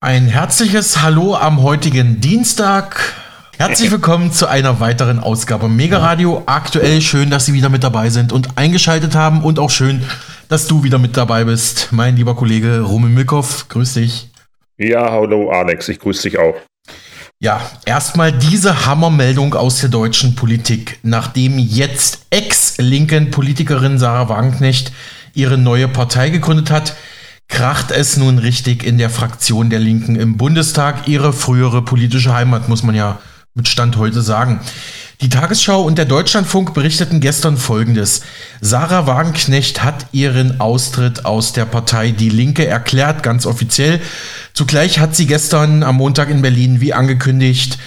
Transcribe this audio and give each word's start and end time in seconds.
Ein 0.00 0.28
herzliches 0.28 1.02
Hallo 1.02 1.34
am 1.34 1.60
heutigen 1.60 2.20
Dienstag. 2.20 3.14
Herzlich 3.56 3.90
willkommen 3.90 4.30
zu 4.30 4.46
einer 4.46 4.78
weiteren 4.78 5.18
Ausgabe 5.18 5.68
Mega 5.68 5.98
Radio. 5.98 6.44
Aktuell 6.46 7.00
schön, 7.00 7.30
dass 7.30 7.46
Sie 7.46 7.52
wieder 7.52 7.68
mit 7.68 7.82
dabei 7.82 8.08
sind 8.08 8.32
und 8.32 8.56
eingeschaltet 8.56 9.16
haben 9.16 9.42
und 9.42 9.58
auch 9.58 9.70
schön, 9.70 10.04
dass 10.48 10.68
du 10.68 10.84
wieder 10.84 10.98
mit 10.98 11.16
dabei 11.16 11.42
bist, 11.42 11.88
mein 11.90 12.14
lieber 12.14 12.36
Kollege 12.36 12.82
Roman 12.82 13.12
Milkow. 13.12 13.66
Grüß 13.68 13.94
dich. 13.94 14.30
Ja, 14.76 15.10
hallo 15.10 15.50
Alex, 15.50 15.88
ich 15.88 15.98
grüße 15.98 16.30
dich 16.30 16.38
auch. 16.38 16.54
Ja, 17.40 17.60
erstmal 17.84 18.30
diese 18.30 18.86
Hammermeldung 18.86 19.54
aus 19.54 19.80
der 19.80 19.88
deutschen 19.88 20.36
Politik, 20.36 21.00
nachdem 21.02 21.58
jetzt 21.58 22.24
Ex-linken 22.30 23.32
Politikerin 23.32 23.98
Sarah 23.98 24.28
Wagenknecht 24.28 24.92
ihre 25.34 25.58
neue 25.58 25.88
Partei 25.88 26.30
gegründet 26.30 26.70
hat 26.70 26.94
kracht 27.48 27.90
es 27.90 28.16
nun 28.16 28.38
richtig 28.38 28.84
in 28.84 28.98
der 28.98 29.10
Fraktion 29.10 29.70
der 29.70 29.80
Linken 29.80 30.16
im 30.16 30.36
Bundestag, 30.36 31.08
ihre 31.08 31.32
frühere 31.32 31.82
politische 31.82 32.34
Heimat, 32.34 32.68
muss 32.68 32.82
man 32.82 32.94
ja 32.94 33.18
mit 33.54 33.68
Stand 33.68 33.96
heute 33.96 34.22
sagen. 34.22 34.60
Die 35.20 35.28
Tagesschau 35.28 35.82
und 35.82 35.98
der 35.98 36.04
Deutschlandfunk 36.04 36.74
berichteten 36.74 37.18
gestern 37.18 37.56
Folgendes. 37.56 38.22
Sarah 38.60 39.08
Wagenknecht 39.08 39.82
hat 39.82 40.06
ihren 40.12 40.60
Austritt 40.60 41.24
aus 41.24 41.52
der 41.52 41.64
Partei 41.64 42.12
Die 42.12 42.28
Linke 42.28 42.68
erklärt, 42.68 43.24
ganz 43.24 43.44
offiziell. 43.44 44.00
Zugleich 44.54 45.00
hat 45.00 45.16
sie 45.16 45.26
gestern 45.26 45.82
am 45.82 45.96
Montag 45.96 46.30
in 46.30 46.40
Berlin, 46.40 46.80
wie 46.80 46.94
angekündigt, 46.94 47.78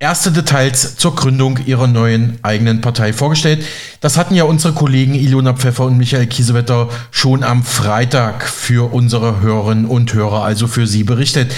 erste 0.00 0.30
Details 0.30 0.96
zur 0.96 1.16
Gründung 1.16 1.58
ihrer 1.66 1.88
neuen 1.88 2.38
eigenen 2.42 2.80
Partei 2.80 3.12
vorgestellt. 3.12 3.64
Das 4.00 4.16
hatten 4.16 4.34
ja 4.34 4.44
unsere 4.44 4.72
Kollegen 4.72 5.14
Ilona 5.14 5.54
Pfeffer 5.54 5.84
und 5.84 5.98
Michael 5.98 6.28
Kiesewetter 6.28 6.88
schon 7.10 7.42
am 7.42 7.64
Freitag 7.64 8.48
für 8.48 8.92
unsere 8.92 9.40
Hörerinnen 9.40 9.86
und 9.86 10.14
Hörer, 10.14 10.44
also 10.44 10.68
für 10.68 10.86
Sie 10.86 11.02
berichtet. 11.02 11.52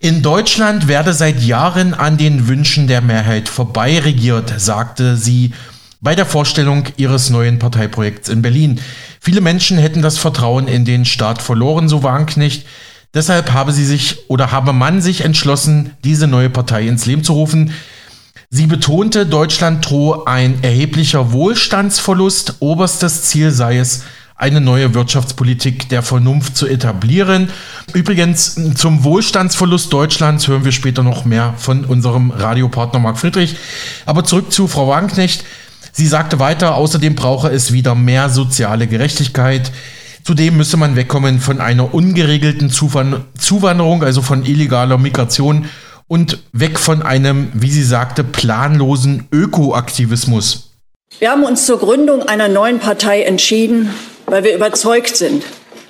In 0.00 0.22
Deutschland 0.22 0.88
werde 0.88 1.12
seit 1.12 1.42
Jahren 1.42 1.92
an 1.92 2.16
den 2.16 2.48
Wünschen 2.48 2.86
der 2.86 3.02
Mehrheit 3.02 3.48
vorbei 3.48 3.98
regiert, 3.98 4.52
sagte 4.58 5.16
sie 5.16 5.52
bei 6.00 6.14
der 6.14 6.26
Vorstellung 6.26 6.84
ihres 6.96 7.30
neuen 7.30 7.58
Parteiprojekts 7.58 8.28
in 8.28 8.42
Berlin. 8.42 8.80
Viele 9.20 9.40
Menschen 9.40 9.78
hätten 9.78 10.02
das 10.02 10.18
Vertrauen 10.18 10.68
in 10.68 10.84
den 10.84 11.04
Staat 11.04 11.42
verloren, 11.42 11.88
so 11.88 12.02
Wagenknecht. 12.02 12.66
Deshalb 13.16 13.54
habe 13.54 13.72
sie 13.72 13.86
sich 13.86 14.28
oder 14.28 14.52
habe 14.52 14.74
man 14.74 15.00
sich 15.00 15.22
entschlossen, 15.22 15.94
diese 16.04 16.26
neue 16.26 16.50
Partei 16.50 16.86
ins 16.86 17.06
Leben 17.06 17.24
zu 17.24 17.32
rufen. 17.32 17.72
Sie 18.50 18.66
betonte, 18.66 19.24
Deutschland 19.24 19.88
drohe 19.88 20.26
ein 20.26 20.62
erheblicher 20.62 21.32
Wohlstandsverlust. 21.32 22.56
Oberstes 22.60 23.22
Ziel 23.22 23.52
sei 23.52 23.78
es, 23.78 24.02
eine 24.34 24.60
neue 24.60 24.92
Wirtschaftspolitik 24.92 25.88
der 25.88 26.02
Vernunft 26.02 26.58
zu 26.58 26.66
etablieren. 26.66 27.48
Übrigens, 27.94 28.60
zum 28.74 29.02
Wohlstandsverlust 29.02 29.90
Deutschlands 29.90 30.46
hören 30.46 30.66
wir 30.66 30.72
später 30.72 31.02
noch 31.02 31.24
mehr 31.24 31.54
von 31.56 31.86
unserem 31.86 32.30
Radiopartner 32.32 32.98
Marc 32.98 33.16
Friedrich. 33.16 33.56
Aber 34.04 34.24
zurück 34.24 34.52
zu 34.52 34.68
Frau 34.68 34.88
Wagenknecht. 34.88 35.42
Sie 35.90 36.06
sagte 36.06 36.38
weiter, 36.38 36.74
außerdem 36.74 37.14
brauche 37.14 37.48
es 37.48 37.72
wieder 37.72 37.94
mehr 37.94 38.28
soziale 38.28 38.86
Gerechtigkeit. 38.86 39.72
Zudem 40.26 40.56
müsse 40.56 40.76
man 40.76 40.96
wegkommen 40.96 41.38
von 41.38 41.60
einer 41.60 41.94
ungeregelten 41.94 42.68
Zuwanderung, 42.68 44.02
also 44.02 44.22
von 44.22 44.44
illegaler 44.44 44.98
Migration 44.98 45.70
und 46.08 46.40
weg 46.52 46.80
von 46.80 47.00
einem, 47.02 47.52
wie 47.54 47.70
sie 47.70 47.84
sagte, 47.84 48.24
planlosen 48.24 49.28
Ökoaktivismus. 49.30 50.72
Wir 51.20 51.30
haben 51.30 51.44
uns 51.44 51.64
zur 51.64 51.78
Gründung 51.78 52.22
einer 52.22 52.48
neuen 52.48 52.80
Partei 52.80 53.22
entschieden, 53.22 53.94
weil 54.26 54.42
wir 54.42 54.56
überzeugt 54.56 55.16
sind, 55.16 55.44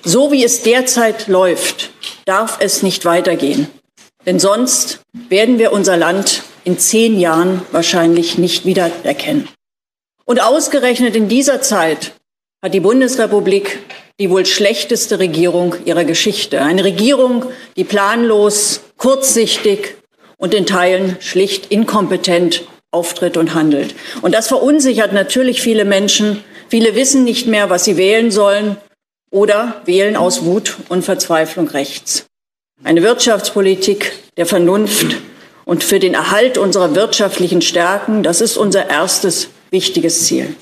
so 0.04 0.30
wie 0.32 0.44
es 0.44 0.62
derzeit 0.62 1.28
läuft, 1.28 1.92
darf 2.26 2.58
es 2.60 2.82
nicht 2.82 3.06
weitergehen. 3.06 3.68
Denn 4.26 4.38
sonst 4.38 5.00
werden 5.30 5.58
wir 5.58 5.72
unser 5.72 5.96
Land 5.96 6.42
in 6.64 6.78
zehn 6.78 7.18
Jahren 7.18 7.62
wahrscheinlich 7.72 8.36
nicht 8.36 8.66
wiedererkennen. 8.66 9.48
Und 10.26 10.42
ausgerechnet 10.42 11.16
in 11.16 11.30
dieser 11.30 11.62
Zeit 11.62 12.12
hat 12.62 12.74
die 12.74 12.80
Bundesrepublik 12.80 13.78
die 14.18 14.30
wohl 14.30 14.46
schlechteste 14.46 15.18
Regierung 15.18 15.74
ihrer 15.84 16.04
Geschichte. 16.04 16.62
Eine 16.62 16.84
Regierung, 16.84 17.44
die 17.76 17.84
planlos, 17.84 18.80
kurzsichtig 18.96 19.96
und 20.38 20.54
in 20.54 20.66
Teilen 20.66 21.16
schlicht 21.20 21.70
inkompetent 21.70 22.64
auftritt 22.90 23.36
und 23.36 23.54
handelt. 23.54 23.94
Und 24.22 24.34
das 24.34 24.48
verunsichert 24.48 25.12
natürlich 25.12 25.60
viele 25.60 25.84
Menschen. 25.84 26.42
Viele 26.68 26.94
wissen 26.94 27.24
nicht 27.24 27.46
mehr, 27.46 27.68
was 27.68 27.84
sie 27.84 27.98
wählen 27.98 28.30
sollen 28.30 28.78
oder 29.30 29.82
wählen 29.84 30.16
aus 30.16 30.44
Wut 30.44 30.76
und 30.88 31.04
Verzweiflung 31.04 31.68
rechts. 31.68 32.24
Eine 32.82 33.02
Wirtschaftspolitik 33.02 34.12
der 34.36 34.46
Vernunft 34.46 35.16
und 35.66 35.84
für 35.84 35.98
den 35.98 36.14
Erhalt 36.14 36.56
unserer 36.56 36.94
wirtschaftlichen 36.94 37.60
Stärken, 37.60 38.22
das 38.22 38.40
ist 38.40 38.56
unser 38.56 38.88
erstes 38.88 39.48
wichtiges 39.70 40.24
Ziel. 40.24 40.54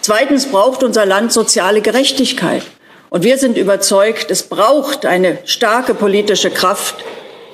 Zweitens 0.00 0.46
braucht 0.46 0.82
unser 0.82 1.04
Land 1.04 1.32
soziale 1.32 1.82
Gerechtigkeit. 1.82 2.62
Und 3.10 3.24
wir 3.24 3.38
sind 3.38 3.56
überzeugt, 3.56 4.30
es 4.30 4.42
braucht 4.42 5.06
eine 5.06 5.38
starke 5.44 5.94
politische 5.94 6.50
Kraft, 6.50 6.96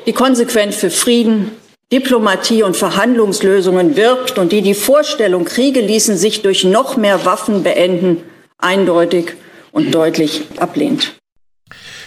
die 0.06 0.12
konsequent 0.12 0.74
für 0.74 0.90
Frieden, 0.90 1.52
Diplomatie 1.92 2.62
und 2.62 2.76
Verhandlungslösungen 2.76 3.96
wirbt 3.96 4.38
und 4.38 4.52
die 4.52 4.62
die 4.62 4.74
Vorstellung, 4.74 5.44
Kriege 5.44 5.80
ließen 5.80 6.16
sich 6.16 6.42
durch 6.42 6.64
noch 6.64 6.96
mehr 6.96 7.24
Waffen 7.24 7.62
beenden, 7.62 8.22
eindeutig 8.58 9.34
und 9.70 9.94
deutlich 9.94 10.42
ablehnt. 10.58 11.14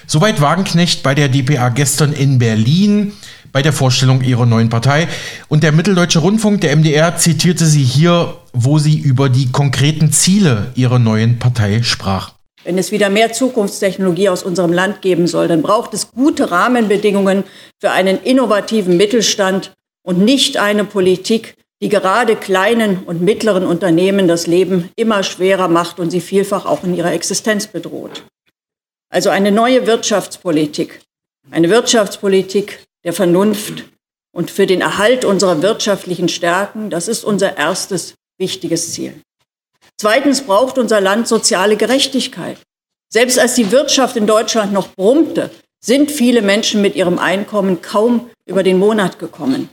Soweit 0.05 0.41
Wagenknecht 0.41 1.03
bei 1.03 1.15
der 1.15 1.29
DPA 1.29 1.69
gestern 1.69 2.13
in 2.13 2.39
Berlin 2.39 3.13
bei 3.51 3.61
der 3.61 3.73
Vorstellung 3.73 4.21
ihrer 4.21 4.45
neuen 4.45 4.69
Partei. 4.69 5.07
Und 5.47 5.63
der 5.63 5.71
Mitteldeutsche 5.71 6.19
Rundfunk, 6.19 6.61
der 6.61 6.75
MDR, 6.75 7.17
zitierte 7.17 7.65
sie 7.65 7.83
hier, 7.83 8.37
wo 8.53 8.77
sie 8.77 8.99
über 8.99 9.29
die 9.29 9.51
konkreten 9.51 10.11
Ziele 10.11 10.71
ihrer 10.75 10.99
neuen 10.99 11.39
Partei 11.39 11.81
sprach. 11.83 12.36
Wenn 12.67 12.77
es 12.77 12.91
wieder 12.91 13.09
mehr 13.09 13.31
Zukunftstechnologie 13.31 14.27
aus 14.27 14.43
unserem 14.43 14.73
Land 14.73 15.01
geben 15.01 15.25
soll, 15.25 15.47
dann 15.47 15.61
braucht 15.61 15.93
es 15.93 16.11
gute 16.11 16.51
Rahmenbedingungen 16.51 17.45
für 17.79 17.91
einen 17.91 18.21
innovativen 18.21 18.97
Mittelstand 18.97 19.71
und 20.05 20.19
nicht 20.19 20.57
eine 20.57 20.83
Politik, 20.83 21.55
die 21.81 21.87
gerade 21.87 22.35
kleinen 22.35 23.05
und 23.05 23.21
mittleren 23.21 23.65
Unternehmen 23.65 24.27
das 24.27 24.47
Leben 24.47 24.89
immer 24.97 25.23
schwerer 25.23 25.69
macht 25.69 25.97
und 26.01 26.11
sie 26.11 26.19
vielfach 26.19 26.65
auch 26.65 26.83
in 26.83 26.93
ihrer 26.93 27.13
Existenz 27.13 27.67
bedroht. 27.67 28.25
Also 29.09 29.29
eine 29.29 29.53
neue 29.53 29.87
Wirtschaftspolitik, 29.87 30.99
eine 31.49 31.69
Wirtschaftspolitik 31.69 32.83
der 33.05 33.13
Vernunft 33.13 33.85
und 34.33 34.51
für 34.51 34.67
den 34.67 34.81
Erhalt 34.81 35.23
unserer 35.23 35.61
wirtschaftlichen 35.61 36.27
Stärken, 36.27 36.89
das 36.89 37.07
ist 37.07 37.23
unser 37.23 37.55
erstes 37.55 38.15
wichtiges 38.37 38.91
Ziel. 38.91 39.21
Zweitens 39.99 40.41
braucht 40.41 40.77
unser 40.77 41.01
Land 41.01 41.27
soziale 41.27 41.75
Gerechtigkeit. 41.75 42.57
Selbst 43.09 43.39
als 43.39 43.55
die 43.55 43.71
Wirtschaft 43.71 44.15
in 44.15 44.27
Deutschland 44.27 44.71
noch 44.71 44.89
brummte, 44.93 45.49
sind 45.83 46.11
viele 46.11 46.41
Menschen 46.41 46.81
mit 46.81 46.95
ihrem 46.95 47.17
Einkommen 47.17 47.81
kaum 47.81 48.29
über 48.45 48.61
den 48.61 48.77
Monat 48.77 49.17
gekommen. 49.17 49.69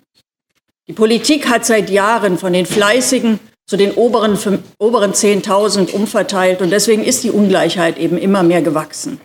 Die 0.86 0.92
Politik 0.92 1.48
hat 1.48 1.66
seit 1.66 1.90
Jahren 1.90 2.38
von 2.38 2.52
den 2.52 2.66
Fleißigen 2.66 3.40
zu 3.66 3.76
den 3.76 3.92
oberen, 3.92 4.38
oberen 4.78 5.12
10.000 5.12 5.92
umverteilt 5.92 6.60
und 6.60 6.70
deswegen 6.70 7.02
ist 7.02 7.24
die 7.24 7.30
Ungleichheit 7.30 7.98
eben 7.98 8.18
immer 8.18 8.42
mehr 8.42 8.62
gewachsen. 8.62 9.20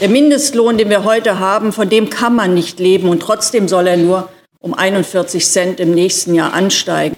Der 0.00 0.08
Mindestlohn, 0.08 0.78
den 0.78 0.90
wir 0.90 1.04
heute 1.04 1.38
haben, 1.38 1.72
von 1.72 1.88
dem 1.88 2.10
kann 2.10 2.34
man 2.34 2.54
nicht 2.54 2.80
leben 2.80 3.08
und 3.08 3.20
trotzdem 3.20 3.68
soll 3.68 3.86
er 3.86 3.96
nur 3.96 4.28
um 4.58 4.74
41 4.74 5.46
Cent 5.46 5.80
im 5.80 5.94
nächsten 5.94 6.34
Jahr 6.34 6.52
ansteigen. 6.52 7.16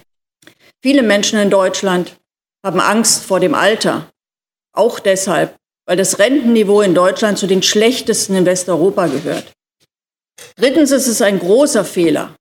Viele 0.83 1.03
Menschen 1.03 1.39
in 1.39 1.51
Deutschland 1.51 2.17
haben 2.65 2.81
Angst 2.81 3.25
vor 3.25 3.39
dem 3.39 3.55
Alter. 3.55 4.11
Auch 4.73 4.99
deshalb, 4.99 5.55
weil 5.87 5.97
das 5.97 6.19
Rentenniveau 6.19 6.81
in 6.81 6.95
Deutschland 6.95 7.39
zu 7.39 7.47
den 7.47 7.63
schlechtesten 7.63 8.35
in 8.35 8.47
Westeuropa 8.47 9.07
gehört. 9.07 9.53
Drittens 10.57 10.91
ist 10.91 11.07
es 11.07 11.23
ein 11.23 11.39
großer 11.39 11.85
Fehler, 11.85 12.35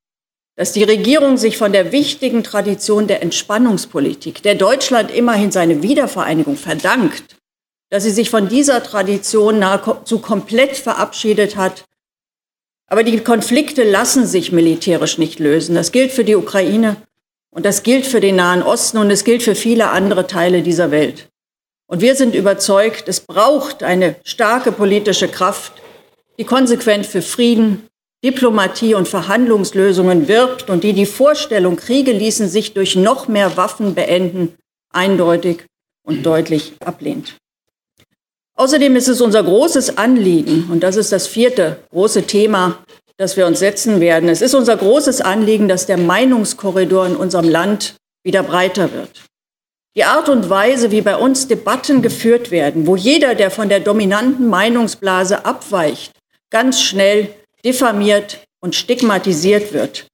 dass 0.55 0.71
die 0.71 0.83
Regierung 0.83 1.37
sich 1.37 1.57
von 1.57 1.73
der 1.73 1.91
wichtigen 1.91 2.43
Tradition 2.43 3.07
der 3.07 3.21
Entspannungspolitik, 3.21 4.41
der 4.41 4.55
Deutschland 4.55 5.11
immerhin 5.11 5.51
seine 5.51 5.83
Wiedervereinigung 5.83 6.55
verdankt, 6.55 7.35
dass 7.89 8.03
sie 8.03 8.11
sich 8.11 8.29
von 8.29 8.47
dieser 8.47 8.81
Tradition 8.81 9.59
nahezu 9.59 10.19
komplett 10.19 10.77
verabschiedet 10.77 11.57
hat. 11.57 11.85
Aber 12.87 13.03
die 13.03 13.19
Konflikte 13.19 13.83
lassen 13.83 14.25
sich 14.25 14.51
militärisch 14.51 15.17
nicht 15.17 15.39
lösen. 15.39 15.75
Das 15.75 15.91
gilt 15.91 16.11
für 16.11 16.23
die 16.23 16.35
Ukraine, 16.35 16.95
und 17.53 17.65
das 17.65 17.83
gilt 17.83 18.05
für 18.05 18.19
den 18.19 18.35
Nahen 18.35 18.63
Osten 18.63 18.97
und 18.97 19.11
es 19.11 19.23
gilt 19.23 19.44
für 19.44 19.55
viele 19.55 19.89
andere 19.89 20.27
Teile 20.27 20.61
dieser 20.61 20.91
Welt. 20.91 21.29
Und 21.88 22.01
wir 22.01 22.15
sind 22.15 22.33
überzeugt, 22.33 23.07
es 23.07 23.19
braucht 23.19 23.83
eine 23.83 24.15
starke 24.23 24.71
politische 24.71 25.27
Kraft, 25.27 25.73
die 26.39 26.45
konsequent 26.45 27.05
für 27.05 27.21
Frieden, 27.21 27.88
Diplomatie 28.23 28.95
und 28.95 29.07
Verhandlungslösungen 29.07 30.27
wirbt 30.27 30.69
und 30.69 30.83
die 30.83 30.94
die 30.94 31.05
Vorstellung, 31.05 31.75
Kriege 31.75 32.11
ließen 32.11 32.47
sich 32.47 32.73
durch 32.73 32.95
noch 32.95 33.27
mehr 33.27 33.57
Waffen 33.57 33.94
beenden, 33.94 34.57
eindeutig 34.91 35.65
und 36.03 36.25
deutlich 36.25 36.73
ablehnt. 36.83 37.35
Außerdem 38.55 38.95
ist 38.95 39.09
es 39.09 39.19
unser 39.19 39.44
großes 39.44 39.97
Anliegen, 39.97 40.69
und 40.71 40.81
das 40.81 40.95
ist 40.95 41.11
das 41.11 41.27
vierte 41.27 41.79
große 41.91 42.23
Thema 42.23 42.77
das 43.18 43.38
wir 43.38 43.45
uns 43.45 43.60
setzen 43.60 44.00
werden. 44.00 44.30
Es 44.30 44.42
ist 44.42 44.56
unser 44.56 44.77
großes 44.77 45.21
Anliegen, 45.21 45.68
dass 45.68 45.86
der 45.86 45.98
Meinungskorridor 45.98 47.06
in 47.07 47.15
unserem 47.15 47.50
Land 47.50 47.95
wieder 48.24 48.44
breiter 48.44 48.92
wird. 48.94 49.25
Die 49.95 50.06
Art 50.06 50.27
und 50.27 50.50
Weise, 50.50 50.89
wie 50.89 51.01
bei 51.01 51.15
uns 51.15 51.48
Debatten 51.48 52.01
geführt 52.01 52.50
werden, 52.50 52.88
wo 52.88 52.95
jeder, 52.95 53.36
der 53.36 53.51
von 53.51 53.69
der 53.69 53.80
dominanten 53.80 54.48
Meinungsblase 54.48 55.45
abweicht, 55.45 56.13
ganz 56.50 56.81
schnell 56.81 57.33
diffamiert 57.63 58.39
und 58.60 58.75
stigmatisiert 58.75 59.71
wird, 59.74 60.07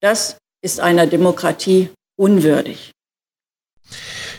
das 0.00 0.36
ist 0.62 0.78
einer 0.78 1.06
Demokratie 1.06 1.88
unwürdig. 2.16 2.92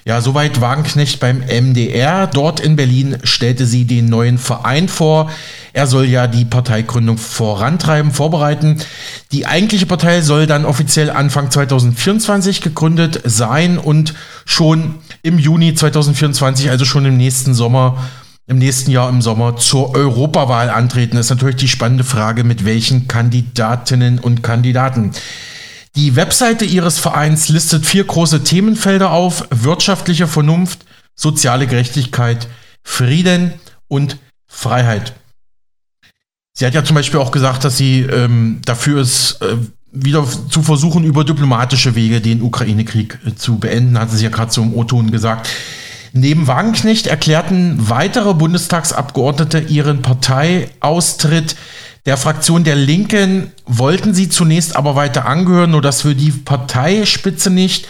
Ja, 0.07 0.21
soweit 0.21 0.61
Wagenknecht 0.61 1.19
beim 1.19 1.39
MDR. 1.39 2.27
Dort 2.27 2.59
in 2.59 2.75
Berlin 2.75 3.17
stellte 3.23 3.65
sie 3.65 3.85
den 3.85 4.05
neuen 4.05 4.37
Verein 4.37 4.87
vor. 4.87 5.31
Er 5.73 5.87
soll 5.87 6.05
ja 6.05 6.27
die 6.27 6.45
Parteigründung 6.45 7.17
vorantreiben, 7.17 8.11
vorbereiten. 8.11 8.77
Die 9.31 9.47
eigentliche 9.47 9.87
Partei 9.87 10.21
soll 10.21 10.45
dann 10.45 10.63
offiziell 10.63 11.09
Anfang 11.09 11.49
2024 11.49 12.61
gegründet 12.61 13.19
sein 13.23 13.79
und 13.79 14.13
schon 14.45 14.93
im 15.23 15.39
Juni 15.39 15.73
2024, 15.73 16.69
also 16.69 16.85
schon 16.85 17.05
im 17.05 17.17
nächsten 17.17 17.55
Sommer, 17.55 17.97
im 18.45 18.59
nächsten 18.59 18.91
Jahr 18.91 19.09
im 19.09 19.23
Sommer 19.23 19.57
zur 19.57 19.95
Europawahl 19.95 20.69
antreten. 20.69 21.17
Das 21.17 21.25
ist 21.25 21.31
natürlich 21.31 21.55
die 21.55 21.67
spannende 21.67 22.03
Frage, 22.03 22.43
mit 22.43 22.63
welchen 22.63 23.07
Kandidatinnen 23.07 24.19
und 24.19 24.43
Kandidaten. 24.43 25.13
Die 25.95 26.17
Webseite 26.17 26.65
ihres 26.65 26.99
Vereins 26.99 27.47
listet 27.47 27.85
vier 27.85 28.03
große 28.03 28.43
Themenfelder 28.43 29.11
auf. 29.11 29.47
Wirtschaftliche 29.49 30.27
Vernunft, 30.27 30.85
soziale 31.15 31.67
Gerechtigkeit, 31.67 32.49
Frieden 32.83 33.53
und 33.87 34.17
Freiheit. 34.45 35.13
Sie 36.53 36.65
hat 36.65 36.73
ja 36.73 36.83
zum 36.83 36.95
Beispiel 36.95 37.19
auch 37.19 37.31
gesagt, 37.31 37.63
dass 37.63 37.77
sie 37.77 38.01
ähm, 38.01 38.59
dafür 38.65 39.01
ist, 39.01 39.41
äh, 39.41 39.57
wieder 39.91 40.27
zu 40.49 40.61
versuchen, 40.61 41.05
über 41.05 41.23
diplomatische 41.23 41.95
Wege 41.95 42.19
den 42.19 42.41
Ukraine-Krieg 42.41 43.19
äh, 43.25 43.35
zu 43.35 43.57
beenden, 43.57 43.97
hat 43.97 44.11
sie 44.11 44.23
ja 44.23 44.29
gerade 44.29 44.51
so 44.51 44.63
im 44.63 44.73
O-Ton 44.73 45.11
gesagt. 45.11 45.47
Neben 46.11 46.47
Wagenknecht 46.47 47.07
erklärten 47.07 47.89
weitere 47.89 48.33
Bundestagsabgeordnete 48.33 49.59
ihren 49.59 50.01
Parteiaustritt 50.01 51.55
der 52.05 52.17
Fraktion 52.17 52.63
der 52.63 52.75
Linken 52.75 53.51
wollten 53.65 54.13
sie 54.13 54.29
zunächst 54.29 54.75
aber 54.75 54.95
weiter 54.95 55.25
angehören, 55.25 55.71
nur 55.71 55.81
das 55.81 56.01
für 56.01 56.13
die 56.13 56.31
Parteispitze 56.31 57.49
nicht. 57.49 57.87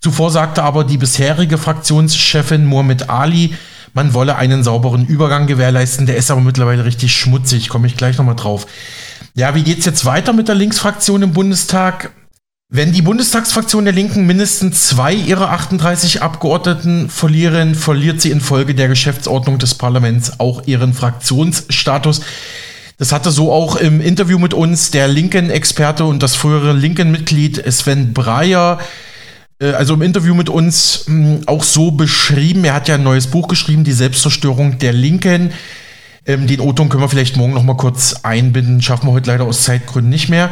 Zuvor 0.00 0.30
sagte 0.30 0.62
aber 0.62 0.84
die 0.84 0.96
bisherige 0.96 1.58
Fraktionschefin 1.58 2.64
Mohamed 2.64 3.10
Ali, 3.10 3.54
man 3.92 4.14
wolle 4.14 4.36
einen 4.36 4.64
sauberen 4.64 5.06
Übergang 5.06 5.46
gewährleisten. 5.46 6.06
Der 6.06 6.16
ist 6.16 6.30
aber 6.30 6.40
mittlerweile 6.40 6.84
richtig 6.84 7.14
schmutzig, 7.14 7.68
komme 7.68 7.86
ich 7.86 7.96
gleich 7.96 8.16
nochmal 8.16 8.36
drauf. 8.36 8.66
Ja, 9.34 9.54
wie 9.54 9.62
geht's 9.62 9.84
jetzt 9.84 10.04
weiter 10.04 10.32
mit 10.32 10.48
der 10.48 10.54
Linksfraktion 10.54 11.22
im 11.22 11.32
Bundestag? 11.32 12.10
Wenn 12.70 12.92
die 12.92 13.02
Bundestagsfraktion 13.02 13.84
der 13.84 13.94
Linken 13.94 14.26
mindestens 14.26 14.88
zwei 14.88 15.14
ihrer 15.14 15.50
38 15.50 16.22
Abgeordneten 16.22 17.08
verlieren, 17.08 17.74
verliert 17.74 18.20
sie 18.20 18.30
infolge 18.30 18.74
der 18.74 18.88
Geschäftsordnung 18.88 19.58
des 19.58 19.74
Parlaments 19.74 20.38
auch 20.38 20.66
ihren 20.66 20.92
Fraktionsstatus. 20.92 22.20
Das 22.98 23.12
hatte 23.12 23.30
so 23.30 23.52
auch 23.52 23.76
im 23.76 24.00
Interview 24.00 24.40
mit 24.40 24.52
uns 24.54 24.90
der 24.90 25.06
Linken-Experte 25.06 26.04
und 26.04 26.20
das 26.20 26.34
frühere 26.34 26.72
Linken-Mitglied 26.72 27.72
Sven 27.72 28.12
Breyer, 28.12 28.80
äh, 29.60 29.70
also 29.70 29.94
im 29.94 30.02
Interview 30.02 30.34
mit 30.34 30.48
uns 30.48 31.04
hm, 31.06 31.42
auch 31.46 31.62
so 31.62 31.92
beschrieben. 31.92 32.64
Er 32.64 32.74
hat 32.74 32.88
ja 32.88 32.96
ein 32.96 33.04
neues 33.04 33.28
Buch 33.28 33.46
geschrieben, 33.46 33.84
Die 33.84 33.92
Selbstzerstörung 33.92 34.78
der 34.78 34.92
Linken. 34.92 35.52
Ähm, 36.26 36.48
den 36.48 36.58
O-Ton 36.58 36.88
können 36.88 37.02
wir 37.02 37.08
vielleicht 37.08 37.36
morgen 37.36 37.54
noch 37.54 37.62
mal 37.62 37.76
kurz 37.76 38.16
einbinden. 38.24 38.82
Schaffen 38.82 39.06
wir 39.06 39.12
heute 39.12 39.30
leider 39.30 39.44
aus 39.44 39.62
Zeitgründen 39.62 40.10
nicht 40.10 40.28
mehr. 40.28 40.50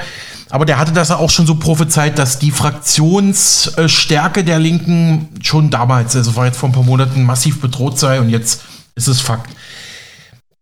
Aber 0.49 0.65
der 0.65 0.79
hatte 0.79 0.93
das 0.93 1.11
auch 1.11 1.31
schon 1.31 1.47
so 1.49 1.57
prophezeit, 1.57 2.17
dass 2.17 2.39
die 2.39 2.53
Fraktionsstärke 2.53 4.45
der 4.45 4.61
Linken 4.61 5.29
schon 5.43 5.71
damals, 5.71 6.15
also 6.15 6.31
vor 6.31 6.45
ein 6.45 6.53
paar 6.53 6.85
Monaten, 6.85 7.25
massiv 7.25 7.61
bedroht 7.61 7.99
sei 7.99 8.21
und 8.21 8.31
jetzt 8.31 8.63
ist 8.95 9.09
es 9.09 9.21
Fakt. 9.21 9.51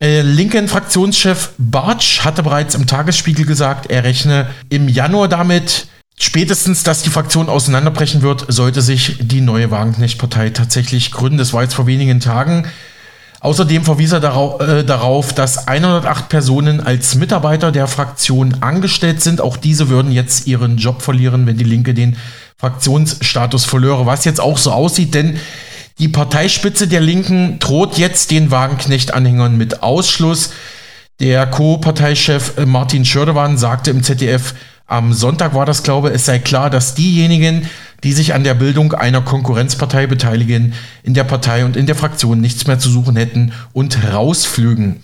Äh, 0.04 0.20
linken 0.20 0.68
Fraktionschef 0.68 1.52
Bartsch 1.56 2.26
hatte 2.26 2.42
bereits 2.42 2.74
im 2.74 2.86
Tagesspiegel 2.86 3.46
gesagt, 3.46 3.90
er 3.90 4.04
rechne 4.04 4.50
im 4.68 4.86
Januar 4.86 5.28
damit, 5.28 5.86
spätestens, 6.18 6.82
dass 6.82 7.02
die 7.02 7.08
Fraktion 7.08 7.48
auseinanderbrechen 7.48 8.20
wird, 8.20 8.44
sollte 8.48 8.82
sich 8.82 9.16
die 9.22 9.40
neue 9.40 9.70
Wagenknecht-Partei 9.70 10.50
tatsächlich 10.50 11.10
gründen. 11.10 11.38
Das 11.38 11.54
war 11.54 11.62
jetzt 11.62 11.72
vor 11.72 11.86
wenigen 11.86 12.20
Tagen. 12.20 12.66
Außerdem 13.40 13.82
verwies 13.82 14.12
er 14.12 14.20
darauf, 14.20 14.60
äh, 14.60 14.84
darauf, 14.84 15.32
dass 15.32 15.68
108 15.68 16.28
Personen 16.28 16.80
als 16.82 17.14
Mitarbeiter 17.14 17.72
der 17.72 17.86
Fraktion 17.86 18.58
angestellt 18.60 19.22
sind. 19.22 19.40
Auch 19.40 19.56
diese 19.56 19.88
würden 19.88 20.12
jetzt 20.12 20.46
ihren 20.46 20.76
Job 20.76 21.00
verlieren, 21.00 21.46
wenn 21.46 21.56
die 21.56 21.64
Linke 21.64 21.94
den 21.94 22.18
Fraktionsstatus 22.58 23.64
verlöre. 23.64 24.04
Was 24.04 24.26
jetzt 24.26 24.40
auch 24.40 24.58
so 24.58 24.70
aussieht, 24.70 25.14
denn 25.14 25.38
die 25.98 26.08
Parteispitze 26.08 26.88
der 26.88 27.00
Linken 27.00 27.58
droht 27.60 27.98
jetzt 27.98 28.30
den 28.30 28.50
Wagenknecht-Anhängern 28.50 29.56
mit 29.56 29.82
Ausschluss. 29.82 30.50
Der 31.20 31.46
Co-Parteichef 31.46 32.54
Martin 32.66 33.04
Schördewan 33.04 33.58
sagte 33.58 33.90
im 33.90 34.02
ZDF, 34.02 34.54
am 34.86 35.12
Sonntag 35.12 35.54
war 35.54 35.64
das, 35.64 35.82
glaube 35.82 36.08
ich, 36.08 36.16
es 36.16 36.26
sei 36.26 36.40
klar, 36.40 36.68
dass 36.68 36.94
diejenigen, 36.94 37.70
die 38.02 38.12
sich 38.12 38.34
an 38.34 38.44
der 38.44 38.54
Bildung 38.54 38.92
einer 38.92 39.22
Konkurrenzpartei 39.22 40.06
beteiligen, 40.06 40.74
in 41.04 41.14
der 41.14 41.24
Partei 41.24 41.64
und 41.64 41.76
in 41.76 41.86
der 41.86 41.94
Fraktion 41.94 42.40
nichts 42.40 42.66
mehr 42.66 42.78
zu 42.78 42.90
suchen 42.90 43.16
hätten 43.16 43.52
und 43.72 44.12
rausflügen. 44.12 45.02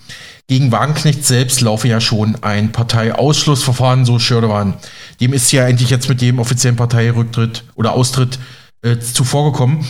Gegen 0.49 0.73
Wagenknecht 0.73 1.25
selbst 1.25 1.61
laufe 1.61 1.87
ja 1.87 2.01
schon 2.01 2.37
ein 2.43 2.73
Parteiausschlussverfahren, 2.73 4.05
so 4.05 4.19
Schördewan. 4.19 4.75
Dem 5.21 5.33
ist 5.33 5.53
ja 5.53 5.67
endlich 5.67 5.91
jetzt 5.91 6.09
mit 6.09 6.21
dem 6.21 6.41
offiziellen 6.41 6.77
Parteirücktritt 6.77 7.63
oder 7.77 7.93
Austritt 7.93 8.41
äh, 8.83 8.99
zuvorgekommen. 8.99 9.87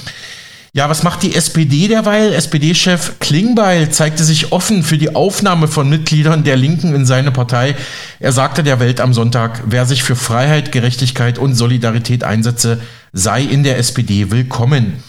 Ja, 0.73 0.89
was 0.89 1.03
macht 1.03 1.25
die 1.25 1.35
SPD 1.35 1.89
derweil? 1.89 2.33
SPD-Chef 2.33 3.19
Klingbeil 3.19 3.91
zeigte 3.91 4.23
sich 4.23 4.53
offen 4.53 4.85
für 4.85 4.99
die 4.99 5.17
Aufnahme 5.17 5.67
von 5.67 5.89
Mitgliedern 5.89 6.45
der 6.45 6.57
Linken 6.57 6.95
in 6.95 7.05
seine 7.05 7.33
Partei. 7.33 7.75
Er 8.21 8.31
sagte 8.31 8.63
der 8.63 8.79
Welt 8.79 9.01
am 9.01 9.13
Sonntag, 9.13 9.65
wer 9.67 9.85
sich 9.85 10.05
für 10.05 10.15
Freiheit, 10.15 10.71
Gerechtigkeit 10.71 11.39
und 11.39 11.55
Solidarität 11.55 12.23
einsetze, 12.23 12.81
sei 13.13 13.43
in 13.43 13.65
der 13.65 13.79
SPD 13.79 14.31
willkommen. 14.31 15.03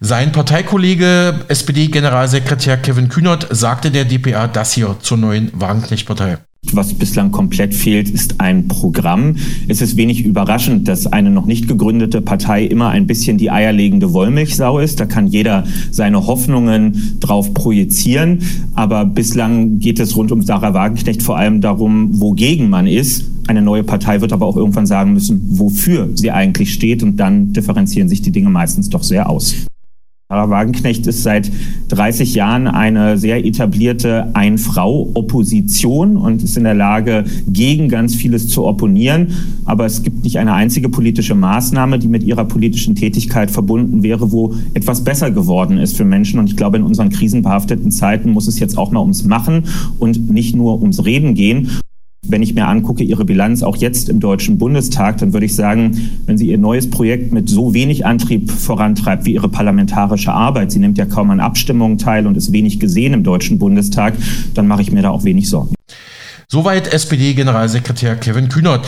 Sein 0.00 0.32
Parteikollege, 0.32 1.46
SPD-Generalsekretär 1.48 2.76
Kevin 2.76 3.08
Kühnert, 3.08 3.46
sagte 3.48 3.90
der 3.90 4.04
DPA 4.04 4.48
das 4.48 4.74
hier 4.74 4.96
zur 5.00 5.16
neuen 5.16 5.50
Wagenknecht-Partei. 5.54 6.36
Was 6.72 6.94
bislang 6.94 7.30
komplett 7.30 7.74
fehlt, 7.74 8.10
ist 8.10 8.40
ein 8.40 8.68
Programm. 8.68 9.36
Es 9.68 9.80
ist 9.80 9.96
wenig 9.96 10.24
überraschend, 10.24 10.88
dass 10.88 11.06
eine 11.06 11.30
noch 11.30 11.46
nicht 11.46 11.68
gegründete 11.68 12.20
Partei 12.20 12.64
immer 12.64 12.88
ein 12.90 13.06
bisschen 13.06 13.38
die 13.38 13.50
eierlegende 13.50 14.12
Wollmilchsau 14.12 14.78
ist. 14.78 15.00
Da 15.00 15.06
kann 15.06 15.26
jeder 15.26 15.64
seine 15.90 16.26
Hoffnungen 16.26 17.18
drauf 17.20 17.54
projizieren. 17.54 18.40
Aber 18.74 19.04
bislang 19.04 19.78
geht 19.78 20.00
es 20.00 20.16
rund 20.16 20.32
um 20.32 20.42
Sarah 20.42 20.74
Wagenknecht 20.74 21.22
vor 21.22 21.36
allem 21.36 21.60
darum, 21.60 22.20
wogegen 22.20 22.68
man 22.68 22.86
ist. 22.86 23.24
Eine 23.46 23.62
neue 23.62 23.84
Partei 23.84 24.20
wird 24.20 24.32
aber 24.32 24.46
auch 24.46 24.56
irgendwann 24.56 24.86
sagen 24.86 25.12
müssen, 25.12 25.40
wofür 25.50 26.08
sie 26.14 26.30
eigentlich 26.30 26.72
steht. 26.72 27.02
Und 27.02 27.16
dann 27.16 27.52
differenzieren 27.52 28.08
sich 28.08 28.22
die 28.22 28.32
Dinge 28.32 28.50
meistens 28.50 28.90
doch 28.90 29.02
sehr 29.02 29.28
aus. 29.28 29.66
Sarah 30.28 30.50
Wagenknecht 30.50 31.06
ist 31.06 31.22
seit 31.22 31.52
30 31.86 32.34
Jahren 32.34 32.66
eine 32.66 33.16
sehr 33.16 33.44
etablierte 33.44 34.34
Ein-Frau-Opposition 34.34 36.16
und 36.16 36.42
ist 36.42 36.56
in 36.56 36.64
der 36.64 36.74
Lage, 36.74 37.26
gegen 37.46 37.88
ganz 37.88 38.16
vieles 38.16 38.48
zu 38.48 38.64
opponieren. 38.64 39.28
Aber 39.66 39.86
es 39.86 40.02
gibt 40.02 40.24
nicht 40.24 40.40
eine 40.40 40.52
einzige 40.52 40.88
politische 40.88 41.36
Maßnahme, 41.36 42.00
die 42.00 42.08
mit 42.08 42.24
ihrer 42.24 42.44
politischen 42.44 42.96
Tätigkeit 42.96 43.52
verbunden 43.52 44.02
wäre, 44.02 44.32
wo 44.32 44.52
etwas 44.74 45.04
besser 45.04 45.30
geworden 45.30 45.78
ist 45.78 45.96
für 45.96 46.04
Menschen. 46.04 46.40
Und 46.40 46.50
ich 46.50 46.56
glaube, 46.56 46.78
in 46.78 46.82
unseren 46.82 47.10
krisenbehafteten 47.10 47.92
Zeiten 47.92 48.30
muss 48.30 48.48
es 48.48 48.58
jetzt 48.58 48.76
auch 48.76 48.90
mal 48.90 49.02
ums 49.02 49.22
Machen 49.22 49.62
und 50.00 50.28
nicht 50.28 50.56
nur 50.56 50.82
ums 50.82 51.04
Reden 51.04 51.36
gehen. 51.36 51.70
Wenn 52.28 52.42
ich 52.42 52.54
mir 52.54 52.66
angucke, 52.66 53.04
Ihre 53.04 53.24
Bilanz 53.24 53.62
auch 53.62 53.76
jetzt 53.76 54.08
im 54.08 54.20
Deutschen 54.20 54.58
Bundestag, 54.58 55.18
dann 55.18 55.32
würde 55.32 55.46
ich 55.46 55.54
sagen, 55.54 56.10
wenn 56.26 56.36
Sie 56.38 56.48
Ihr 56.48 56.58
neues 56.58 56.90
Projekt 56.90 57.32
mit 57.32 57.48
so 57.48 57.74
wenig 57.74 58.04
Antrieb 58.04 58.50
vorantreibt 58.50 59.26
wie 59.26 59.34
Ihre 59.34 59.48
parlamentarische 59.48 60.32
Arbeit, 60.32 60.72
sie 60.72 60.78
nimmt 60.78 60.98
ja 60.98 61.06
kaum 61.06 61.30
an 61.30 61.40
Abstimmungen 61.40 61.98
teil 61.98 62.26
und 62.26 62.36
ist 62.36 62.52
wenig 62.52 62.80
gesehen 62.80 63.12
im 63.12 63.22
Deutschen 63.22 63.58
Bundestag, 63.58 64.14
dann 64.54 64.66
mache 64.66 64.82
ich 64.82 64.92
mir 64.92 65.02
da 65.02 65.10
auch 65.10 65.24
wenig 65.24 65.48
Sorgen. 65.48 65.74
Soweit 66.48 66.92
SPD-Generalsekretär 66.92 68.16
Kevin 68.16 68.48
Kühnert. 68.48 68.86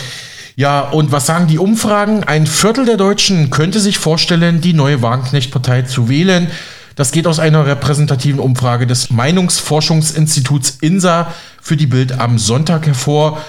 Ja, 0.56 0.80
und 0.80 1.12
was 1.12 1.26
sagen 1.26 1.46
die 1.46 1.58
Umfragen? 1.58 2.24
Ein 2.24 2.46
Viertel 2.46 2.84
der 2.84 2.96
Deutschen 2.96 3.50
könnte 3.50 3.78
sich 3.78 3.98
vorstellen, 3.98 4.60
die 4.60 4.72
neue 4.72 5.02
Wagenknecht-Partei 5.02 5.82
zu 5.82 6.08
wählen. 6.08 6.48
Das 6.98 7.12
geht 7.12 7.28
aus 7.28 7.38
einer 7.38 7.64
repräsentativen 7.64 8.40
Umfrage 8.40 8.84
des 8.84 9.10
Meinungsforschungsinstituts 9.10 10.78
INSA 10.80 11.32
für 11.62 11.76
die 11.76 11.86
Bild 11.86 12.18
am 12.18 12.38
Sonntag 12.40 12.88
hervor. 12.88 13.40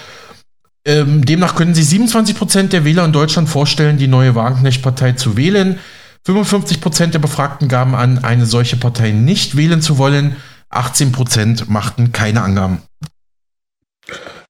Ähm, 0.85 1.25
demnach 1.25 1.55
können 1.55 1.73
sich 1.73 1.87
27 1.87 2.37
Prozent 2.37 2.73
der 2.73 2.85
Wähler 2.85 3.05
in 3.05 3.11
Deutschland 3.11 3.49
vorstellen, 3.49 3.97
die 3.97 4.05
neue 4.05 4.35
Wagenknecht-Partei 4.35 5.13
zu 5.13 5.35
wählen. 5.35 5.79
55 6.25 6.79
Prozent 6.79 7.15
der 7.15 7.19
Befragten 7.19 7.67
gaben 7.67 7.95
an, 7.95 8.23
eine 8.23 8.45
solche 8.45 8.77
Partei 8.77 9.09
nicht 9.13 9.57
wählen 9.57 9.81
zu 9.81 9.97
wollen. 9.97 10.35
18 10.69 11.11
Prozent 11.11 11.71
machten 11.71 12.11
keine 12.11 12.43
Angaben. 12.43 12.83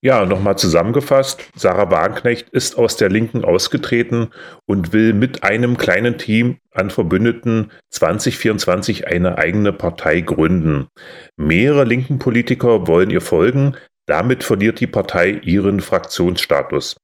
Ja, 0.02 0.26
nochmal 0.26 0.58
zusammengefasst, 0.58 1.44
Sarah 1.56 1.92
Wagenknecht 1.92 2.48
ist 2.50 2.78
aus 2.78 2.96
der 2.96 3.10
Linken 3.10 3.44
ausgetreten 3.44 4.30
und 4.66 4.94
will 4.94 5.12
mit 5.12 5.44
einem 5.44 5.76
kleinen 5.78 6.18
Team 6.18 6.60
an 6.74 6.90
Verbündeten 6.90 7.74
2024 7.90 9.08
eine 9.08 9.38
eigene 9.38 9.74
Partei 9.74 10.22
gründen. 10.22 10.88
Mehrere 11.36 11.84
linken 11.84 12.18
Politiker 12.18 12.88
wollen 12.88 13.10
ihr 13.10 13.20
folgen, 13.20 13.76
damit 14.06 14.46
verliert 14.46 14.80
die 14.80 14.88
Partei 14.88 15.32
ihren 15.32 15.82
Fraktionsstatus. 15.82 16.96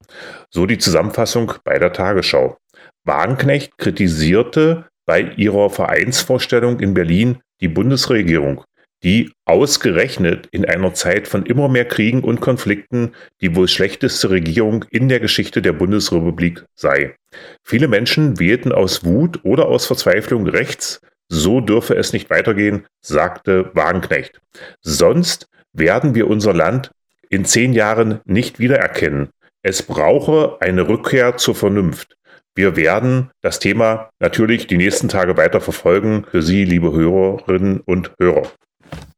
So 0.49 0.65
die 0.65 0.77
Zusammenfassung 0.77 1.51
bei 1.65 1.77
der 1.77 1.91
Tagesschau. 1.91 2.57
Wagenknecht 3.03 3.77
kritisierte 3.77 4.85
bei 5.05 5.19
ihrer 5.35 5.69
Vereinsvorstellung 5.69 6.79
in 6.79 6.93
Berlin 6.93 7.39
die 7.59 7.67
Bundesregierung 7.67 8.63
die 9.05 9.31
ausgerechnet 9.45 10.47
in 10.49 10.65
einer 10.65 10.95
Zeit 10.95 11.27
von 11.27 11.45
immer 11.45 11.69
mehr 11.69 11.85
Kriegen 11.85 12.23
und 12.23 12.41
Konflikten 12.41 13.13
die 13.39 13.55
wohl 13.55 13.67
schlechteste 13.67 14.31
Regierung 14.31 14.83
in 14.89 15.09
der 15.09 15.19
Geschichte 15.19 15.61
der 15.61 15.73
Bundesrepublik 15.73 16.65
sei. 16.73 17.15
Viele 17.63 17.87
Menschen 17.87 18.39
wählten 18.39 18.71
aus 18.71 19.05
Wut 19.05 19.41
oder 19.43 19.67
aus 19.67 19.85
Verzweiflung 19.85 20.47
rechts, 20.47 21.01
so 21.29 21.61
dürfe 21.61 21.95
es 21.95 22.13
nicht 22.13 22.31
weitergehen, 22.31 22.87
sagte 22.99 23.69
Wagenknecht. 23.75 24.41
Sonst 24.81 25.47
werden 25.71 26.15
wir 26.15 26.27
unser 26.27 26.53
Land 26.53 26.89
in 27.29 27.45
zehn 27.45 27.73
Jahren 27.73 28.21
nicht 28.25 28.57
wiedererkennen. 28.57 29.29
Es 29.61 29.83
brauche 29.83 30.57
eine 30.61 30.87
Rückkehr 30.87 31.37
zur 31.37 31.53
Vernunft. 31.53 32.15
Wir 32.55 32.75
werden 32.75 33.29
das 33.41 33.59
Thema 33.59 34.09
natürlich 34.19 34.65
die 34.65 34.77
nächsten 34.77 35.09
Tage 35.09 35.37
weiter 35.37 35.61
verfolgen 35.61 36.25
für 36.31 36.41
Sie, 36.41 36.63
liebe 36.63 36.91
Hörerinnen 36.91 37.81
und 37.81 38.11
Hörer. 38.19 38.49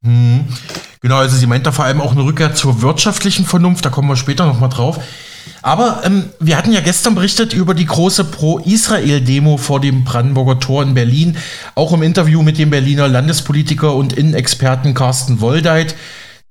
Hm. 0.04 0.46
Genau, 1.02 1.18
also 1.18 1.38
sie 1.38 1.48
meint 1.48 1.66
da 1.66 1.72
vor 1.72 1.86
allem 1.86 2.02
auch 2.02 2.12
eine 2.12 2.24
Rückkehr 2.24 2.56
zur 2.56 2.82
wirtschaftlichen 2.82 3.46
Vernunft, 3.46 3.86
da 3.86 3.90
kommen 3.90 4.10
wir 4.10 4.16
später 4.16 4.46
nochmal 4.46 4.70
drauf. 4.70 5.00
Aber 5.62 6.02
ähm, 6.06 6.26
wir 6.40 6.58
hatten 6.58 6.72
ja 6.72 6.82
gestern 6.82 7.16
berichtet 7.16 7.54
über 7.54 7.74
die 7.74 7.86
große 7.86 8.26
Pro-Israel-Demo 8.26 9.58
vor 9.58 9.80
dem 9.82 10.04
Brandenburger 10.04 10.60
Tor 10.60 10.84
in 10.84 10.94
Berlin, 10.94 11.38
auch 11.76 11.94
im 11.94 12.04
Interview 12.04 12.44
mit 12.44 12.58
dem 12.58 12.70
Berliner 12.70 13.08
Landespolitiker 13.08 13.96
und 13.96 14.14
Innenexperten 14.14 14.94
Carsten 14.94 15.42
Woldeit, 15.42 15.96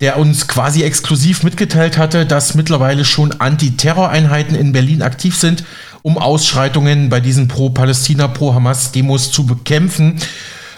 der 0.01 0.19
uns 0.19 0.49
quasi 0.49 0.83
exklusiv 0.83 1.43
mitgeteilt 1.43 1.97
hatte, 1.97 2.27
dass 2.27 2.55
mittlerweile 2.55 3.05
schon 3.05 3.33
Antiterroreinheiten 3.33 4.55
in 4.55 4.73
Berlin 4.73 5.03
aktiv 5.03 5.37
sind, 5.37 5.65
um 6.03 6.19
Ausschreitungen 6.19 7.09
bei 7.09 7.21
diesen 7.21 7.49
Pro-Palästina, 7.49 8.29
Pro-Hamas-Demos 8.29 9.33
zu 9.33 9.47
bekämpfen. 9.47 10.21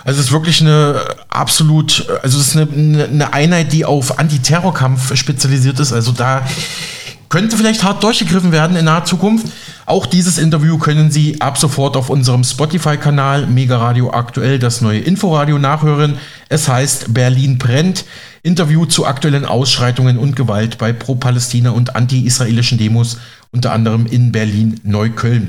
Also 0.08 0.20
es 0.20 0.28
ist 0.28 0.32
wirklich 0.32 0.62
eine 0.62 1.02
absolut, 1.28 2.08
also 2.22 2.40
es 2.40 2.54
ist 2.54 2.56
eine, 2.56 3.04
eine 3.04 3.34
Einheit, 3.34 3.74
die 3.74 3.84
auf 3.84 4.18
Antiterrorkampf 4.18 5.14
spezialisiert 5.14 5.78
ist. 5.80 5.92
Also 5.92 6.12
da 6.12 6.46
könnte 7.28 7.58
vielleicht 7.58 7.82
hart 7.82 8.02
durchgegriffen 8.02 8.50
werden 8.50 8.74
in 8.74 8.86
naher 8.86 9.04
Zukunft. 9.04 9.48
Auch 9.84 10.06
dieses 10.06 10.38
Interview 10.38 10.78
können 10.78 11.10
Sie 11.10 11.42
ab 11.42 11.58
sofort 11.58 11.94
auf 11.94 12.08
unserem 12.08 12.42
Spotify-Kanal 12.42 13.48
Mega 13.48 13.76
Radio 13.76 14.10
aktuell 14.10 14.58
das 14.58 14.80
neue 14.80 15.00
Inforadio 15.00 15.58
nachhören. 15.58 16.16
Es 16.48 16.70
heißt 16.70 17.12
Berlin 17.12 17.58
brennt. 17.58 18.06
Interview 18.42 18.86
zu 18.86 19.04
aktuellen 19.04 19.44
Ausschreitungen 19.44 20.16
und 20.16 20.36
Gewalt 20.36 20.78
bei 20.78 20.94
pro-Palästina 20.94 21.68
und 21.72 21.96
anti-israelischen 21.96 22.78
Demos, 22.78 23.18
unter 23.52 23.72
anderem 23.72 24.06
in 24.06 24.32
Berlin-Neukölln. 24.32 25.48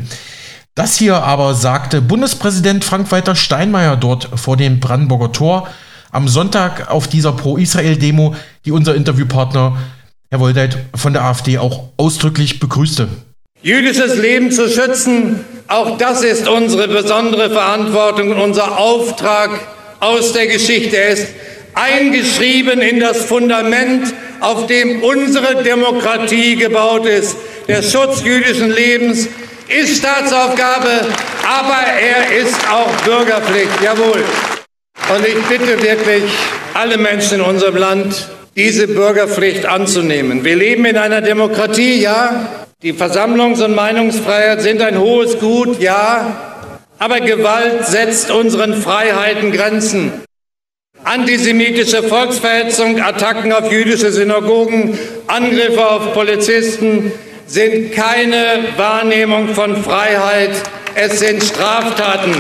Das 0.75 0.97
hier 0.97 1.15
aber 1.23 1.55
sagte 1.55 2.01
Bundespräsident 2.01 2.85
Frank-Walter 2.85 3.35
Steinmeier 3.35 3.97
dort 3.97 4.29
vor 4.35 4.55
dem 4.55 4.79
Brandenburger 4.79 5.31
Tor 5.31 5.69
am 6.11 6.27
Sonntag 6.27 6.89
auf 6.89 7.07
dieser 7.07 7.33
Pro-Israel-Demo, 7.33 8.35
die 8.65 8.71
unser 8.71 8.95
Interviewpartner 8.95 9.77
Herr 10.29 10.39
Woldeit 10.39 10.77
von 10.95 11.13
der 11.13 11.23
AfD 11.23 11.57
auch 11.57 11.89
ausdrücklich 11.97 12.59
begrüßte. 12.59 13.07
Jüdisches 13.61 14.15
Leben 14.15 14.51
zu 14.51 14.69
schützen, 14.69 15.43
auch 15.67 15.97
das 15.97 16.23
ist 16.23 16.47
unsere 16.47 16.88
besondere 16.88 17.49
Verantwortung 17.49 18.31
und 18.31 18.39
unser 18.39 18.77
Auftrag 18.77 19.59
aus 19.99 20.31
der 20.33 20.47
Geschichte. 20.47 20.95
Er 20.97 21.09
ist 21.09 21.27
eingeschrieben 21.73 22.79
in 22.79 22.99
das 22.99 23.25
Fundament, 23.25 24.13
auf 24.39 24.67
dem 24.67 25.03
unsere 25.03 25.63
Demokratie 25.63 26.55
gebaut 26.55 27.05
ist. 27.05 27.35
Der 27.67 27.81
Schutz 27.81 28.23
jüdischen 28.23 28.71
Lebens 28.71 29.27
ist 29.69 29.97
Staatsaufgabe, 29.97 31.07
aber 31.47 31.77
er 32.01 32.38
ist 32.38 32.57
auch 32.69 32.91
Bürgerpflicht. 33.05 33.81
Jawohl. 33.83 34.23
Und 35.15 35.27
ich 35.27 35.41
bitte 35.45 35.81
wirklich 35.81 36.23
alle 36.73 36.97
Menschen 36.97 37.39
in 37.39 37.41
unserem 37.45 37.77
Land, 37.77 38.29
diese 38.55 38.88
Bürgerpflicht 38.88 39.65
anzunehmen. 39.65 40.43
Wir 40.43 40.55
leben 40.55 40.85
in 40.85 40.97
einer 40.97 41.21
Demokratie, 41.21 42.01
ja. 42.01 42.65
Die 42.81 42.93
Versammlungs- 42.93 43.63
und 43.63 43.75
Meinungsfreiheit 43.75 44.61
sind 44.61 44.81
ein 44.81 44.99
hohes 44.99 45.39
Gut, 45.39 45.79
ja. 45.79 46.67
Aber 46.97 47.19
Gewalt 47.21 47.85
setzt 47.85 48.31
unseren 48.31 48.73
Freiheiten 48.81 49.51
Grenzen. 49.51 50.11
Antisemitische 51.03 52.03
Volksverhetzung, 52.03 53.01
Attacken 53.01 53.53
auf 53.53 53.71
jüdische 53.71 54.11
Synagogen, 54.11 54.99
Angriffe 55.27 55.88
auf 55.88 56.13
Polizisten, 56.13 57.13
sind 57.49 57.93
keine 57.93 58.59
Wahrnehmung 58.77 59.55
von 59.55 59.83
Freiheit, 59.83 60.51
es 60.93 61.19
sind 61.19 61.43
Straftaten. 61.43 62.35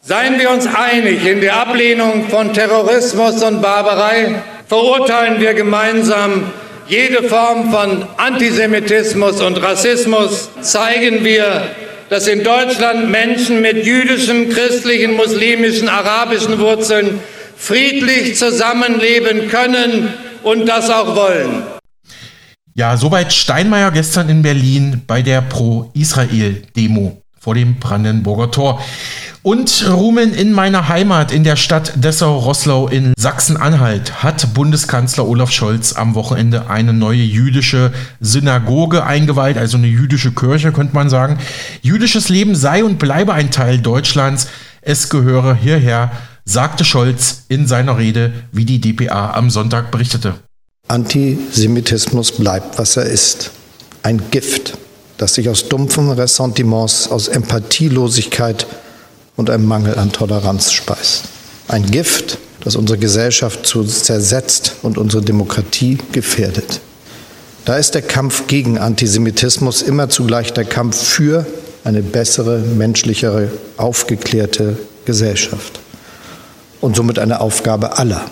Seien 0.00 0.38
wir 0.38 0.50
uns 0.50 0.66
einig 0.66 1.26
in 1.26 1.40
der 1.40 1.56
Ablehnung 1.56 2.28
von 2.30 2.54
Terrorismus 2.54 3.42
und 3.42 3.60
Barbarei, 3.60 4.36
verurteilen 4.68 5.40
wir 5.40 5.52
gemeinsam 5.52 6.44
jede 6.86 7.24
Form 7.24 7.72
von 7.72 8.06
Antisemitismus 8.16 9.42
und 9.42 9.60
Rassismus, 9.60 10.48
zeigen 10.62 11.24
wir, 11.24 11.62
dass 12.08 12.28
in 12.28 12.44
Deutschland 12.44 13.10
Menschen 13.10 13.60
mit 13.60 13.84
jüdischen, 13.84 14.48
christlichen, 14.48 15.16
muslimischen, 15.16 15.88
arabischen 15.88 16.60
Wurzeln 16.60 17.20
friedlich 17.56 18.36
zusammenleben 18.36 19.48
können 19.48 20.14
und 20.44 20.66
das 20.66 20.88
auch 20.88 21.16
wollen. 21.16 21.77
Ja, 22.78 22.96
soweit 22.96 23.32
Steinmeier 23.32 23.90
gestern 23.90 24.28
in 24.28 24.42
Berlin 24.42 25.02
bei 25.04 25.20
der 25.20 25.40
Pro-Israel-Demo 25.40 27.20
vor 27.36 27.56
dem 27.56 27.80
Brandenburger 27.80 28.52
Tor. 28.52 28.80
Und 29.42 29.84
Rumen 29.90 30.32
in 30.32 30.52
meiner 30.52 30.88
Heimat 30.88 31.32
in 31.32 31.42
der 31.42 31.56
Stadt 31.56 31.94
Dessau-Rosslau 31.96 32.86
in 32.86 33.14
Sachsen-Anhalt 33.18 34.22
hat 34.22 34.54
Bundeskanzler 34.54 35.26
Olaf 35.26 35.50
Scholz 35.50 35.94
am 35.94 36.14
Wochenende 36.14 36.70
eine 36.70 36.92
neue 36.92 37.24
jüdische 37.24 37.92
Synagoge 38.20 39.04
eingeweiht, 39.04 39.58
also 39.58 39.76
eine 39.76 39.88
jüdische 39.88 40.30
Kirche, 40.30 40.70
könnte 40.70 40.94
man 40.94 41.10
sagen. 41.10 41.40
Jüdisches 41.82 42.28
Leben 42.28 42.54
sei 42.54 42.84
und 42.84 43.00
bleibe 43.00 43.34
ein 43.34 43.50
Teil 43.50 43.78
Deutschlands. 43.78 44.50
Es 44.82 45.08
gehöre 45.08 45.56
hierher, 45.56 46.12
sagte 46.44 46.84
Scholz 46.84 47.44
in 47.48 47.66
seiner 47.66 47.98
Rede, 47.98 48.34
wie 48.52 48.64
die 48.64 48.80
DPA 48.80 49.32
am 49.32 49.50
Sonntag 49.50 49.90
berichtete. 49.90 50.34
Antisemitismus 50.88 52.32
bleibt, 52.32 52.78
was 52.78 52.96
er 52.96 53.04
ist. 53.04 53.50
Ein 54.02 54.30
Gift, 54.30 54.78
das 55.18 55.34
sich 55.34 55.48
aus 55.48 55.68
dumpfen 55.68 56.10
Ressentiments, 56.10 57.10
aus 57.10 57.28
Empathielosigkeit 57.28 58.66
und 59.36 59.50
einem 59.50 59.66
Mangel 59.66 59.98
an 59.98 60.12
Toleranz 60.12 60.72
speist. 60.72 61.24
Ein 61.68 61.84
Gift, 61.90 62.38
das 62.64 62.74
unsere 62.74 62.98
Gesellschaft 62.98 63.66
zersetzt 63.66 64.76
und 64.82 64.96
unsere 64.98 65.22
Demokratie 65.22 65.98
gefährdet. 66.12 66.80
Da 67.66 67.76
ist 67.76 67.94
der 67.94 68.02
Kampf 68.02 68.46
gegen 68.46 68.78
Antisemitismus 68.78 69.82
immer 69.82 70.08
zugleich 70.08 70.54
der 70.54 70.64
Kampf 70.64 71.02
für 71.02 71.46
eine 71.84 72.02
bessere, 72.02 72.58
menschlichere, 72.60 73.50
aufgeklärte 73.76 74.78
Gesellschaft. 75.04 75.80
Und 76.80 76.96
somit 76.96 77.18
eine 77.18 77.40
Aufgabe 77.40 77.98
aller. 77.98 78.24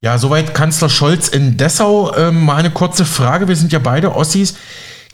Ja, 0.00 0.16
soweit 0.18 0.54
Kanzler 0.54 0.88
Scholz 0.88 1.28
in 1.28 1.56
Dessau. 1.56 2.14
Ähm, 2.16 2.44
mal 2.44 2.56
eine 2.56 2.70
kurze 2.70 3.04
Frage. 3.04 3.48
Wir 3.48 3.56
sind 3.56 3.72
ja 3.72 3.80
beide 3.80 4.14
Ossis. 4.14 4.56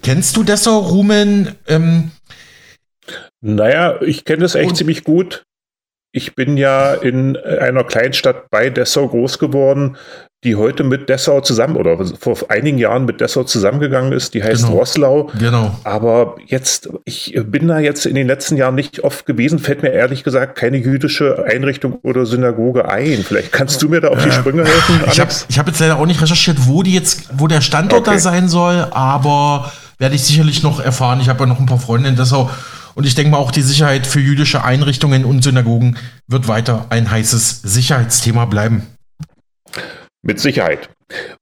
Kennst 0.03 0.37
du 0.37 0.43
Dessau, 0.43 0.79
Rumen? 0.79 1.55
Ähm 1.67 2.11
naja, 3.41 4.00
ich 4.03 4.25
kenne 4.25 4.43
das 4.43 4.55
echt 4.55 4.76
ziemlich 4.76 5.05
gut. 5.05 5.45
Ich 6.12 6.35
bin 6.35 6.57
ja 6.57 6.95
in 6.95 7.37
einer 7.37 7.85
Kleinstadt 7.85 8.50
bei 8.50 8.71
Dessau 8.71 9.09
groß 9.09 9.38
geworden 9.38 9.97
die 10.45 10.57
heute 10.57 10.85
mit 10.85 11.09
Dessau 11.09 11.41
zusammen 11.41 11.77
oder 11.77 11.99
vor 12.21 12.37
einigen 12.49 12.77
Jahren 12.77 13.07
mit 13.07 13.21
Dessau 13.21 13.45
zusammengegangen 13.45 14.13
ist. 14.13 14.35
Die 14.35 14.43
heißt 14.43 14.65
genau. 14.65 14.79
Roslau. 14.79 15.31
Genau. 15.39 15.75
Aber 15.85 16.37
jetzt, 16.47 16.91
ich 17.07 17.35
bin 17.47 17.67
da 17.67 17.79
jetzt 17.79 18.05
in 18.05 18.15
den 18.15 18.27
letzten 18.27 18.57
Jahren 18.57 18.75
nicht 18.75 19.03
oft 19.03 19.25
gewesen, 19.25 19.59
fällt 19.59 19.83
mir 19.83 19.91
ehrlich 19.91 20.23
gesagt 20.23 20.57
keine 20.57 20.77
jüdische 20.77 21.45
Einrichtung 21.47 21.95
oder 22.03 22.27
Synagoge 22.27 22.89
ein. 22.89 23.25
Vielleicht 23.27 23.53
kannst 23.53 23.83
du 23.83 23.89
mir 23.89 24.03
da 24.03 24.09
auf 24.09 24.23
die 24.23 24.31
Sprünge 24.31 24.65
helfen. 24.65 25.01
Alex? 25.07 25.15
Ich 25.15 25.21
habe 25.21 25.33
ich 25.49 25.59
hab 25.59 25.67
jetzt 25.67 25.81
leider 25.81 25.99
auch 25.99 26.07
nicht 26.07 26.21
recherchiert, 26.21 26.59
wo 26.67 26.83
die 26.83 26.93
jetzt, 26.93 27.31
wo 27.33 27.47
der 27.47 27.63
Standort 27.63 28.03
okay. 28.03 28.17
da 28.17 28.19
sein 28.19 28.49
soll, 28.49 28.87
aber 28.91 29.73
werde 29.99 30.15
ich 30.15 30.25
sicherlich 30.25 30.63
noch 30.63 30.79
erfahren. 30.79 31.21
Ich 31.23 31.31
habe 31.31 31.41
ja 31.41 31.47
noch 31.47 31.59
ein 31.59 31.67
paar 31.67 31.79
Freunde 31.79 32.11
in 32.11 32.17
Dessau. 32.17 32.51
Und 32.95 33.07
ich 33.07 33.15
denke 33.15 33.33
mal, 33.33 33.39
auch 33.39 33.51
die 33.51 33.63
Sicherheit 33.63 34.07
für 34.07 34.21
jüdische 34.21 34.63
Einrichtungen 34.63 35.25
und 35.25 35.43
Synagogen 35.43 35.97
wird 36.29 36.47
weiter 36.49 36.87
ein 36.91 37.11
heißes 37.11 37.63
Sicherheitsthema 37.63 38.45
bleiben. 38.45 38.94
Mit 40.26 40.40
Sicherheit. 40.40 40.88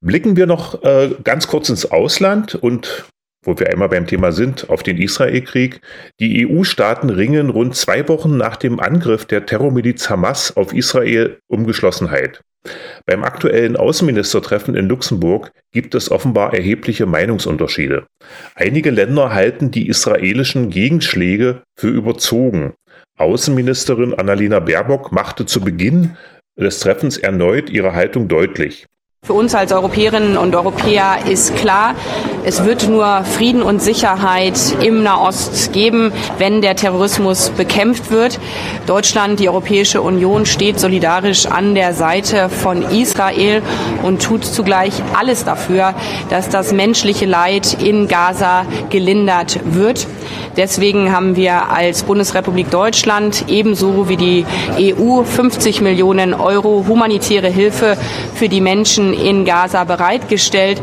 Blicken 0.01 0.37
wir 0.37 0.47
noch 0.47 0.83
äh, 0.83 1.11
ganz 1.23 1.47
kurz 1.47 1.69
ins 1.69 1.91
Ausland 1.91 2.57
und 2.57 3.07
wo 3.45 3.59
wir 3.59 3.71
einmal 3.71 3.89
beim 3.89 4.07
Thema 4.07 4.31
sind, 4.31 4.71
auf 4.71 4.83
den 4.83 4.99
Israelkrieg. 4.99 5.81
Die 6.21 6.47
EU-Staaten 6.47 7.11
ringen 7.11 7.51
rund 7.51 7.75
zwei 7.75 8.07
Wochen 8.09 8.37
nach 8.37 8.57
dem 8.57 8.79
Angriff 8.79 9.25
der 9.25 9.47
Terrormiliz 9.47 10.09
Hamas 10.09 10.57
auf 10.57 10.73
Israel 10.73 11.39
um 11.49 11.67
Geschlossenheit. 11.67 12.41
Beim 13.07 13.25
aktuellen 13.25 13.77
Außenministertreffen 13.77 14.77
in 14.77 14.89
Luxemburg 14.89 15.53
gibt 15.73 15.97
es 15.97 16.11
offenbar 16.11 16.55
erhebliche 16.55 17.07
Meinungsunterschiede. 17.07 18.07
Einige 18.55 18.91
Länder 18.91 19.35
halten 19.35 19.73
die 19.73 19.89
israelischen 19.89 20.71
Gegenschläge 20.71 21.63
für 21.77 21.89
überzogen. 21.89 22.75
Außenministerin 23.19 24.15
Annalena 24.15 24.61
Baerbock 24.61 25.11
machte 25.11 25.47
zu 25.47 25.61
Beginn 25.61 26.17
des 26.57 26.81
Treffens 26.81 27.17
erneut 27.17 27.71
ihre 27.71 27.95
Haltung 27.95 28.29
deutlich. 28.29 28.87
Für 29.25 29.35
uns 29.35 29.55
als 29.55 29.71
Europäerinnen 29.71 30.37
und 30.37 30.53
Europäer 30.57 31.19
ist 31.31 31.55
klar, 31.55 31.95
es 32.45 32.65
wird 32.65 32.89
nur 32.89 33.23
Frieden 33.23 33.63
und 33.63 33.81
Sicherheit 33.81 34.59
im 34.83 35.05
Nahost 35.05 35.73
geben, 35.73 36.13
wenn 36.39 36.61
der 36.61 36.75
Terrorismus 36.75 37.51
bekämpft 37.51 38.11
wird. 38.11 38.41
Deutschland, 38.89 39.39
die 39.39 39.49
Europäische 39.49 40.03
Union 40.03 40.45
steht 40.45 40.81
solidarisch 40.81 41.47
an 41.47 41.77
der 41.77 41.95
Seite 41.95 42.49
von 42.49 42.83
Israel 42.83 43.63
und 44.03 44.21
tut 44.21 44.45
zugleich 44.45 44.95
alles 45.17 45.45
dafür, 45.45 45.95
dass 46.29 46.49
das 46.49 46.73
menschliche 46.73 47.27
Leid 47.27 47.81
in 47.81 48.09
Gaza 48.09 48.67
gelindert 48.91 49.61
wird. 49.65 50.09
Deswegen 50.57 51.13
haben 51.13 51.37
wir 51.37 51.71
als 51.71 52.03
Bundesrepublik 52.03 52.71
Deutschland 52.71 53.45
ebenso 53.49 54.09
wie 54.09 54.17
die 54.17 54.47
EU 54.79 55.23
50 55.23 55.81
Millionen 55.81 56.35
Euro 56.35 56.85
humanitäre 56.89 57.49
Hilfe 57.49 57.97
für 58.35 58.49
die 58.49 58.61
Menschen 58.61 59.15
in 59.15 59.45
Gaza 59.45 59.85
bereitgestellt. 59.85 60.83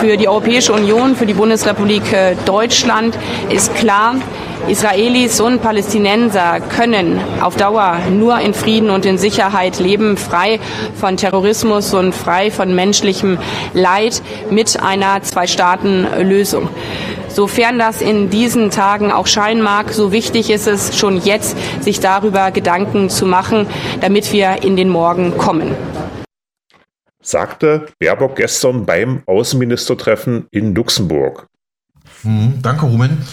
Für 0.00 0.16
die 0.16 0.26
Europäische 0.26 0.72
Union, 0.72 1.14
für 1.14 1.26
die 1.26 1.34
Bundesrepublik 1.34 2.12
äh, 2.12 2.34
Deutschland 2.44 3.16
ist 3.50 3.72
klar, 3.76 4.16
Israelis 4.68 5.40
und 5.40 5.62
Palästinenser 5.62 6.58
können 6.58 7.20
auf 7.40 7.54
Dauer 7.54 7.98
nur 8.10 8.40
in 8.40 8.52
Frieden 8.52 8.90
und 8.90 9.06
in 9.06 9.16
Sicherheit 9.16 9.78
leben, 9.78 10.16
frei 10.16 10.58
von 10.96 11.16
Terrorismus 11.16 11.94
und 11.94 12.16
frei 12.16 12.50
von 12.50 12.74
menschlichem 12.74 13.38
Leid 13.74 14.22
mit 14.50 14.82
einer 14.82 15.22
Zwei-Staaten-Lösung. 15.22 16.68
Sofern 17.36 17.78
das 17.78 18.00
in 18.00 18.30
diesen 18.30 18.70
Tagen 18.70 19.12
auch 19.12 19.26
scheinen 19.26 19.60
mag, 19.60 19.92
so 19.92 20.10
wichtig 20.10 20.48
ist 20.48 20.66
es 20.66 20.96
schon 20.96 21.20
jetzt, 21.20 21.54
sich 21.82 22.00
darüber 22.00 22.50
Gedanken 22.50 23.10
zu 23.10 23.26
machen, 23.26 23.66
damit 24.00 24.32
wir 24.32 24.62
in 24.62 24.74
den 24.74 24.88
Morgen 24.88 25.36
kommen 25.36 25.76
sagte 27.20 27.86
Baerbock 27.98 28.36
gestern 28.36 28.86
beim 28.86 29.22
Außenministertreffen 29.26 30.46
in 30.52 30.76
Luxemburg. 30.76 31.48
Hm, 32.22 32.60
danke, 32.62 32.86
Rumen. 32.86 33.26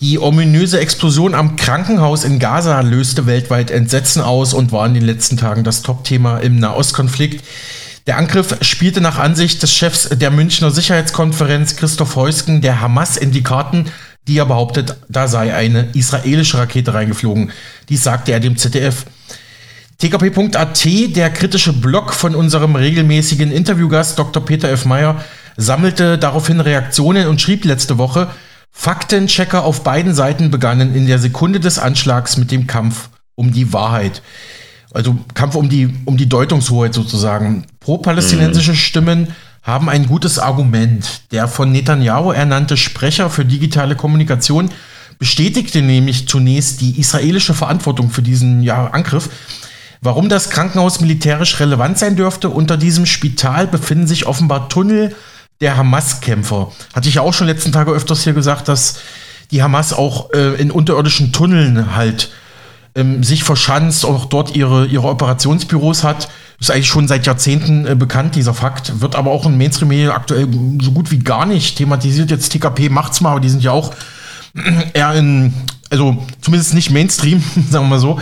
Die 0.00 0.18
ominöse 0.18 0.80
Explosion 0.80 1.34
am 1.34 1.56
Krankenhaus 1.56 2.24
in 2.24 2.38
Gaza 2.38 2.80
löste 2.80 3.26
weltweit 3.26 3.70
Entsetzen 3.70 4.22
aus 4.22 4.54
und 4.54 4.72
war 4.72 4.86
in 4.86 4.94
den 4.94 5.04
letzten 5.04 5.36
Tagen 5.36 5.62
das 5.62 5.82
Topthema 5.82 6.38
im 6.38 6.58
Nahostkonflikt. 6.58 7.44
Der 8.06 8.16
Angriff 8.16 8.56
spielte 8.62 9.00
nach 9.00 9.18
Ansicht 9.18 9.62
des 9.62 9.74
Chefs 9.74 10.08
der 10.08 10.30
Münchner 10.30 10.70
Sicherheitskonferenz 10.70 11.76
Christoph 11.76 12.16
Heusken 12.16 12.60
der 12.60 12.80
Hamas 12.80 13.16
in 13.16 13.30
die 13.30 13.42
Karten, 13.42 13.86
die 14.26 14.38
er 14.38 14.46
behauptet, 14.46 14.96
da 15.08 15.28
sei 15.28 15.54
eine 15.54 15.88
israelische 15.94 16.58
Rakete 16.58 16.94
reingeflogen. 16.94 17.52
Dies 17.88 18.02
sagte 18.02 18.32
er 18.32 18.40
dem 18.40 18.56
ZDF. 18.56 19.04
TKP.at, 19.98 20.84
der 21.14 21.30
kritische 21.30 21.74
Blog 21.74 22.14
von 22.14 22.34
unserem 22.34 22.74
regelmäßigen 22.74 23.52
Interviewgast 23.52 24.18
Dr. 24.18 24.44
Peter 24.44 24.70
F. 24.70 24.86
Meyer, 24.86 25.22
sammelte 25.58 26.16
daraufhin 26.16 26.60
Reaktionen 26.60 27.26
und 27.26 27.40
schrieb 27.40 27.66
letzte 27.66 27.98
Woche, 27.98 28.28
Faktenchecker 28.72 29.64
auf 29.64 29.84
beiden 29.84 30.14
Seiten 30.14 30.50
begannen 30.50 30.94
in 30.94 31.06
der 31.06 31.18
Sekunde 31.18 31.60
des 31.60 31.78
Anschlags 31.78 32.38
mit 32.38 32.50
dem 32.50 32.66
Kampf 32.66 33.10
um 33.34 33.52
die 33.52 33.72
Wahrheit. 33.72 34.22
Also 34.92 35.16
Kampf 35.34 35.54
um 35.54 35.68
die, 35.68 35.94
um 36.04 36.16
die 36.16 36.28
Deutungshoheit 36.28 36.94
sozusagen. 36.94 37.64
Pro-palästinensische 37.80 38.72
mhm. 38.72 38.76
Stimmen 38.76 39.28
haben 39.62 39.88
ein 39.88 40.06
gutes 40.06 40.38
Argument. 40.38 41.22
Der 41.32 41.48
von 41.48 41.70
Netanyahu 41.70 42.32
ernannte 42.32 42.76
Sprecher 42.76 43.30
für 43.30 43.44
digitale 43.44 43.94
Kommunikation 43.94 44.70
bestätigte 45.18 45.82
nämlich 45.82 46.28
zunächst 46.28 46.80
die 46.80 46.98
israelische 46.98 47.54
Verantwortung 47.54 48.10
für 48.10 48.22
diesen 48.22 48.62
ja, 48.62 48.86
Angriff 48.86 49.28
Warum 50.02 50.30
das 50.30 50.48
Krankenhaus 50.48 51.00
militärisch 51.00 51.60
relevant 51.60 51.98
sein 51.98 52.16
dürfte, 52.16 52.48
unter 52.48 52.78
diesem 52.78 53.04
Spital 53.04 53.66
befinden 53.66 54.06
sich 54.06 54.26
offenbar 54.26 54.70
Tunnel 54.70 55.14
der 55.60 55.76
Hamas-Kämpfer. 55.76 56.72
Hatte 56.94 57.08
ich 57.10 57.16
ja 57.16 57.22
auch 57.22 57.34
schon 57.34 57.46
letzten 57.46 57.70
Tage 57.70 57.90
öfters 57.90 58.24
hier 58.24 58.32
gesagt, 58.32 58.68
dass 58.68 59.00
die 59.50 59.62
Hamas 59.62 59.92
auch 59.92 60.32
äh, 60.32 60.54
in 60.54 60.70
unterirdischen 60.70 61.32
Tunneln 61.32 61.94
halt 61.94 62.30
ähm, 62.94 63.22
sich 63.22 63.44
verschanzt, 63.44 64.04
auch 64.04 64.26
dort 64.26 64.56
ihre, 64.56 64.86
ihre 64.86 65.08
Operationsbüros 65.08 66.04
hat. 66.04 66.28
Ist 66.58 66.70
eigentlich 66.70 66.88
schon 66.88 67.08
seit 67.08 67.26
Jahrzehnten 67.26 67.86
äh, 67.86 67.94
bekannt, 67.94 68.34
dieser 68.34 68.54
Fakt. 68.54 69.00
Wird 69.00 69.16
aber 69.16 69.30
auch 69.30 69.46
in 69.46 69.56
Mainstream-Medien 69.56 70.10
aktuell 70.10 70.48
so 70.82 70.92
gut 70.92 71.10
wie 71.10 71.18
gar 71.18 71.46
nicht 71.46 71.76
thematisiert. 71.76 72.30
Jetzt 72.30 72.50
TKP 72.50 72.88
macht's 72.88 73.20
mal, 73.20 73.30
aber 73.30 73.40
die 73.40 73.48
sind 73.48 73.62
ja 73.62 73.72
auch 73.72 73.94
eher 74.92 75.14
in, 75.14 75.54
also 75.90 76.26
zumindest 76.40 76.74
nicht 76.74 76.90
Mainstream, 76.90 77.42
sagen 77.70 77.84
wir 77.84 77.90
mal 77.90 77.98
so. 77.98 78.18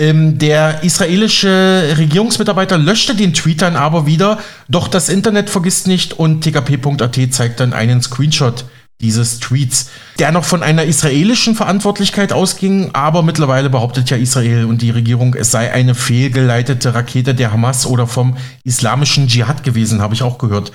Ähm, 0.00 0.38
der 0.38 0.84
israelische 0.84 1.94
Regierungsmitarbeiter 1.98 2.78
löschte 2.78 3.16
den 3.16 3.34
Tweet 3.34 3.62
dann 3.62 3.74
aber 3.74 4.06
wieder, 4.06 4.38
doch 4.68 4.86
das 4.86 5.08
Internet 5.08 5.50
vergisst 5.50 5.88
nicht 5.88 6.12
und 6.12 6.42
tkp.at 6.44 7.18
zeigt 7.32 7.58
dann 7.58 7.72
einen 7.72 8.00
Screenshot 8.00 8.64
dieses 9.00 9.38
Tweets, 9.38 9.90
der 10.18 10.32
noch 10.32 10.44
von 10.44 10.64
einer 10.64 10.84
israelischen 10.84 11.54
Verantwortlichkeit 11.54 12.32
ausging, 12.32 12.90
aber 12.94 13.22
mittlerweile 13.22 13.70
behauptet 13.70 14.10
ja 14.10 14.16
Israel 14.16 14.64
und 14.64 14.82
die 14.82 14.90
Regierung, 14.90 15.34
es 15.34 15.52
sei 15.52 15.72
eine 15.72 15.94
fehlgeleitete 15.94 16.94
Rakete 16.94 17.34
der 17.34 17.52
Hamas 17.52 17.86
oder 17.86 18.08
vom 18.08 18.36
islamischen 18.64 19.28
Dschihad 19.28 19.62
gewesen, 19.62 20.02
habe 20.02 20.14
ich 20.14 20.22
auch 20.24 20.38
gehört. 20.38 20.72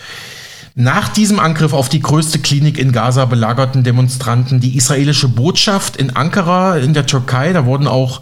Nach 0.75 1.09
diesem 1.09 1.39
Angriff 1.39 1.73
auf 1.73 1.89
die 1.89 1.99
größte 1.99 2.39
Klinik 2.39 2.79
in 2.79 2.93
Gaza 2.93 3.25
belagerten 3.25 3.83
Demonstranten 3.83 4.59
die 4.59 4.75
israelische 4.75 5.27
Botschaft 5.27 5.97
in 5.97 6.15
Ankara 6.15 6.77
in 6.77 6.95
der 6.95 7.05
Türkei. 7.05 7.53
Da 7.53 7.65
wurden 7.65 7.85
auch 7.87 8.21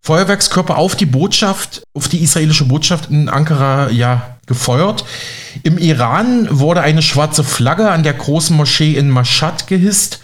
Feuerwerkskörper 0.00 0.76
auf 0.76 0.94
die 0.94 1.06
Botschaft, 1.06 1.82
auf 1.92 2.06
die 2.06 2.22
israelische 2.22 2.66
Botschaft 2.66 3.10
in 3.10 3.28
Ankara 3.28 3.90
ja 3.90 4.36
gefeuert. 4.50 5.04
Im 5.62 5.78
Iran 5.78 6.48
wurde 6.50 6.82
eine 6.82 7.02
schwarze 7.02 7.44
Flagge 7.44 7.90
an 7.90 8.02
der 8.02 8.14
großen 8.14 8.56
Moschee 8.56 8.96
in 8.96 9.08
Mashhad 9.08 9.68
gehisst. 9.68 10.20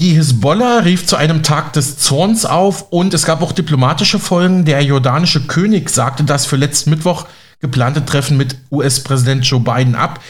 Die 0.00 0.12
Hisbollah 0.12 0.80
rief 0.80 1.06
zu 1.06 1.16
einem 1.16 1.42
Tag 1.42 1.72
des 1.72 1.98
Zorns 1.98 2.44
auf 2.44 2.92
und 2.92 3.14
es 3.14 3.24
gab 3.24 3.40
auch 3.42 3.52
diplomatische 3.52 4.18
Folgen. 4.18 4.66
Der 4.66 4.82
jordanische 4.82 5.46
König 5.46 5.88
sagte 5.88 6.24
das 6.24 6.44
für 6.44 6.56
letzten 6.56 6.90
Mittwoch 6.90 7.26
geplante 7.58 8.04
Treffen 8.04 8.36
mit 8.36 8.56
US-Präsident 8.70 9.46
Joe 9.46 9.60
Biden 9.60 9.96
ab. 9.96 10.20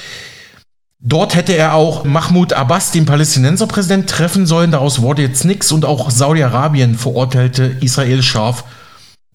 Dort 1.01 1.35
hätte 1.35 1.55
er 1.55 1.75
auch 1.75 2.05
Mahmoud 2.05 2.53
Abbas, 2.53 2.93
den 2.93 3.05
Palästinenserpräsident, 3.05 4.09
treffen 4.09 4.47
sollen. 4.47 4.71
Daraus 4.71 5.03
wurde 5.03 5.23
jetzt 5.23 5.45
nichts. 5.45 5.71
Und 5.73 5.85
auch 5.85 6.11
Saudi-Arabien 6.11 6.97
verurteilte 6.97 7.77
Israel 7.81 8.23
scharf, 8.23 8.65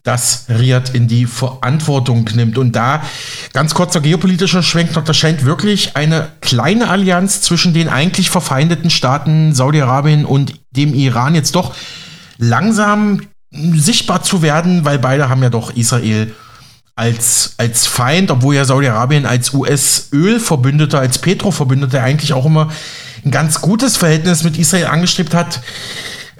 dass 0.03 0.45
Riyadh 0.49 0.93
in 0.93 1.07
die 1.07 1.25
Verantwortung 1.25 2.29
nimmt. 2.33 2.57
Und 2.57 2.75
da 2.75 3.03
ganz 3.53 3.73
kurzer 3.73 4.01
geopolitischer 4.01 4.61
Schwenk 4.61 4.95
noch, 4.95 5.03
da 5.03 5.13
scheint 5.13 5.45
wirklich 5.45 5.95
eine 5.95 6.29
kleine 6.41 6.89
Allianz 6.89 7.41
zwischen 7.41 7.73
den 7.73 7.87
eigentlich 7.87 8.29
verfeindeten 8.29 8.89
Staaten 8.89 9.55
Saudi-Arabien 9.55 10.25
und 10.25 10.59
dem 10.71 10.93
Iran 10.93 11.35
jetzt 11.35 11.55
doch 11.55 11.73
langsam 12.37 13.21
sichtbar 13.51 14.23
zu 14.23 14.41
werden, 14.41 14.83
weil 14.83 14.99
beide 14.99 15.29
haben 15.29 15.43
ja 15.43 15.49
doch 15.49 15.75
Israel 15.75 16.33
als, 16.95 17.55
als 17.57 17.87
Feind, 17.87 18.29
obwohl 18.29 18.55
ja 18.55 18.65
Saudi-Arabien 18.65 19.25
als 19.25 19.53
US-Ölverbündeter, 19.53 20.99
als 20.99 21.17
Petro-Verbündeter 21.19 22.03
eigentlich 22.03 22.33
auch 22.33 22.45
immer 22.45 22.71
ein 23.23 23.31
ganz 23.31 23.61
gutes 23.61 23.95
Verhältnis 23.95 24.43
mit 24.43 24.57
Israel 24.57 24.87
angestrebt 24.87 25.33
hat. 25.33 25.61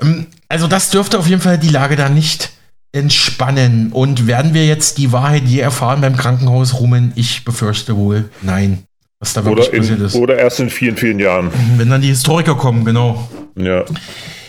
Ähm, 0.01 0.27
also 0.49 0.67
das 0.67 0.89
dürfte 0.89 1.17
auf 1.17 1.27
jeden 1.27 1.41
Fall 1.41 1.57
die 1.57 1.69
Lage 1.69 1.95
da 1.95 2.09
nicht 2.09 2.51
entspannen. 2.93 3.91
Und 3.91 4.27
werden 4.27 4.53
wir 4.53 4.65
jetzt 4.65 4.97
die 4.97 5.11
Wahrheit 5.11 5.43
je 5.45 5.59
erfahren 5.59 5.99
beim 5.99 6.15
Krankenhaus 6.15 6.79
Rumen? 6.79 7.11
Ich 7.15 7.43
befürchte 7.43 7.97
wohl, 7.97 8.29
nein. 8.41 8.83
Was 9.19 9.33
da 9.33 9.43
wirklich 9.45 9.69
oder 9.69 9.77
passiert 9.77 9.99
ist. 10.01 10.15
Oder 10.15 10.37
erst 10.37 10.59
in 10.59 10.69
vielen, 10.69 10.97
vielen 10.97 11.19
Jahren. 11.19 11.49
Wenn 11.77 11.89
dann 11.89 12.01
die 12.01 12.09
Historiker 12.09 12.55
kommen, 12.55 12.83
genau. 12.85 13.29
Ja. 13.55 13.85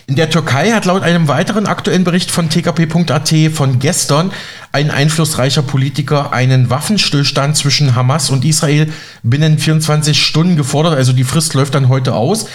In 0.06 0.16
der 0.16 0.28
Türkei 0.28 0.72
hat 0.72 0.84
laut 0.84 1.02
einem 1.02 1.28
weiteren 1.28 1.66
aktuellen 1.66 2.04
Bericht 2.04 2.30
von 2.30 2.50
tkp.at 2.50 3.32
von 3.54 3.78
gestern 3.78 4.32
ein 4.70 4.90
einflussreicher 4.90 5.62
Politiker 5.62 6.30
einen 6.30 6.68
Waffenstillstand 6.68 7.56
zwischen 7.56 7.94
Hamas 7.94 8.28
und 8.28 8.44
Israel 8.44 8.92
binnen 9.22 9.58
24 9.58 10.22
Stunden 10.22 10.56
gefordert. 10.56 10.94
Also 10.94 11.14
die 11.14 11.24
Frist 11.24 11.54
läuft 11.54 11.74
dann 11.74 11.88
heute 11.88 12.12
aus. 12.12 12.46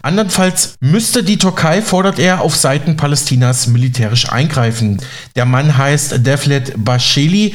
Andernfalls 0.00 0.76
müsste 0.80 1.22
die 1.22 1.36
Türkei, 1.36 1.82
fordert 1.82 2.18
er, 2.18 2.40
auf 2.40 2.56
Seiten 2.56 2.96
Palästinas 2.96 3.66
militärisch 3.66 4.32
eingreifen. 4.32 4.98
Der 5.36 5.44
Mann 5.44 5.76
heißt 5.76 6.26
Devlet 6.26 6.72
Basheli 6.76 7.54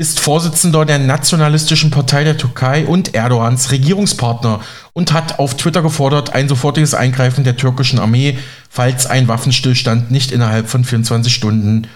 ist 0.00 0.20
Vorsitzender 0.20 0.84
der 0.84 1.00
Nationalistischen 1.00 1.90
Partei 1.90 2.22
der 2.22 2.38
Türkei 2.38 2.86
und 2.86 3.16
Erdogans 3.16 3.72
Regierungspartner 3.72 4.60
und 4.92 5.12
hat 5.12 5.40
auf 5.40 5.56
Twitter 5.56 5.82
gefordert, 5.82 6.34
ein 6.34 6.48
sofortiges 6.48 6.94
Eingreifen 6.94 7.42
der 7.42 7.56
türkischen 7.56 7.98
Armee, 7.98 8.38
falls 8.70 9.06
ein 9.06 9.26
Waffenstillstand 9.26 10.12
nicht 10.12 10.30
innerhalb 10.30 10.68
von 10.68 10.84
24 10.84 11.34
Stunden 11.34 11.88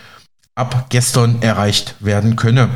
ab 0.57 0.87
gestern 0.89 1.43
erreicht 1.43 1.95
werden 2.01 2.35
könne. 2.35 2.71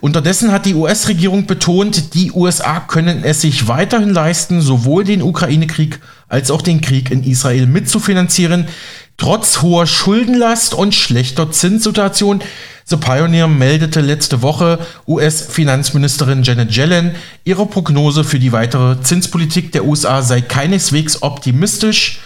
Unterdessen 0.00 0.52
hat 0.52 0.64
die 0.64 0.74
US-Regierung 0.74 1.46
betont, 1.46 2.14
die 2.14 2.30
USA 2.30 2.78
können 2.78 3.24
es 3.24 3.40
sich 3.40 3.66
weiterhin 3.66 4.10
leisten, 4.10 4.60
sowohl 4.60 5.02
den 5.02 5.22
Ukraine-Krieg 5.22 5.98
als 6.28 6.52
auch 6.52 6.62
den 6.62 6.80
Krieg 6.80 7.10
in 7.10 7.24
Israel 7.24 7.66
mitzufinanzieren, 7.66 8.68
trotz 9.16 9.60
hoher 9.60 9.86
Schuldenlast 9.86 10.74
und 10.74 10.94
schlechter 10.94 11.50
Zinssituation. 11.50 12.42
The 12.86 12.96
Pioneer 12.96 13.48
meldete 13.48 14.00
letzte 14.00 14.42
Woche 14.42 14.78
US-Finanzministerin 15.06 16.42
Janet 16.42 16.74
Yellen, 16.76 17.14
ihre 17.44 17.66
Prognose 17.66 18.24
für 18.24 18.38
die 18.38 18.52
weitere 18.52 19.00
Zinspolitik 19.00 19.72
der 19.72 19.84
USA 19.84 20.22
sei 20.22 20.40
keineswegs 20.40 21.22
optimistisch. 21.22 22.20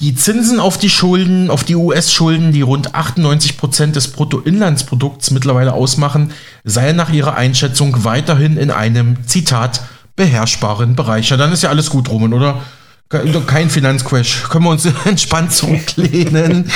Die 0.00 0.16
Zinsen 0.16 0.58
auf 0.58 0.76
die 0.76 0.90
Schulden, 0.90 1.50
auf 1.50 1.62
die 1.62 1.76
US-Schulden, 1.76 2.52
die 2.52 2.62
rund 2.62 2.94
98 2.94 3.56
Prozent 3.56 3.94
des 3.94 4.08
Bruttoinlandsprodukts 4.08 5.30
mittlerweile 5.30 5.72
ausmachen, 5.72 6.32
seien 6.64 6.96
nach 6.96 7.12
ihrer 7.12 7.36
Einschätzung 7.36 8.04
weiterhin 8.04 8.56
in 8.56 8.70
einem, 8.70 9.26
Zitat, 9.26 9.82
beherrschbaren 10.16 10.96
Bereich. 10.96 11.30
Ja, 11.30 11.36
dann 11.36 11.52
ist 11.52 11.62
ja 11.62 11.70
alles 11.70 11.90
gut, 11.90 12.08
Roman, 12.08 12.32
oder? 12.32 12.60
Kein 13.08 13.70
Finanzcrash. 13.70 14.44
Können 14.48 14.64
wir 14.64 14.70
uns 14.70 14.84
entspannt 15.04 15.52
zurücklehnen. 15.52 16.70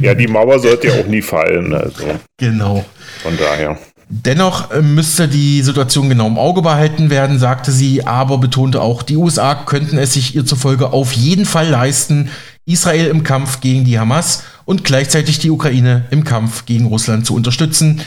Ja, 0.00 0.14
die 0.14 0.26
Mauer 0.26 0.58
sollte 0.58 0.88
ja 0.88 1.00
auch 1.00 1.06
nie 1.06 1.22
fallen. 1.22 1.74
Also. 1.74 2.04
Genau. 2.38 2.84
Von 3.22 3.36
daher. 3.36 3.78
Dennoch 4.12 4.72
äh, 4.72 4.82
müsste 4.82 5.28
die 5.28 5.62
Situation 5.62 6.08
genau 6.08 6.26
im 6.26 6.36
Auge 6.36 6.62
behalten 6.62 7.10
werden, 7.10 7.38
sagte 7.38 7.70
sie, 7.70 8.06
aber 8.06 8.38
betonte 8.38 8.82
auch, 8.82 9.02
die 9.02 9.16
USA 9.16 9.54
könnten 9.54 9.98
es 9.98 10.14
sich 10.14 10.34
ihr 10.34 10.44
zufolge 10.44 10.92
auf 10.92 11.12
jeden 11.12 11.46
Fall 11.46 11.68
leisten, 11.68 12.28
Israel 12.66 13.06
im 13.06 13.22
Kampf 13.22 13.60
gegen 13.60 13.84
die 13.84 14.00
Hamas 14.00 14.42
und 14.64 14.82
gleichzeitig 14.84 15.38
die 15.38 15.50
Ukraine 15.50 16.06
im 16.10 16.24
Kampf 16.24 16.66
gegen 16.66 16.86
Russland 16.86 17.24
zu 17.24 17.34
unterstützen. 17.34 18.00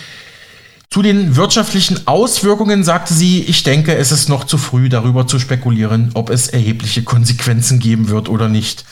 Zu 0.90 1.02
den 1.02 1.38
wirtschaftlichen 1.38 2.06
Auswirkungen 2.06 2.84
sagte 2.84 3.14
sie, 3.14 3.42
ich 3.42 3.64
denke, 3.64 3.96
es 3.96 4.12
ist 4.12 4.28
noch 4.28 4.44
zu 4.44 4.58
früh 4.58 4.90
darüber 4.90 5.26
zu 5.26 5.40
spekulieren, 5.40 6.12
ob 6.16 6.30
es 6.30 6.50
erhebliche 6.50 7.04
Konsequenzen 7.04 7.80
geben 7.80 8.10
wird 8.10 8.28
oder 8.28 8.50
nicht. 8.50 8.86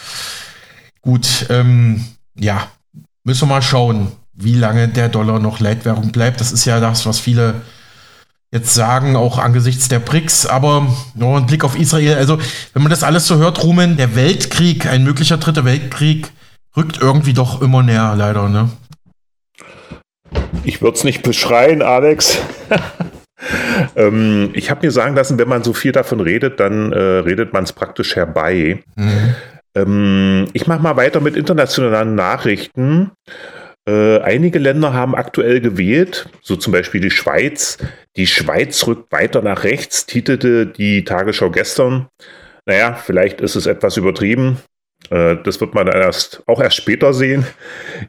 Gut, 1.02 1.46
ähm, 1.50 2.06
ja, 2.40 2.68
müssen 3.24 3.42
wir 3.42 3.56
mal 3.56 3.62
schauen 3.62 4.12
wie 4.34 4.56
lange 4.56 4.88
der 4.88 5.10
Dollar 5.10 5.40
noch 5.40 5.60
Leitwährung 5.60 6.12
bleibt. 6.12 6.40
Das 6.40 6.52
ist 6.52 6.66
ja 6.66 6.80
das, 6.80 7.06
was 7.06 7.20
viele 7.20 7.56
jetzt 8.52 8.74
sagen, 8.74 9.16
auch 9.16 9.38
angesichts 9.38 9.88
der 9.88 10.00
BRICS. 10.00 10.46
Aber 10.46 10.88
nur 11.16 11.38
ein 11.38 11.46
Blick 11.46 11.64
auf 11.64 11.78
Israel. 11.78 12.16
Also, 12.16 12.38
wenn 12.74 12.82
man 12.82 12.90
das 12.90 13.04
alles 13.04 13.28
so 13.28 13.38
hört, 13.38 13.64
Rumen, 13.64 13.98
der 13.98 14.16
Weltkrieg, 14.16 14.86
ein 14.86 15.04
möglicher 15.04 15.38
dritter 15.38 15.66
Weltkrieg, 15.66 16.32
rückt 16.76 17.00
irgendwie 17.02 17.34
doch 17.34 17.62
immer 17.62 17.84
näher, 17.84 18.16
leider, 18.18 18.50
ne? 18.50 18.70
Ich 20.64 20.82
würde 20.82 20.98
es 20.98 21.04
nicht 21.04 21.24
beschreien, 21.24 21.82
Alex. 21.82 22.38
ähm, 23.96 24.52
ich 24.54 24.70
habe 24.70 24.86
mir 24.86 24.92
sagen 24.92 25.16
lassen, 25.16 25.38
wenn 25.40 25.50
man 25.50 25.64
so 25.64 25.74
viel 25.74 25.92
davon 25.92 26.20
redet, 26.20 26.60
dann 26.60 26.94
äh, 26.94 26.98
redet 26.98 27.54
man 27.54 27.64
es 27.64 27.74
praktisch 27.74 28.16
herbei. 28.16 28.84
Mhm. 28.96 29.36
Ähm, 29.76 30.48
ich 30.54 30.68
mache 30.68 30.82
mal 30.82 30.98
weiter 30.98 31.22
mit 31.22 31.36
internationalen 31.36 32.16
Nachrichten. 32.16 33.12
Äh, 33.88 34.20
einige 34.20 34.60
Länder 34.60 34.94
haben 34.94 35.16
aktuell 35.16 35.60
gewählt, 35.60 36.30
so 36.42 36.56
zum 36.56 36.72
Beispiel 36.72 37.02
die 37.02 37.12
Schweiz. 37.12 37.78
Die 38.16 38.28
Schweiz 38.28 38.86
rückt 38.86 39.12
weiter 39.12 39.42
nach 39.42 39.64
rechts, 39.64 40.06
titelte 40.06 40.68
die 40.68 41.04
Tagesschau 41.04 41.50
gestern. 41.50 42.08
Naja, 42.66 42.94
vielleicht 42.94 43.42
ist 43.42 43.56
es 43.56 43.66
etwas 43.66 43.98
übertrieben. 43.98 44.58
Äh, 45.10 45.38
das 45.44 45.60
wird 45.60 45.74
man 45.74 45.88
erst, 45.88 46.44
auch 46.46 46.62
erst 46.62 46.78
später 46.78 47.14
sehen. 47.14 47.46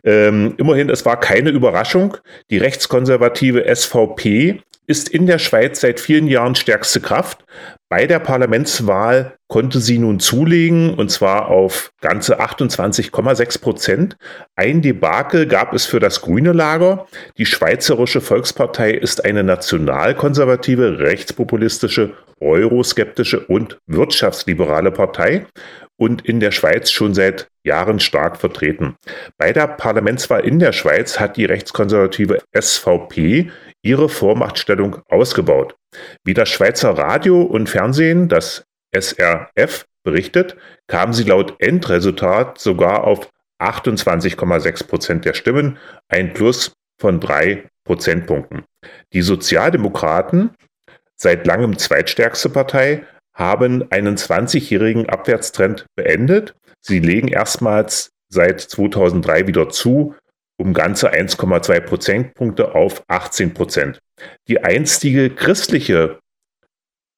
Ähm, 0.04 0.54
immerhin, 0.58 0.90
es 0.90 1.06
war 1.06 1.18
keine 1.18 1.50
Überraschung. 1.50 2.18
Die 2.50 2.58
rechtskonservative 2.58 3.64
SVP 3.74 4.62
ist 4.86 5.08
in 5.08 5.26
der 5.26 5.38
Schweiz 5.38 5.80
seit 5.80 6.00
vielen 6.00 6.26
Jahren 6.26 6.54
stärkste 6.54 7.00
Kraft. 7.00 7.44
Bei 7.88 8.06
der 8.06 8.18
Parlamentswahl 8.18 9.34
konnte 9.48 9.80
sie 9.80 9.98
nun 9.98 10.18
zulegen, 10.18 10.94
und 10.94 11.10
zwar 11.10 11.48
auf 11.48 11.92
ganze 12.00 12.40
28,6 12.40 13.60
Prozent. 13.60 14.16
Ein 14.56 14.80
Debakel 14.82 15.46
gab 15.46 15.74
es 15.74 15.84
für 15.84 16.00
das 16.00 16.22
grüne 16.22 16.52
Lager. 16.52 17.06
Die 17.36 17.46
Schweizerische 17.46 18.20
Volkspartei 18.20 18.92
ist 18.92 19.24
eine 19.24 19.44
nationalkonservative, 19.44 20.98
rechtspopulistische, 21.00 22.14
euroskeptische 22.40 23.40
und 23.40 23.78
wirtschaftsliberale 23.86 24.90
Partei 24.90 25.46
und 26.02 26.26
in 26.26 26.40
der 26.40 26.50
Schweiz 26.50 26.90
schon 26.90 27.14
seit 27.14 27.46
Jahren 27.62 28.00
stark 28.00 28.36
vertreten. 28.36 28.96
Bei 29.38 29.52
der 29.52 29.68
Parlamentswahl 29.68 30.44
in 30.44 30.58
der 30.58 30.72
Schweiz 30.72 31.20
hat 31.20 31.36
die 31.36 31.44
rechtskonservative 31.44 32.42
SVP 32.52 33.52
ihre 33.82 34.08
Vormachtstellung 34.08 34.96
ausgebaut. 35.08 35.76
Wie 36.24 36.34
das 36.34 36.48
Schweizer 36.48 36.98
Radio 36.98 37.42
und 37.42 37.68
Fernsehen, 37.68 38.28
das 38.28 38.64
SRF, 38.92 39.86
berichtet, 40.02 40.56
kamen 40.88 41.12
sie 41.12 41.22
laut 41.22 41.54
Endresultat 41.60 42.58
sogar 42.58 43.04
auf 43.04 43.30
28,6 43.60 44.88
Prozent 44.88 45.24
der 45.24 45.34
Stimmen, 45.34 45.78
ein 46.08 46.32
Plus 46.32 46.72
von 47.00 47.20
drei 47.20 47.68
Prozentpunkten. 47.84 48.64
Die 49.12 49.22
Sozialdemokraten, 49.22 50.50
seit 51.14 51.46
langem 51.46 51.78
zweitstärkste 51.78 52.48
Partei, 52.48 53.04
haben 53.34 53.90
einen 53.90 54.16
20-jährigen 54.16 55.08
Abwärtstrend 55.08 55.86
beendet. 55.96 56.54
Sie 56.80 57.00
legen 57.00 57.28
erstmals 57.28 58.10
seit 58.28 58.60
2003 58.60 59.46
wieder 59.46 59.68
zu 59.68 60.14
um 60.58 60.74
ganze 60.74 61.12
1,2 61.12 61.80
Prozentpunkte 61.80 62.74
auf 62.74 63.02
18 63.08 63.52
Prozent. 63.52 64.00
Die 64.46 64.62
einstige 64.62 65.30
christliche 65.30 66.20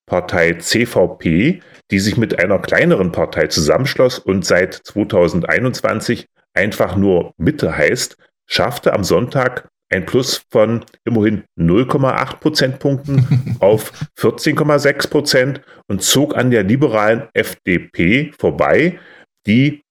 Partei 0.06 0.54
CVP, 0.54 1.60
die 1.90 1.98
sich 1.98 2.16
mit 2.16 2.38
einer 2.38 2.58
kleineren 2.58 3.12
Partei 3.12 3.48
zusammenschloss 3.48 4.18
und 4.18 4.46
seit 4.46 4.74
2021 4.74 6.26
einfach 6.54 6.96
nur 6.96 7.34
Mitte 7.36 7.76
heißt, 7.76 8.16
schaffte 8.46 8.92
am 8.92 9.04
Sonntag 9.04 9.68
ein 9.94 10.06
Plus 10.06 10.44
von 10.50 10.84
immerhin 11.04 11.44
0,8 11.58 12.40
Prozentpunkten 12.40 13.56
auf 13.60 13.92
14,6 14.18 15.08
Prozent 15.08 15.60
und 15.88 16.02
zog 16.02 16.36
an 16.36 16.50
der 16.50 16.64
liberalen 16.64 17.28
FDP 17.32 18.32
vorbei, 18.38 18.98
die 19.46 19.82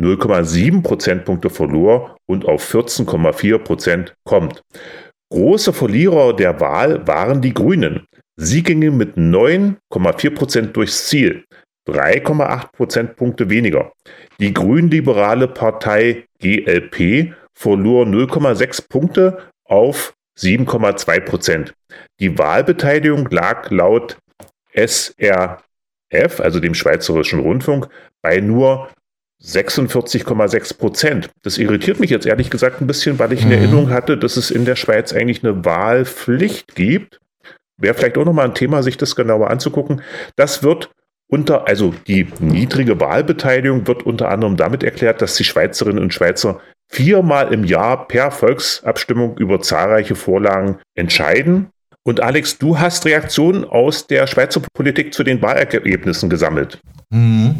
0,7 0.00 0.82
Prozentpunkte 0.82 1.48
verlor 1.50 2.16
und 2.26 2.46
auf 2.46 2.74
14,4 2.74 3.58
Prozent 3.58 4.14
kommt. 4.24 4.62
Große 5.30 5.72
Verlierer 5.72 6.34
der 6.34 6.60
Wahl 6.60 7.06
waren 7.06 7.40
die 7.40 7.54
Grünen. 7.54 8.06
Sie 8.36 8.62
gingen 8.62 8.96
mit 8.96 9.16
9,4 9.16 10.34
Prozent 10.34 10.76
durchs 10.76 11.06
Ziel, 11.06 11.44
3,8 11.88 12.72
Prozentpunkte 12.72 13.48
weniger. 13.48 13.92
Die 14.40 14.52
grünliberale 14.52 15.48
Partei 15.48 16.24
GLP 16.40 17.34
verlor 17.54 18.06
0,6 18.06 18.88
Punkte 18.88 19.51
auf 19.72 20.14
7,2 20.38 21.20
Prozent. 21.20 21.74
Die 22.20 22.38
Wahlbeteiligung 22.38 23.28
lag 23.30 23.70
laut 23.70 24.18
SRF, 24.74 26.40
also 26.40 26.60
dem 26.60 26.74
Schweizerischen 26.74 27.40
Rundfunk, 27.40 27.88
bei 28.20 28.40
nur 28.40 28.90
46,6 29.42 30.78
Prozent. 30.78 31.30
Das 31.42 31.58
irritiert 31.58 32.00
mich 32.00 32.10
jetzt 32.10 32.26
ehrlich 32.26 32.50
gesagt 32.50 32.80
ein 32.80 32.86
bisschen, 32.86 33.18
weil 33.18 33.32
ich 33.32 33.42
in 33.42 33.48
mhm. 33.48 33.54
Erinnerung 33.54 33.90
hatte, 33.90 34.16
dass 34.18 34.36
es 34.36 34.50
in 34.50 34.66
der 34.66 34.76
Schweiz 34.76 35.12
eigentlich 35.12 35.42
eine 35.42 35.64
Wahlpflicht 35.64 36.74
gibt. 36.74 37.18
Wäre 37.78 37.94
vielleicht 37.94 38.18
auch 38.18 38.26
nochmal 38.26 38.46
ein 38.46 38.54
Thema, 38.54 38.82
sich 38.82 38.98
das 38.98 39.16
genauer 39.16 39.50
anzugucken. 39.50 40.02
Das 40.36 40.62
wird 40.62 40.90
unter, 41.28 41.66
also 41.66 41.94
die 42.06 42.28
niedrige 42.40 43.00
Wahlbeteiligung 43.00 43.86
wird 43.86 44.04
unter 44.04 44.28
anderem 44.28 44.58
damit 44.58 44.84
erklärt, 44.84 45.22
dass 45.22 45.34
die 45.34 45.44
Schweizerinnen 45.44 46.02
und 46.02 46.12
Schweizer 46.12 46.60
viermal 46.92 47.52
im 47.52 47.64
Jahr 47.64 48.06
per 48.06 48.30
Volksabstimmung 48.30 49.36
über 49.38 49.60
zahlreiche 49.60 50.14
Vorlagen 50.14 50.78
entscheiden. 50.94 51.68
Und 52.04 52.20
Alex, 52.20 52.58
du 52.58 52.78
hast 52.78 53.04
Reaktionen 53.06 53.64
aus 53.64 54.06
der 54.06 54.26
Schweizer 54.26 54.60
Politik 54.74 55.14
zu 55.14 55.24
den 55.24 55.40
Wahlergebnissen 55.40 56.28
gesammelt. 56.28 56.80
Mhm. 57.10 57.56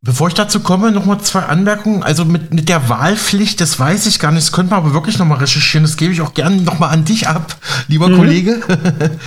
Bevor 0.00 0.28
ich 0.28 0.34
dazu 0.34 0.60
komme, 0.60 0.92
nochmal 0.92 1.20
zwei 1.20 1.40
Anmerkungen. 1.40 2.02
Also 2.02 2.26
mit, 2.26 2.52
mit 2.52 2.68
der 2.68 2.90
Wahlpflicht, 2.90 3.58
das 3.60 3.80
weiß 3.80 4.04
ich 4.06 4.18
gar 4.18 4.32
nicht. 4.32 4.44
Das 4.44 4.52
könnte 4.52 4.70
man 4.70 4.80
aber 4.80 4.92
wirklich 4.92 5.18
nochmal 5.18 5.38
recherchieren. 5.38 5.84
Das 5.84 5.96
gebe 5.96 6.12
ich 6.12 6.20
auch 6.20 6.34
gerne 6.34 6.56
nochmal 6.56 6.90
an 6.90 7.06
dich 7.06 7.26
ab, 7.26 7.56
lieber 7.88 8.08
mhm. 8.08 8.16
Kollege. 8.16 8.60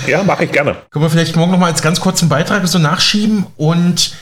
Ja, 0.05 0.23
mache 0.23 0.43
ich 0.43 0.51
gerne. 0.51 0.75
Können 0.91 1.03
wir 1.03 1.09
vielleicht 1.09 1.35
morgen 1.35 1.51
nochmal 1.51 1.71
als 1.71 1.81
ganz 1.81 1.99
kurzen 1.99 2.29
Beitrag 2.29 2.67
so 2.67 2.77
nachschieben. 2.77 3.47
Und 3.55 4.13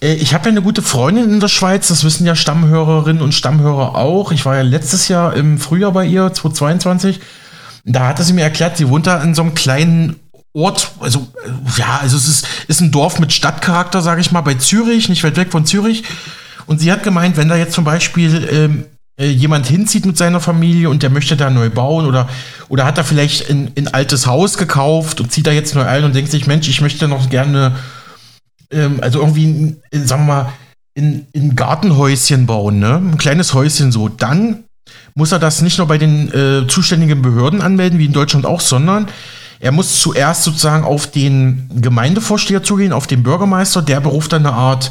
ich 0.00 0.34
habe 0.34 0.44
ja 0.44 0.50
eine 0.50 0.62
gute 0.62 0.82
Freundin 0.82 1.32
in 1.32 1.40
der 1.40 1.48
Schweiz. 1.48 1.88
Das 1.88 2.04
wissen 2.04 2.26
ja 2.26 2.34
Stammhörerinnen 2.34 3.22
und 3.22 3.34
Stammhörer 3.34 3.96
auch. 3.96 4.32
Ich 4.32 4.44
war 4.44 4.56
ja 4.56 4.62
letztes 4.62 5.08
Jahr 5.08 5.34
im 5.34 5.58
Frühjahr 5.58 5.92
bei 5.92 6.04
ihr, 6.04 6.32
2022. 6.32 7.20
Da 7.84 8.06
hatte 8.06 8.22
sie 8.22 8.32
mir 8.32 8.42
erklärt, 8.42 8.76
sie 8.76 8.88
wohnt 8.88 9.06
da 9.06 9.22
in 9.22 9.34
so 9.34 9.42
einem 9.42 9.54
kleinen 9.54 10.16
Ort, 10.52 10.92
also 11.00 11.28
ja, 11.76 11.98
also 12.02 12.16
es 12.16 12.26
ist, 12.26 12.46
ist 12.68 12.80
ein 12.80 12.90
Dorf 12.90 13.18
mit 13.18 13.32
Stadtcharakter, 13.32 14.02
sage 14.02 14.20
ich 14.20 14.32
mal, 14.32 14.40
bei 14.40 14.54
Zürich, 14.54 15.08
nicht 15.08 15.22
weit 15.24 15.36
weg 15.36 15.52
von 15.52 15.66
Zürich. 15.66 16.04
Und 16.66 16.80
sie 16.80 16.90
hat 16.92 17.02
gemeint, 17.02 17.36
wenn 17.36 17.48
da 17.48 17.56
jetzt 17.56 17.74
zum 17.74 17.84
Beispiel 17.84 18.48
ähm, 18.50 18.84
äh, 19.18 19.26
jemand 19.26 19.66
hinzieht 19.66 20.06
mit 20.06 20.16
seiner 20.16 20.40
Familie 20.40 20.90
und 20.90 21.02
der 21.02 21.10
möchte 21.10 21.36
da 21.36 21.50
neu 21.50 21.70
bauen 21.70 22.06
oder, 22.06 22.28
oder 22.68 22.84
hat 22.84 22.98
er 22.98 23.04
vielleicht 23.04 23.50
ein, 23.50 23.72
ein 23.76 23.88
altes 23.88 24.26
Haus 24.26 24.58
gekauft 24.58 25.20
und 25.20 25.32
zieht 25.32 25.46
da 25.46 25.52
jetzt 25.52 25.74
neu 25.74 25.84
ein 25.84 26.04
und 26.04 26.14
denkt 26.14 26.30
sich, 26.30 26.46
Mensch, 26.46 26.68
ich 26.68 26.80
möchte 26.80 27.08
noch 27.08 27.30
gerne, 27.30 27.76
ähm, 28.70 28.98
also 29.00 29.20
irgendwie, 29.20 29.76
in, 29.90 30.06
sagen 30.06 30.26
wir 30.26 30.34
mal, 30.34 30.52
in, 30.94 31.26
in 31.32 31.54
Gartenhäuschen 31.54 32.46
bauen, 32.46 32.80
ne? 32.80 32.96
Ein 32.96 33.18
kleines 33.18 33.54
Häuschen 33.54 33.92
so. 33.92 34.08
Dann 34.08 34.64
muss 35.14 35.32
er 35.32 35.38
das 35.38 35.62
nicht 35.62 35.78
nur 35.78 35.86
bei 35.86 35.98
den 35.98 36.32
äh, 36.32 36.66
zuständigen 36.66 37.22
Behörden 37.22 37.60
anmelden, 37.60 37.98
wie 37.98 38.06
in 38.06 38.12
Deutschland 38.12 38.46
auch, 38.46 38.60
sondern 38.60 39.08
er 39.60 39.72
muss 39.72 40.00
zuerst 40.00 40.44
sozusagen 40.44 40.84
auf 40.84 41.10
den 41.10 41.68
Gemeindevorsteher 41.80 42.62
zugehen, 42.62 42.92
auf 42.92 43.06
den 43.06 43.22
Bürgermeister, 43.22 43.82
der 43.82 44.00
beruft 44.00 44.32
dann 44.32 44.46
eine 44.46 44.54
Art 44.54 44.90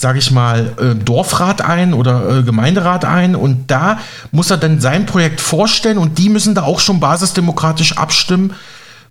sage 0.00 0.20
ich 0.20 0.30
mal, 0.30 0.76
äh, 0.78 0.94
Dorfrat 0.94 1.60
ein 1.60 1.92
oder 1.92 2.38
äh, 2.38 2.42
Gemeinderat 2.44 3.04
ein 3.04 3.34
und 3.34 3.68
da 3.68 3.98
muss 4.30 4.48
er 4.48 4.56
dann 4.56 4.80
sein 4.80 5.06
Projekt 5.06 5.40
vorstellen 5.40 5.98
und 5.98 6.18
die 6.18 6.28
müssen 6.28 6.54
da 6.54 6.62
auch 6.62 6.78
schon 6.78 7.00
basisdemokratisch 7.00 7.96
abstimmen, 7.96 8.54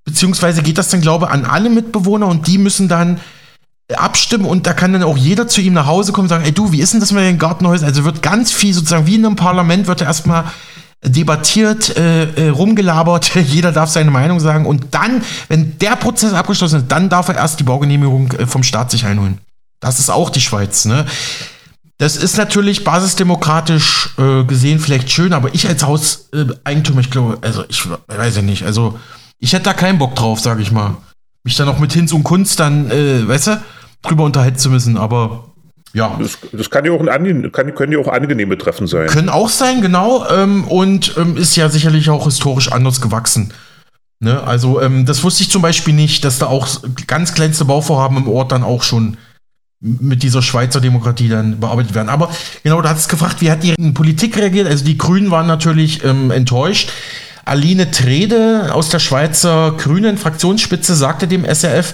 beziehungsweise 0.06 0.64
geht 0.64 0.78
das 0.78 0.88
dann, 0.88 1.02
glaube 1.02 1.26
ich, 1.26 1.32
an 1.32 1.44
alle 1.44 1.70
Mitbewohner 1.70 2.28
und 2.28 2.48
die 2.48 2.58
müssen 2.58 2.88
dann 2.88 3.20
abstimmen 3.96 4.46
und 4.46 4.68
da 4.68 4.74
kann 4.74 4.94
dann 4.94 5.04
auch 5.04 5.18
jeder 5.18 5.48
zu 5.48 5.62
ihm 5.62 5.74
nach 5.74 5.86
Hause 5.86 6.12
kommen 6.12 6.26
und 6.26 6.30
sagen, 6.30 6.44
ey 6.44 6.52
du, 6.52 6.72
wie 6.72 6.82
ist 6.82 6.94
denn 6.94 7.00
das 7.00 7.12
mit 7.12 7.24
den 7.24 7.38
Gartenhäusern? 7.38 7.88
Also 7.88 8.04
wird 8.04 8.22
ganz 8.22 8.52
viel 8.52 8.74
sozusagen 8.74 9.08
wie 9.08 9.16
in 9.16 9.26
einem 9.26 9.36
Parlament 9.36 9.88
wird 9.88 10.02
er 10.02 10.08
erstmal 10.08 10.46
debattiert, 11.06 11.96
äh, 11.96 12.48
äh, 12.48 12.50
rumgelabert, 12.50 13.36
jeder 13.36 13.72
darf 13.72 13.90
seine 13.90 14.12
Meinung 14.12 14.40
sagen 14.40 14.66
und 14.66 14.88
dann, 14.92 15.22
wenn 15.48 15.78
der 15.80 15.96
Prozess 15.96 16.34
abgeschlossen 16.34 16.82
ist, 16.82 16.92
dann 16.92 17.10
darf 17.10 17.30
er 17.30 17.36
erst 17.36 17.60
die 17.60 17.64
Baugenehmigung 17.64 18.32
äh, 18.34 18.46
vom 18.46 18.64
Staat 18.64 18.92
sich 18.92 19.06
einholen. 19.06 19.40
Das 19.80 20.00
ist 20.00 20.10
auch 20.10 20.30
die 20.30 20.42
Schweiz, 20.42 20.86
ne? 20.86 21.06
Das 22.00 22.16
ist 22.16 22.38
natürlich 22.38 22.84
basisdemokratisch 22.84 24.10
äh, 24.20 24.44
gesehen 24.44 24.80
vielleicht 24.80 25.10
schön, 25.10 25.34
aber 25.34 25.56
ich 25.56 25.68
als 25.68 25.84
Hauseigentümer, 25.84 27.00
ich 27.00 27.10
glaube, 27.10 27.40
also 27.42 27.64
ich 27.70 27.88
weiß 28.08 28.36
ja 28.36 28.42
nicht, 28.44 28.64
also 28.64 29.00
ich 29.40 29.54
hätte 29.54 29.64
da 29.64 29.74
keinen 29.74 29.98
Bock 29.98 30.16
drauf, 30.16 30.40
sage 30.40 30.62
ich 30.62 30.72
mal. 30.72 30.98
Mich 31.44 31.56
dann 31.56 31.70
auch 31.70 31.80
mit 31.80 31.94
Hinz 31.94 32.12
und 32.12 32.24
Kunst 32.24 32.60
dann, 32.60 32.92
äh, 32.92 33.28
weißt 33.28 33.48
du, 33.48 33.62
drüber 34.02 34.24
unterhalten 34.24 34.58
zu 34.58 34.70
müssen, 34.70 34.98
aber 34.98 35.46
ja. 35.94 36.16
Das, 36.20 36.38
das 36.52 36.70
kann 36.70 36.86
ja 36.86 36.92
auch 36.92 37.06
ein 37.06 37.52
kann, 37.52 37.74
können 37.74 37.92
ja 37.92 38.00
auch 38.00 38.08
angenehme 38.08 38.58
Treffen 38.58 38.88
sein. 38.88 39.08
Können 39.08 39.30
auch 39.30 39.50
sein, 39.50 39.82
genau. 39.82 40.28
Ähm, 40.30 40.66
und 40.66 41.16
ähm, 41.18 41.38
ist 41.38 41.56
ja 41.56 41.70
sicherlich 41.70 42.10
auch 42.10 42.26
historisch 42.26 42.72
anders 42.72 43.02
gewachsen. 43.02 43.54
Ne? 44.20 44.42
Also, 44.44 44.82
ähm, 44.82 45.06
das 45.06 45.24
wusste 45.24 45.44
ich 45.44 45.52
zum 45.52 45.62
Beispiel 45.62 45.94
nicht, 45.94 46.24
dass 46.24 46.40
da 46.40 46.48
auch 46.48 46.68
ganz 47.08 47.34
kleinste 47.34 47.66
Bauvorhaben 47.66 48.18
im 48.18 48.28
Ort 48.28 48.52
dann 48.52 48.64
auch 48.64 48.84
schon 48.84 49.18
mit 49.80 50.24
dieser 50.24 50.42
Schweizer 50.42 50.82
Demokratie 50.82 51.30
dann 51.30 51.60
bearbeitet 51.60 51.94
werden. 51.94 52.10
Aber 52.10 52.32
genau, 52.64 52.82
da 52.82 52.90
hat 52.90 52.98
es 52.98 53.08
gefragt, 53.08 53.42
wie 53.42 53.52
hat 53.52 53.64
die 53.64 53.76
Politik 53.92 54.36
reagiert? 54.38 54.68
Also 54.68 54.84
die 54.84 54.98
Grünen 54.98 55.30
waren 55.30 55.46
natürlich 55.46 56.04
ähm, 56.04 56.32
enttäuscht. 56.32 56.92
Aline 57.46 57.92
Trede 57.92 58.74
aus 58.74 58.90
der 58.90 59.00
Schweizer 59.00 59.74
Grünen 59.78 60.18
Fraktionsspitze 60.18 60.96
sagte 60.96 61.28
dem 61.28 61.46
SRF, 61.46 61.94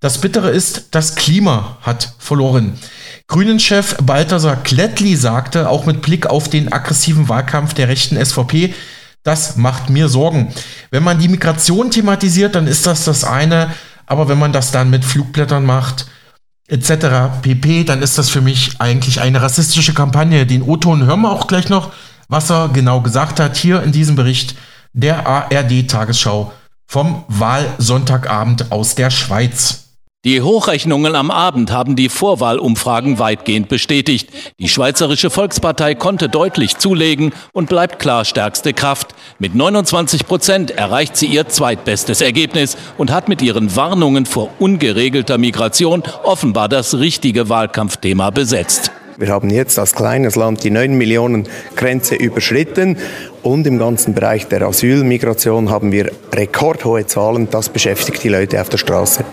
das 0.00 0.20
Bittere 0.20 0.50
ist, 0.50 0.88
das 0.92 1.16
Klima 1.16 1.78
hat 1.82 2.14
verloren. 2.18 2.78
Grünen-Chef 3.26 3.96
Balthasar 4.02 4.56
Klettli 4.56 5.16
sagte, 5.16 5.68
auch 5.68 5.86
mit 5.86 6.02
Blick 6.02 6.26
auf 6.26 6.48
den 6.48 6.72
aggressiven 6.72 7.28
Wahlkampf 7.28 7.74
der 7.74 7.88
rechten 7.88 8.24
SVP, 8.24 8.74
das 9.24 9.56
macht 9.56 9.90
mir 9.90 10.08
Sorgen. 10.08 10.54
Wenn 10.90 11.02
man 11.02 11.18
die 11.18 11.28
Migration 11.28 11.90
thematisiert, 11.90 12.54
dann 12.54 12.66
ist 12.66 12.86
das 12.86 13.04
das 13.04 13.24
eine, 13.24 13.74
aber 14.06 14.28
wenn 14.28 14.38
man 14.38 14.52
das 14.52 14.70
dann 14.70 14.88
mit 14.88 15.04
Flugblättern 15.04 15.66
macht, 15.66 16.06
etc. 16.68 17.42
pp., 17.42 17.84
dann 17.84 18.00
ist 18.00 18.18
das 18.18 18.30
für 18.30 18.40
mich 18.40 18.76
eigentlich 18.78 19.20
eine 19.20 19.42
rassistische 19.42 19.94
Kampagne. 19.94 20.46
Den 20.46 20.62
O-Ton 20.62 21.04
hören 21.04 21.22
wir 21.22 21.32
auch 21.32 21.48
gleich 21.48 21.68
noch, 21.68 21.92
was 22.28 22.50
er 22.50 22.68
genau 22.68 23.00
gesagt 23.00 23.40
hat, 23.40 23.56
hier 23.56 23.82
in 23.82 23.92
diesem 23.92 24.16
Bericht 24.16 24.54
der 24.92 25.26
ARD-Tagesschau 25.26 26.52
vom 26.86 27.24
Wahlsonntagabend 27.28 28.70
aus 28.72 28.94
der 28.94 29.10
Schweiz. 29.10 29.87
Die 30.24 30.42
Hochrechnungen 30.42 31.14
am 31.14 31.30
Abend 31.30 31.70
haben 31.70 31.94
die 31.94 32.08
Vorwahlumfragen 32.08 33.20
weitgehend 33.20 33.68
bestätigt. 33.68 34.30
Die 34.58 34.68
Schweizerische 34.68 35.30
Volkspartei 35.30 35.94
konnte 35.94 36.28
deutlich 36.28 36.76
zulegen 36.76 37.32
und 37.52 37.68
bleibt 37.68 38.00
klar 38.00 38.24
stärkste 38.24 38.72
Kraft. 38.72 39.14
Mit 39.38 39.54
29 39.54 40.26
Prozent 40.26 40.72
erreicht 40.72 41.16
sie 41.16 41.26
ihr 41.26 41.46
zweitbestes 41.48 42.20
Ergebnis 42.20 42.76
und 42.96 43.12
hat 43.12 43.28
mit 43.28 43.42
ihren 43.42 43.76
Warnungen 43.76 44.26
vor 44.26 44.50
ungeregelter 44.58 45.38
Migration 45.38 46.02
offenbar 46.24 46.68
das 46.68 46.98
richtige 46.98 47.48
Wahlkampfthema 47.48 48.30
besetzt. 48.30 48.90
Wir 49.18 49.28
haben 49.28 49.50
jetzt 49.50 49.78
als 49.78 49.94
kleines 49.94 50.34
Land 50.34 50.64
die 50.64 50.70
9 50.70 50.98
Millionen 50.98 51.48
Grenze 51.76 52.16
überschritten 52.16 52.96
und 53.44 53.68
im 53.68 53.78
ganzen 53.78 54.14
Bereich 54.14 54.48
der 54.48 54.62
Asylmigration 54.62 55.70
haben 55.70 55.92
wir 55.92 56.10
rekordhohe 56.34 57.06
Zahlen. 57.06 57.46
Das 57.52 57.68
beschäftigt 57.68 58.24
die 58.24 58.30
Leute 58.30 58.60
auf 58.60 58.68
der 58.68 58.78
Straße. 58.78 59.24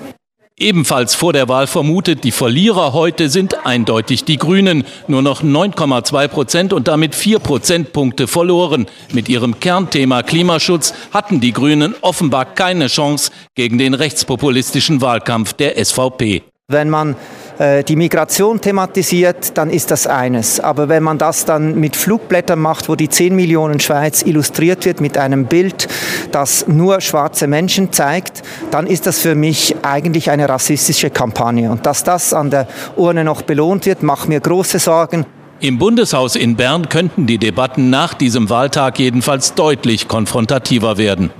Ebenfalls 0.57 1.15
vor 1.15 1.33
der 1.33 1.49
Wahl 1.49 1.67
vermutet, 1.67 2.23
die 2.23 2.31
Verlierer 2.31 2.93
heute 2.93 3.27
sind 3.27 3.65
eindeutig 3.65 4.23
die 4.23 4.37
Grünen. 4.37 4.85
Nur 5.09 5.21
noch 5.21 5.43
9,2 5.43 6.29
Prozent 6.29 6.71
und 6.71 6.87
damit 6.87 7.13
vier 7.13 7.39
Prozentpunkte 7.39 8.25
verloren. 8.25 8.85
Mit 9.11 9.27
ihrem 9.27 9.59
Kernthema 9.59 10.23
Klimaschutz 10.23 10.93
hatten 11.11 11.41
die 11.41 11.51
Grünen 11.51 11.93
offenbar 11.99 12.45
keine 12.45 12.87
Chance 12.87 13.31
gegen 13.55 13.77
den 13.77 13.93
rechtspopulistischen 13.93 15.01
Wahlkampf 15.01 15.51
der 15.51 15.83
SVP. 15.83 16.43
Wenn 16.69 16.89
man 16.89 17.17
die 17.57 17.95
Migration 17.95 18.59
thematisiert, 18.59 19.57
dann 19.57 19.69
ist 19.69 19.91
das 19.91 20.07
eines. 20.07 20.59
Aber 20.59 20.89
wenn 20.89 21.03
man 21.03 21.17
das 21.17 21.45
dann 21.45 21.79
mit 21.79 21.95
Flugblättern 21.95 22.59
macht, 22.59 22.89
wo 22.89 22.95
die 22.95 23.07
10 23.07 23.35
Millionen 23.35 23.79
Schweiz 23.79 24.23
illustriert 24.23 24.85
wird 24.85 24.99
mit 24.99 25.17
einem 25.17 25.45
Bild, 25.45 25.87
das 26.31 26.67
nur 26.67 26.99
schwarze 27.01 27.47
Menschen 27.47 27.91
zeigt, 27.93 28.43
dann 28.71 28.87
ist 28.87 29.07
das 29.07 29.19
für 29.19 29.35
mich 29.35 29.75
eigentlich 29.83 30.29
eine 30.29 30.49
rassistische 30.49 31.09
Kampagne. 31.09 31.71
Und 31.71 31.85
dass 31.85 32.03
das 32.03 32.33
an 32.33 32.49
der 32.49 32.67
Urne 32.95 33.23
noch 33.23 33.41
belohnt 33.41 33.85
wird, 33.85 34.03
macht 34.03 34.27
mir 34.27 34.39
große 34.39 34.79
Sorgen. 34.79 35.25
Im 35.61 35.77
Bundeshaus 35.77 36.35
in 36.35 36.57
Bern 36.57 36.89
könnten 36.89 37.27
die 37.27 37.37
Debatten 37.37 37.89
nach 37.89 38.13
diesem 38.13 38.49
Wahltag 38.49 38.99
jedenfalls 38.99 39.53
deutlich 39.53 40.09
konfrontativer 40.09 40.97
werden. 40.97 41.31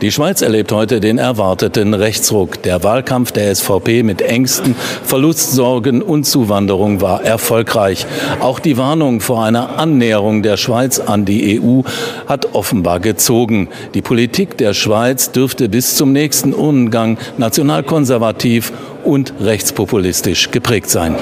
Die 0.00 0.10
Schweiz 0.10 0.42
erlebt 0.42 0.72
heute 0.72 0.98
den 0.98 1.18
erwarteten 1.18 1.94
Rechtsruck. 1.94 2.60
Der 2.64 2.82
Wahlkampf 2.82 3.30
der 3.30 3.54
SVP 3.54 4.02
mit 4.02 4.22
Ängsten, 4.22 4.74
Verlustsorgen 5.04 6.02
und 6.02 6.24
Zuwanderung 6.24 7.00
war 7.00 7.22
erfolgreich. 7.22 8.04
Auch 8.40 8.58
die 8.58 8.76
Warnung 8.76 9.20
vor 9.20 9.44
einer 9.44 9.78
Annäherung 9.78 10.42
der 10.42 10.56
Schweiz 10.56 10.98
an 10.98 11.24
die 11.24 11.60
EU 11.60 11.82
hat 12.26 12.54
offenbar 12.54 12.98
gezogen. 12.98 13.68
Die 13.94 14.02
Politik 14.02 14.58
der 14.58 14.74
Schweiz 14.74 15.30
dürfte 15.30 15.68
bis 15.68 15.96
zum 15.96 16.12
nächsten 16.12 16.52
Urnengang 16.52 17.16
nationalkonservativ 17.38 18.72
und 19.04 19.32
rechtspopulistisch 19.40 20.50
geprägt 20.50 20.90
sein. 20.90 21.14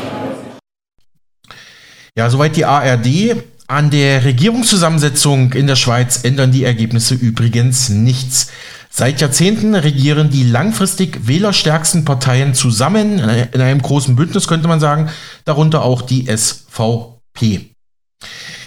Ja, 2.16 2.30
soweit 2.30 2.56
die 2.56 2.64
ARD. 2.64 3.37
An 3.72 3.88
der 3.88 4.26
Regierungszusammensetzung 4.26 5.54
in 5.54 5.66
der 5.66 5.76
Schweiz 5.76 6.24
ändern 6.24 6.52
die 6.52 6.64
Ergebnisse 6.64 7.14
übrigens 7.14 7.88
nichts. 7.88 8.48
Seit 8.90 9.22
Jahrzehnten 9.22 9.74
regieren 9.74 10.28
die 10.28 10.44
langfristig 10.44 11.26
wählerstärksten 11.26 12.04
Parteien 12.04 12.52
zusammen 12.52 13.18
in 13.18 13.61
einem 13.62 13.80
großen 13.80 14.14
Bündnis, 14.14 14.46
könnte 14.46 14.68
man 14.68 14.78
sagen, 14.78 15.08
darunter 15.46 15.85
auch 15.85 16.02
die 16.02 16.26
SVP. 16.26 17.70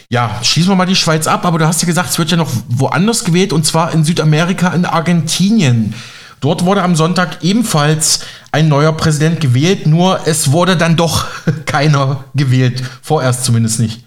Ja, 0.09 0.39
schließen 0.41 0.71
wir 0.71 0.75
mal 0.75 0.87
die 0.87 0.95
Schweiz 0.95 1.27
ab, 1.27 1.45
aber 1.45 1.59
du 1.59 1.67
hast 1.67 1.83
ja 1.83 1.85
gesagt, 1.85 2.09
es 2.09 2.17
wird 2.17 2.31
ja 2.31 2.37
noch 2.37 2.49
woanders 2.67 3.23
gewählt 3.25 3.53
und 3.53 3.63
zwar 3.63 3.93
in 3.93 4.03
Südamerika, 4.03 4.69
in 4.69 4.85
Argentinien. 4.85 5.93
Dort 6.39 6.65
wurde 6.65 6.81
am 6.81 6.95
Sonntag 6.95 7.43
ebenfalls 7.43 8.21
ein 8.51 8.69
neuer 8.69 8.93
Präsident 8.93 9.39
gewählt, 9.39 9.85
nur 9.85 10.21
es 10.25 10.51
wurde 10.51 10.75
dann 10.75 10.95
doch 10.95 11.27
keiner 11.67 12.23
gewählt, 12.33 12.81
vorerst 13.03 13.45
zumindest 13.45 13.79
nicht. 13.79 14.05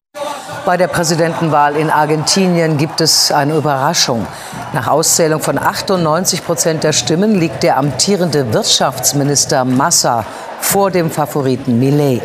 Bei 0.69 0.77
der 0.77 0.89
Präsidentenwahl 0.89 1.77
in 1.77 1.89
Argentinien 1.89 2.77
gibt 2.77 3.01
es 3.01 3.33
eine 3.33 3.55
Überraschung. 3.55 4.27
Nach 4.75 4.87
Auszählung 4.87 5.41
von 5.41 5.57
98 5.57 6.45
Prozent 6.45 6.85
der 6.85 6.93
Stimmen 6.93 7.41
liegt 7.41 7.63
der 7.63 7.79
amtierende 7.79 8.53
Wirtschaftsminister 8.53 9.65
Massa 9.65 10.27
vor 10.61 10.91
dem 10.91 11.11
Favoriten 11.11 11.79
Millet. 11.79 12.21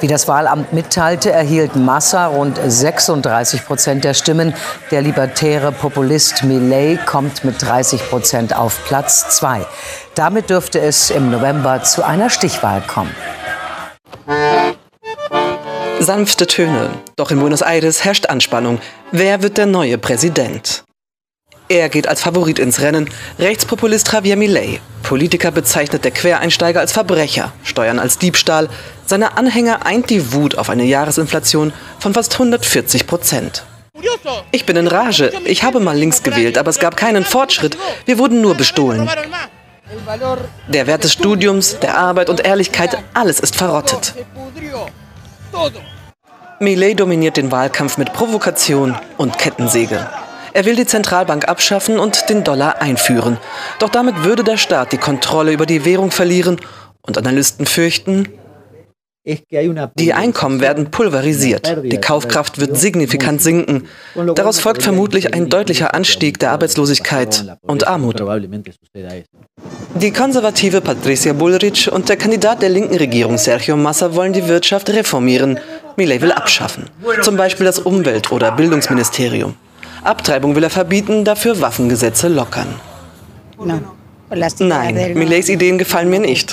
Wie 0.00 0.08
das 0.08 0.28
Wahlamt 0.28 0.74
mitteilte, 0.74 1.32
erhielt 1.32 1.74
Massa 1.74 2.26
rund 2.26 2.60
36 2.62 3.64
Prozent 3.64 4.04
der 4.04 4.12
Stimmen. 4.12 4.52
Der 4.90 5.00
libertäre 5.00 5.72
Populist 5.72 6.44
Millet 6.44 7.06
kommt 7.06 7.44
mit 7.44 7.62
30 7.62 8.10
Prozent 8.10 8.54
auf 8.54 8.84
Platz 8.84 9.38
zwei. 9.38 9.64
Damit 10.14 10.50
dürfte 10.50 10.80
es 10.80 11.08
im 11.08 11.30
November 11.30 11.82
zu 11.82 12.04
einer 12.04 12.28
Stichwahl 12.28 12.82
kommen. 12.82 13.14
Sanfte 16.02 16.46
Töne. 16.46 16.88
Doch 17.16 17.30
in 17.30 17.38
Buenos 17.38 17.60
Aires 17.60 18.06
herrscht 18.06 18.24
Anspannung. 18.24 18.80
Wer 19.12 19.42
wird 19.42 19.58
der 19.58 19.66
neue 19.66 19.98
Präsident? 19.98 20.82
Er 21.68 21.90
geht 21.90 22.08
als 22.08 22.22
Favorit 22.22 22.58
ins 22.58 22.80
Rennen. 22.80 23.10
Rechtspopulist 23.38 24.10
Javier 24.10 24.36
Milei. 24.36 24.80
Politiker 25.02 25.50
bezeichnet 25.50 26.02
der 26.04 26.10
Quereinsteiger 26.10 26.80
als 26.80 26.92
Verbrecher, 26.92 27.52
Steuern 27.64 27.98
als 27.98 28.16
Diebstahl. 28.16 28.70
Seine 29.04 29.36
Anhänger 29.36 29.84
eint 29.84 30.08
die 30.08 30.32
Wut 30.32 30.56
auf 30.56 30.70
eine 30.70 30.84
Jahresinflation 30.84 31.74
von 31.98 32.14
fast 32.14 32.32
140 32.32 33.06
Prozent. 33.06 33.66
Ich 34.52 34.64
bin 34.64 34.76
in 34.76 34.86
Rage. 34.86 35.30
Ich 35.44 35.64
habe 35.64 35.80
mal 35.80 35.98
links 35.98 36.22
gewählt, 36.22 36.56
aber 36.56 36.70
es 36.70 36.78
gab 36.78 36.96
keinen 36.96 37.26
Fortschritt. 37.26 37.76
Wir 38.06 38.18
wurden 38.18 38.40
nur 38.40 38.54
bestohlen. 38.54 39.06
Der 40.68 40.86
Wert 40.86 41.04
des 41.04 41.12
Studiums, 41.12 41.78
der 41.78 41.98
Arbeit 41.98 42.30
und 42.30 42.42
Ehrlichkeit, 42.42 42.96
alles 43.12 43.38
ist 43.38 43.54
verrottet. 43.54 44.14
Millet 46.60 47.00
dominiert 47.00 47.36
den 47.36 47.50
Wahlkampf 47.50 47.96
mit 47.96 48.12
Provokation 48.12 48.94
und 49.16 49.38
Kettensäge. 49.38 50.08
Er 50.52 50.64
will 50.64 50.76
die 50.76 50.86
Zentralbank 50.86 51.48
abschaffen 51.48 51.98
und 51.98 52.28
den 52.28 52.44
Dollar 52.44 52.82
einführen. 52.82 53.38
Doch 53.78 53.88
damit 53.88 54.24
würde 54.24 54.44
der 54.44 54.56
Staat 54.56 54.92
die 54.92 54.98
Kontrolle 54.98 55.52
über 55.52 55.66
die 55.66 55.84
Währung 55.84 56.10
verlieren 56.10 56.60
und 57.02 57.16
Analysten 57.16 57.66
fürchten, 57.66 58.28
die 59.98 60.14
Einkommen 60.14 60.60
werden 60.60 60.90
pulverisiert, 60.90 61.76
die 61.84 62.00
Kaufkraft 62.00 62.58
wird 62.58 62.78
signifikant 62.78 63.42
sinken. 63.42 63.86
Daraus 64.34 64.60
folgt 64.60 64.82
vermutlich 64.82 65.34
ein 65.34 65.50
deutlicher 65.50 65.92
Anstieg 65.94 66.38
der 66.38 66.52
Arbeitslosigkeit 66.52 67.58
und 67.60 67.86
Armut. 67.86 68.22
Die 69.94 70.10
konservative 70.12 70.80
Patricia 70.80 71.34
Bullrich 71.34 71.92
und 71.92 72.08
der 72.08 72.16
Kandidat 72.16 72.62
der 72.62 72.70
linken 72.70 72.96
Regierung 72.96 73.36
Sergio 73.36 73.76
Massa 73.76 74.14
wollen 74.14 74.32
die 74.32 74.48
Wirtschaft 74.48 74.88
reformieren. 74.88 75.60
Millet 75.96 76.22
will 76.22 76.32
abschaffen, 76.32 76.88
zum 77.20 77.36
Beispiel 77.36 77.66
das 77.66 77.78
Umwelt- 77.78 78.32
oder 78.32 78.52
Bildungsministerium. 78.52 79.54
Abtreibung 80.02 80.54
will 80.54 80.64
er 80.64 80.70
verbieten, 80.70 81.26
dafür 81.26 81.60
Waffengesetze 81.60 82.28
lockern. 82.28 82.68
Nein, 84.60 85.12
Millets 85.14 85.50
Ideen 85.50 85.76
gefallen 85.76 86.08
mir 86.08 86.20
nicht. 86.20 86.52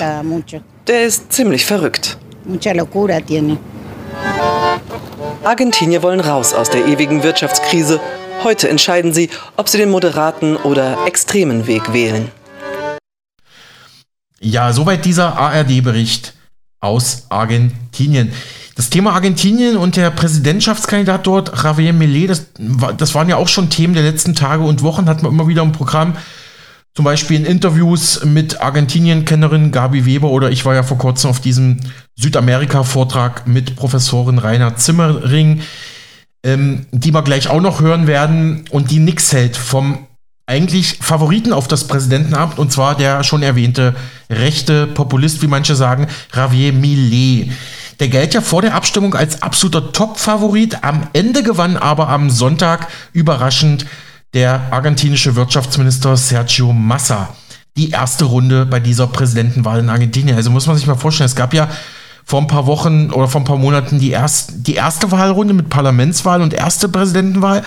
Der 0.86 1.04
ist 1.04 1.32
ziemlich 1.32 1.64
verrückt. 1.64 2.18
Argentinier 5.44 6.02
wollen 6.02 6.20
raus 6.20 6.54
aus 6.54 6.70
der 6.70 6.86
ewigen 6.86 7.22
Wirtschaftskrise. 7.22 8.00
Heute 8.42 8.68
entscheiden 8.68 9.12
sie, 9.12 9.28
ob 9.56 9.68
sie 9.68 9.76
den 9.78 9.90
moderaten 9.90 10.56
oder 10.56 11.06
extremen 11.06 11.66
Weg 11.66 11.92
wählen. 11.92 12.30
Ja, 14.40 14.72
soweit 14.72 15.04
dieser 15.04 15.36
ARD-Bericht 15.36 16.34
aus 16.80 17.26
Argentinien. 17.28 18.32
Das 18.76 18.90
Thema 18.90 19.12
Argentinien 19.12 19.76
und 19.76 19.96
der 19.96 20.10
Präsidentschaftskandidat 20.10 21.26
dort, 21.26 21.64
Javier 21.64 21.92
Millet, 21.92 22.30
das, 22.30 22.46
das 22.96 23.14
waren 23.14 23.28
ja 23.28 23.36
auch 23.36 23.48
schon 23.48 23.70
Themen 23.70 23.94
der 23.94 24.04
letzten 24.04 24.34
Tage 24.36 24.62
und 24.62 24.82
Wochen, 24.82 25.08
hatten 25.08 25.22
wir 25.22 25.28
immer 25.28 25.48
wieder 25.48 25.62
im 25.62 25.72
Programm. 25.72 26.16
Zum 26.98 27.04
Beispiel 27.04 27.36
in 27.36 27.44
Interviews 27.44 28.24
mit 28.24 28.60
Argentinien-Kennerin 28.60 29.70
Gabi 29.70 30.04
Weber 30.04 30.30
oder 30.30 30.50
ich 30.50 30.64
war 30.64 30.74
ja 30.74 30.82
vor 30.82 30.98
kurzem 30.98 31.30
auf 31.30 31.38
diesem 31.38 31.76
Südamerika-Vortrag 32.16 33.46
mit 33.46 33.76
Professorin 33.76 34.38
Rainer 34.38 34.74
Zimmering, 34.74 35.60
ähm, 36.42 36.86
die 36.90 37.14
wir 37.14 37.22
gleich 37.22 37.50
auch 37.50 37.60
noch 37.60 37.80
hören 37.80 38.08
werden 38.08 38.64
und 38.72 38.90
die 38.90 38.98
nix 38.98 39.32
hält 39.32 39.56
vom 39.56 40.08
eigentlich 40.46 40.98
Favoriten 41.00 41.52
auf 41.52 41.68
das 41.68 41.86
Präsidentenamt 41.86 42.58
und 42.58 42.72
zwar 42.72 42.96
der 42.96 43.22
schon 43.22 43.44
erwähnte 43.44 43.94
rechte 44.28 44.88
Populist, 44.88 45.40
wie 45.40 45.46
manche 45.46 45.76
sagen, 45.76 46.08
Javier 46.34 46.72
Millet. 46.72 47.52
Der 48.00 48.08
galt 48.08 48.34
ja 48.34 48.40
vor 48.40 48.60
der 48.60 48.74
Abstimmung 48.74 49.14
als 49.14 49.40
absoluter 49.40 49.92
Top-Favorit. 49.92 50.82
Am 50.82 51.06
Ende 51.12 51.44
gewann 51.44 51.76
aber 51.76 52.08
am 52.08 52.28
Sonntag 52.28 52.88
überraschend 53.12 53.86
der 54.34 54.72
argentinische 54.72 55.36
Wirtschaftsminister 55.36 56.16
Sergio 56.16 56.72
Massa 56.72 57.34
die 57.78 57.90
erste 57.90 58.24
Runde 58.24 58.66
bei 58.66 58.80
dieser 58.80 59.06
Präsidentenwahl 59.06 59.78
in 59.78 59.88
Argentinien. 59.88 60.36
Also 60.36 60.50
muss 60.50 60.66
man 60.66 60.76
sich 60.76 60.86
mal 60.86 60.96
vorstellen, 60.96 61.26
es 61.26 61.36
gab 61.36 61.54
ja 61.54 61.68
vor 62.24 62.40
ein 62.40 62.48
paar 62.48 62.66
Wochen 62.66 63.10
oder 63.10 63.28
vor 63.28 63.40
ein 63.40 63.44
paar 63.44 63.56
Monaten 63.56 64.00
die, 64.00 64.10
erst, 64.10 64.66
die 64.66 64.74
erste 64.74 65.10
Wahlrunde 65.10 65.54
mit 65.54 65.70
Parlamentswahl 65.70 66.42
und 66.42 66.52
erste 66.52 66.88
Präsidentenwahl. 66.88 67.64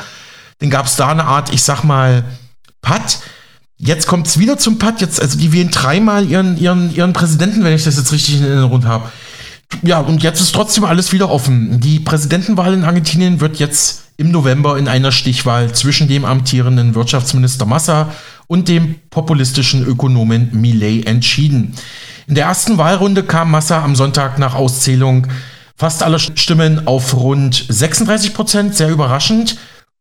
Dann 0.60 0.69
gab 0.69 0.86
es 0.86 0.97
da 0.97 1.08
eine 1.10 1.24
Art, 1.24 1.52
ich 1.52 1.63
sag 1.63 1.84
mal, 1.84 2.24
Patt. 2.82 3.19
Jetzt 3.78 4.06
kommt 4.06 4.28
es 4.28 4.38
wieder 4.38 4.60
zum 4.60 4.78
Patt. 4.78 5.02
Jetzt, 5.02 5.19
also 5.19 5.39
die 5.39 5.54
wählen 5.54 5.71
dreimal 5.71 6.30
ihren, 6.30 6.58
ihren, 6.58 6.93
ihren 6.93 7.13
Präsidenten, 7.13 7.63
wenn 7.63 7.74
ich 7.74 7.86
das 7.86 7.97
jetzt 7.97 8.12
richtig 8.12 8.38
in 8.38 8.43
Erinnerung 8.43 8.86
habe. 8.86 9.10
Ja, 9.82 10.00
und 10.00 10.21
jetzt 10.21 10.41
ist 10.41 10.54
trotzdem 10.54 10.84
alles 10.84 11.13
wieder 11.13 11.32
offen. 11.32 11.80
Die 11.80 12.00
Präsidentenwahl 12.00 12.74
in 12.74 12.84
Argentinien 12.84 13.39
wird 13.39 13.58
jetzt 13.58 14.11
im 14.22 14.30
November 14.30 14.78
in 14.78 14.88
einer 14.88 15.12
Stichwahl 15.12 15.74
zwischen 15.74 16.08
dem 16.08 16.26
amtierenden 16.26 16.94
Wirtschaftsminister 16.94 17.66
Massa 17.66 18.14
und 18.46 18.68
dem 18.68 18.96
populistischen 19.10 19.84
Ökonomen 19.84 20.50
Millet 20.54 21.08
entschieden. 21.08 21.74
In 22.28 22.36
der 22.36 22.46
ersten 22.46 22.78
Wahlrunde 22.78 23.24
kam 23.24 23.50
Massa 23.50 23.84
am 23.84 23.96
Sonntag 23.96 24.38
nach 24.38 24.54
Auszählung 24.54 25.26
fast 25.76 26.04
aller 26.04 26.20
Stimmen 26.20 26.86
auf 26.86 27.16
rund 27.16 27.66
36 27.68 28.36
Prozent, 28.36 28.76
sehr 28.76 28.92
überraschend. 28.92 29.58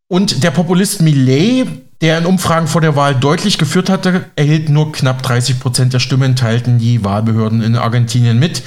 Und 0.07 0.45
der 0.45 0.51
Populist 0.51 1.01
Millet, 1.01 1.67
der 2.03 2.19
in 2.19 2.27
Umfragen 2.27 2.67
vor 2.67 2.83
der 2.83 2.97
Wahl 2.97 3.15
deutlich 3.15 3.57
geführt 3.57 3.89
hatte, 3.89 4.27
erhielt 4.37 4.69
nur 4.69 4.93
knapp 4.93 5.23
30 5.23 5.61
Prozent 5.61 5.95
der 5.95 5.99
Stimmen, 5.99 6.37
teilten 6.37 6.79
die 6.79 7.03
Wahlbehörden 7.05 7.63
in 7.63 7.75
Argentinien 7.75 8.39
mit. 8.39 8.63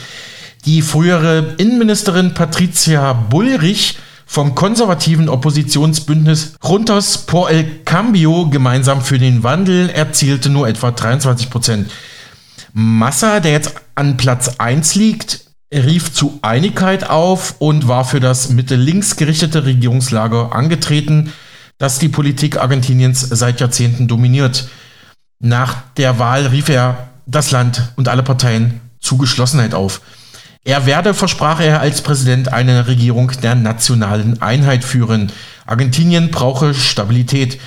Die 0.65 0.81
frühere 0.81 1.53
Innenministerin 1.57 2.33
Patricia 2.33 3.13
Bullrich 3.13 3.99
vom 4.33 4.55
konservativen 4.55 5.29
Oppositionsbündnis 5.29 6.55
Juntos 6.63 7.19
por 7.19 7.51
el 7.51 7.83
Cambio 7.85 8.49
gemeinsam 8.49 9.03
für 9.03 9.19
den 9.19 9.43
Wandel 9.43 9.91
erzielte 9.91 10.49
nur 10.49 10.67
etwa 10.67 10.89
23 10.89 11.51
Prozent. 11.51 11.91
Massa, 12.73 13.41
der 13.41 13.51
jetzt 13.51 13.75
an 13.93 14.17
Platz 14.17 14.55
1 14.57 14.95
liegt, 14.95 15.41
rief 15.71 16.13
zu 16.13 16.39
Einigkeit 16.41 17.07
auf 17.11 17.57
und 17.59 17.87
war 17.87 18.05
für 18.05 18.19
das 18.19 18.49
Mitte-Links 18.49 19.17
gerichtete 19.17 19.65
Regierungslager 19.65 20.51
angetreten, 20.55 21.31
das 21.77 21.99
die 21.99 22.09
Politik 22.09 22.57
Argentiniens 22.57 23.21
seit 23.21 23.59
Jahrzehnten 23.59 24.07
dominiert. 24.07 24.67
Nach 25.37 25.75
der 25.95 26.17
Wahl 26.17 26.47
rief 26.47 26.69
er 26.69 27.09
das 27.27 27.51
Land 27.51 27.93
und 27.97 28.07
alle 28.07 28.23
Parteien 28.23 28.81
zu 28.99 29.19
Geschlossenheit 29.19 29.75
auf. 29.75 30.01
Er 30.65 30.85
werde, 30.85 31.13
versprach 31.13 31.59
er 31.59 31.81
als 31.81 32.01
Präsident, 32.01 32.53
eine 32.53 32.87
Regierung 32.87 33.31
der 33.41 33.55
nationalen 33.55 34.41
Einheit 34.41 34.85
führen. 34.85 35.31
Argentinien 35.65 36.31
brauche 36.31 36.73
Stabilität. 36.73 37.59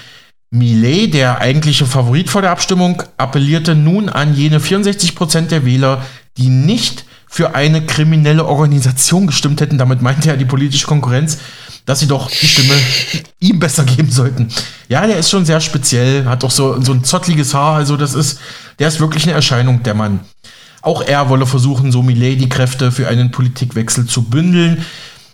Millet, 0.50 1.12
der 1.12 1.40
eigentliche 1.40 1.84
Favorit 1.84 2.30
vor 2.30 2.40
der 2.40 2.52
Abstimmung, 2.52 3.02
appellierte 3.18 3.74
nun 3.74 4.08
an 4.08 4.34
jene 4.34 4.60
64 4.60 5.14
Prozent 5.14 5.50
der 5.50 5.66
Wähler, 5.66 6.06
die 6.38 6.48
nicht 6.48 7.04
für 7.26 7.54
eine 7.54 7.84
kriminelle 7.84 8.46
Organisation 8.46 9.26
gestimmt 9.26 9.60
hätten. 9.60 9.76
Damit 9.76 10.00
meinte 10.00 10.30
er 10.30 10.38
die 10.38 10.44
politische 10.46 10.86
Konkurrenz, 10.86 11.38
dass 11.84 12.00
sie 12.00 12.06
doch 12.06 12.30
die 12.30 12.46
Stimme 12.46 12.74
ihm 13.40 13.58
besser 13.58 13.84
geben 13.84 14.10
sollten. 14.10 14.48
Ja, 14.88 15.06
der 15.06 15.18
ist 15.18 15.30
schon 15.30 15.44
sehr 15.44 15.60
speziell, 15.60 16.24
hat 16.24 16.44
doch 16.44 16.50
so, 16.50 16.80
so 16.80 16.92
ein 16.92 17.04
zottliges 17.04 17.52
Haar, 17.52 17.76
also 17.76 17.96
das 17.98 18.14
ist, 18.14 18.40
der 18.78 18.88
ist 18.88 19.00
wirklich 19.00 19.24
eine 19.24 19.32
Erscheinung, 19.32 19.82
der 19.82 19.94
Mann. 19.94 20.20
Auch 20.86 21.02
er 21.02 21.28
wolle 21.30 21.46
versuchen, 21.46 21.90
so 21.90 22.00
Millet 22.00 22.40
die 22.40 22.48
Kräfte 22.48 22.92
für 22.92 23.08
einen 23.08 23.32
Politikwechsel 23.32 24.06
zu 24.06 24.22
bündeln. 24.22 24.84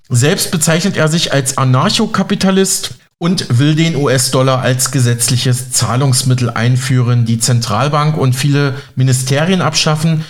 Selbst 0.08 0.50
bezeichnet 0.50 0.96
er 0.96 1.08
sich 1.08 1.34
als 1.34 1.58
Anarchokapitalist 1.58 2.94
und 3.18 3.58
will 3.58 3.74
den 3.74 3.96
US-Dollar 3.96 4.62
als 4.62 4.92
gesetzliches 4.92 5.70
Zahlungsmittel 5.70 6.48
einführen, 6.48 7.26
die 7.26 7.38
Zentralbank 7.38 8.16
und 8.16 8.32
viele 8.32 8.76
Ministerien 8.96 9.60
abschaffen 9.60 10.24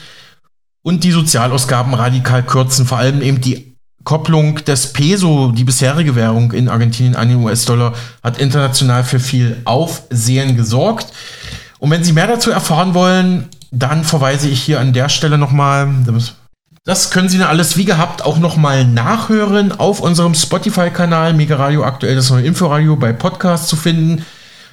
und 0.82 1.04
die 1.04 1.12
Sozialausgaben 1.12 1.94
radikal 1.94 2.42
kürzen, 2.42 2.84
vor 2.84 2.98
allem 2.98 3.22
eben 3.22 3.40
die 3.40 3.76
Kopplung 4.02 4.56
des 4.64 4.92
Peso, 4.92 5.52
die 5.52 5.62
bisherige 5.62 6.16
Währung 6.16 6.50
in 6.50 6.68
Argentinien 6.68 7.14
an 7.14 7.28
den 7.28 7.38
US-Dollar, 7.44 7.94
hat 8.24 8.38
international 8.38 9.04
für 9.04 9.20
viel 9.20 9.60
Aufsehen 9.66 10.56
gesorgt. 10.56 11.12
Und 11.78 11.92
wenn 11.92 12.02
Sie 12.02 12.12
mehr 12.12 12.26
dazu 12.26 12.50
erfahren 12.50 12.94
wollen, 12.94 13.48
dann 13.72 14.04
verweise 14.04 14.48
ich 14.48 14.62
hier 14.62 14.78
an 14.78 14.92
der 14.92 15.08
Stelle 15.08 15.38
nochmal. 15.38 15.88
Das 16.84 17.10
können 17.10 17.28
Sie 17.28 17.38
dann 17.38 17.48
alles 17.48 17.76
wie 17.76 17.84
gehabt 17.84 18.22
auch 18.24 18.38
nochmal 18.38 18.84
nachhören 18.84 19.72
auf 19.72 20.00
unserem 20.00 20.34
Spotify-Kanal 20.34 21.32
Mega 21.32 21.56
Radio 21.56 21.84
aktuell 21.84 22.14
das 22.14 22.30
neue 22.30 22.44
Inforadio 22.44 22.96
bei 22.96 23.12
Podcast 23.12 23.68
zu 23.68 23.76
finden. 23.76 24.24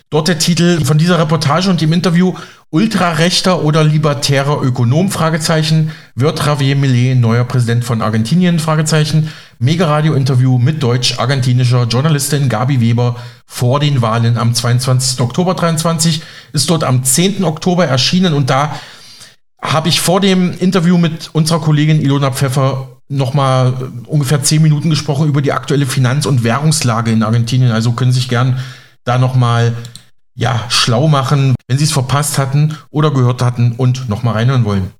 Dort 0.10 0.28
der 0.28 0.39
Titel 0.39 0.84
von 0.84 0.97
dieser 0.97 1.20
Reportage 1.20 1.70
und 1.70 1.82
dem 1.82 1.93
Interview 1.93 2.34
Ultrarechter 2.72 3.64
oder 3.64 3.84
libertärer 3.84 4.62
Ökonom? 4.62 5.12
Fragezeichen. 5.12 5.91
Wird 6.20 6.45
Javier 6.45 6.76
Millet 6.76 7.17
neuer 7.17 7.45
Präsident 7.45 7.86
von 7.86 8.01
Argentinien? 8.01 8.59
Fragezeichen. 8.59 9.32
Mega-Radio-Interview 9.59 10.57
mit 10.57 10.84
deutsch-argentinischer 10.84 11.84
Journalistin 11.86 12.49
Gabi 12.49 12.82
Weber 12.82 13.15
vor 13.45 13.80
den 13.80 14.01
Wahlen 14.01 14.38
am 14.38 14.53
22. 14.53 15.22
Oktober 15.22 15.53
23 15.53 16.22
ist 16.51 16.70
dort 16.70 16.84
am 16.84 17.05
10. 17.05 17.45
Oktober 17.45 17.86
erschienen 17.86 18.34
und 18.34 18.49
da 18.49 18.78
habe 19.61 19.88
ich 19.88 20.01
vor 20.01 20.20
dem 20.20 20.57
Interview 20.59 20.97
mit 20.97 21.30
unserer 21.32 21.61
Kollegin 21.61 22.01
Ilona 22.01 22.32
Pfeffer 22.32 22.97
nochmal 23.07 23.74
ungefähr 24.05 24.43
zehn 24.43 24.61
Minuten 24.61 24.89
gesprochen 24.89 25.26
über 25.26 25.41
die 25.41 25.53
aktuelle 25.53 25.86
Finanz- 25.86 26.26
und 26.26 26.43
Währungslage 26.43 27.11
in 27.11 27.24
Argentinien. 27.24 27.72
Also 27.72 27.93
können 27.93 28.11
Sie 28.11 28.20
sich 28.20 28.28
gern 28.28 28.59
da 29.05 29.17
nochmal 29.17 29.74
ja, 30.36 30.65
schlau 30.67 31.07
machen, 31.07 31.55
wenn 31.70 31.78
sie 31.78 31.86
es 31.86 31.93
verpasst 31.93 32.38
hatten 32.38 32.78
oder 32.89 33.11
gehört 33.11 33.41
hatten 33.41 33.74
und 33.78 34.09
nochmal 34.09 34.34
reinhören 34.34 34.65
wollen. 34.65 34.91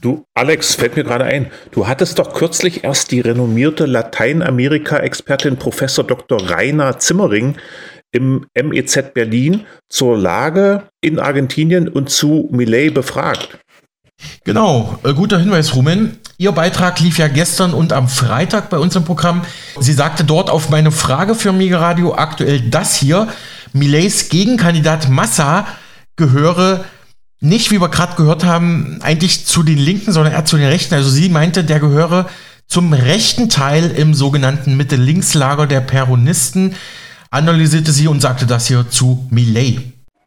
Du, 0.00 0.24
Alex, 0.34 0.76
fällt 0.76 0.94
mir 0.94 1.02
gerade 1.02 1.24
ein, 1.24 1.50
du 1.72 1.88
hattest 1.88 2.20
doch 2.20 2.32
kürzlich 2.32 2.84
erst 2.84 3.10
die 3.10 3.20
renommierte 3.20 3.84
Lateinamerika-Expertin 3.84 5.56
Professor 5.56 6.06
Dr. 6.06 6.50
Rainer 6.50 7.00
Zimmering 7.00 7.56
im 8.12 8.46
MEZ 8.54 9.12
Berlin 9.12 9.66
zur 9.88 10.16
Lage 10.16 10.84
in 11.00 11.18
Argentinien 11.18 11.88
und 11.88 12.10
zu 12.10 12.48
Millet 12.52 12.94
befragt. 12.94 13.58
Genau, 14.44 14.98
äh, 15.02 15.12
guter 15.14 15.40
Hinweis, 15.40 15.74
Rumen. 15.74 16.18
Ihr 16.38 16.52
Beitrag 16.52 17.00
lief 17.00 17.18
ja 17.18 17.26
gestern 17.26 17.74
und 17.74 17.92
am 17.92 18.08
Freitag 18.08 18.70
bei 18.70 18.78
uns 18.78 18.94
im 18.94 19.04
Programm. 19.04 19.44
Sie 19.80 19.92
sagte 19.92 20.22
dort 20.22 20.48
auf 20.48 20.70
meine 20.70 20.92
Frage 20.92 21.34
für 21.34 21.52
Mega 21.52 21.78
Radio 21.78 22.14
aktuell 22.14 22.60
das 22.60 22.94
hier. 22.94 23.28
Millets 23.72 24.28
Gegenkandidat 24.28 25.08
Massa 25.08 25.66
gehöre 26.16 26.84
nicht, 27.40 27.70
wie 27.70 27.80
wir 27.80 27.88
gerade 27.88 28.16
gehört 28.16 28.44
haben, 28.44 28.98
eigentlich 29.02 29.46
zu 29.46 29.62
den 29.62 29.78
Linken, 29.78 30.12
sondern 30.12 30.32
eher 30.32 30.44
zu 30.44 30.56
den 30.56 30.66
Rechten. 30.66 30.94
Also 30.94 31.08
sie 31.08 31.28
meinte, 31.28 31.64
der 31.64 31.78
gehöre 31.78 32.28
zum 32.66 32.92
rechten 32.92 33.48
Teil 33.48 33.90
im 33.92 34.12
sogenannten 34.12 34.76
Mitte-Links-Lager 34.76 35.66
der 35.66 35.80
Peronisten, 35.80 36.74
analysierte 37.30 37.92
sie 37.92 38.08
und 38.08 38.20
sagte 38.20 38.46
das 38.46 38.66
hier 38.66 38.90
zu 38.90 39.26
Millet. 39.30 39.80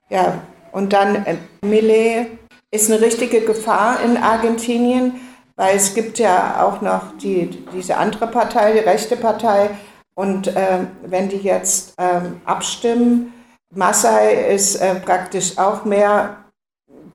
Ja, 0.09 0.41
und 0.71 0.93
dann 0.93 1.25
äh, 1.25 1.35
Millet 1.61 2.27
ist 2.71 2.89
eine 2.89 3.01
richtige 3.01 3.41
Gefahr 3.41 3.99
in 4.03 4.17
Argentinien, 4.17 5.13
weil 5.57 5.75
es 5.75 5.93
gibt 5.93 6.17
ja 6.17 6.63
auch 6.63 6.81
noch 6.81 7.17
die, 7.21 7.49
diese 7.73 7.97
andere 7.97 8.27
Partei, 8.27 8.73
die 8.73 8.79
rechte 8.79 9.17
Partei. 9.17 9.69
Und 10.15 10.47
äh, 10.47 10.79
wenn 11.05 11.29
die 11.29 11.37
jetzt 11.37 11.93
äh, 11.97 12.21
abstimmen, 12.45 13.33
Massai 13.73 14.33
ist 14.53 14.81
praktisch 15.05 15.57
auch 15.57 15.85
mehr 15.85 16.41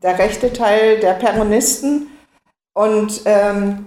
der 0.03 0.19
rechte 0.19 0.53
Teil 0.53 1.01
der 1.01 1.13
Peronisten. 1.13 2.09
Und 2.75 3.23
ähm, 3.25 3.87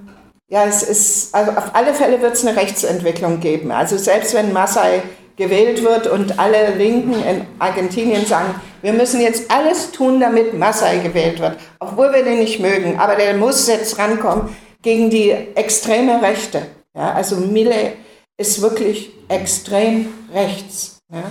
ja, 0.49 0.65
es 0.65 0.83
ist, 0.83 1.35
also 1.35 1.51
auf 1.51 1.75
alle 1.75 1.93
Fälle 1.93 2.21
wird 2.21 2.33
es 2.33 2.45
eine 2.45 2.59
Rechtsentwicklung 2.59 3.39
geben. 3.39 3.71
Also 3.71 3.97
selbst 3.97 4.33
wenn 4.33 4.51
Massai 4.51 5.03
gewählt 5.35 5.83
wird 5.83 6.07
und 6.07 6.37
alle 6.37 6.75
Linken 6.75 7.13
in 7.23 7.45
Argentinien 7.59 8.25
sagen, 8.25 8.55
wir 8.81 8.93
müssen 8.93 9.21
jetzt 9.21 9.49
alles 9.49 9.91
tun, 9.91 10.19
damit 10.19 10.53
Massai 10.53 10.97
gewählt 10.97 11.39
wird, 11.39 11.57
obwohl 11.79 12.13
wir 12.13 12.23
den 12.23 12.39
nicht 12.39 12.59
mögen, 12.59 12.99
aber 12.99 13.15
der 13.15 13.35
muss 13.35 13.67
jetzt 13.67 13.97
rankommen 13.97 14.55
gegen 14.81 15.09
die 15.09 15.31
extreme 15.31 16.21
Rechte. 16.21 16.63
Ja, 16.95 17.13
also 17.13 17.37
Mille 17.37 17.93
ist 18.37 18.61
wirklich 18.61 19.11
extrem 19.27 20.07
rechts. 20.33 20.99
Ja. 21.11 21.23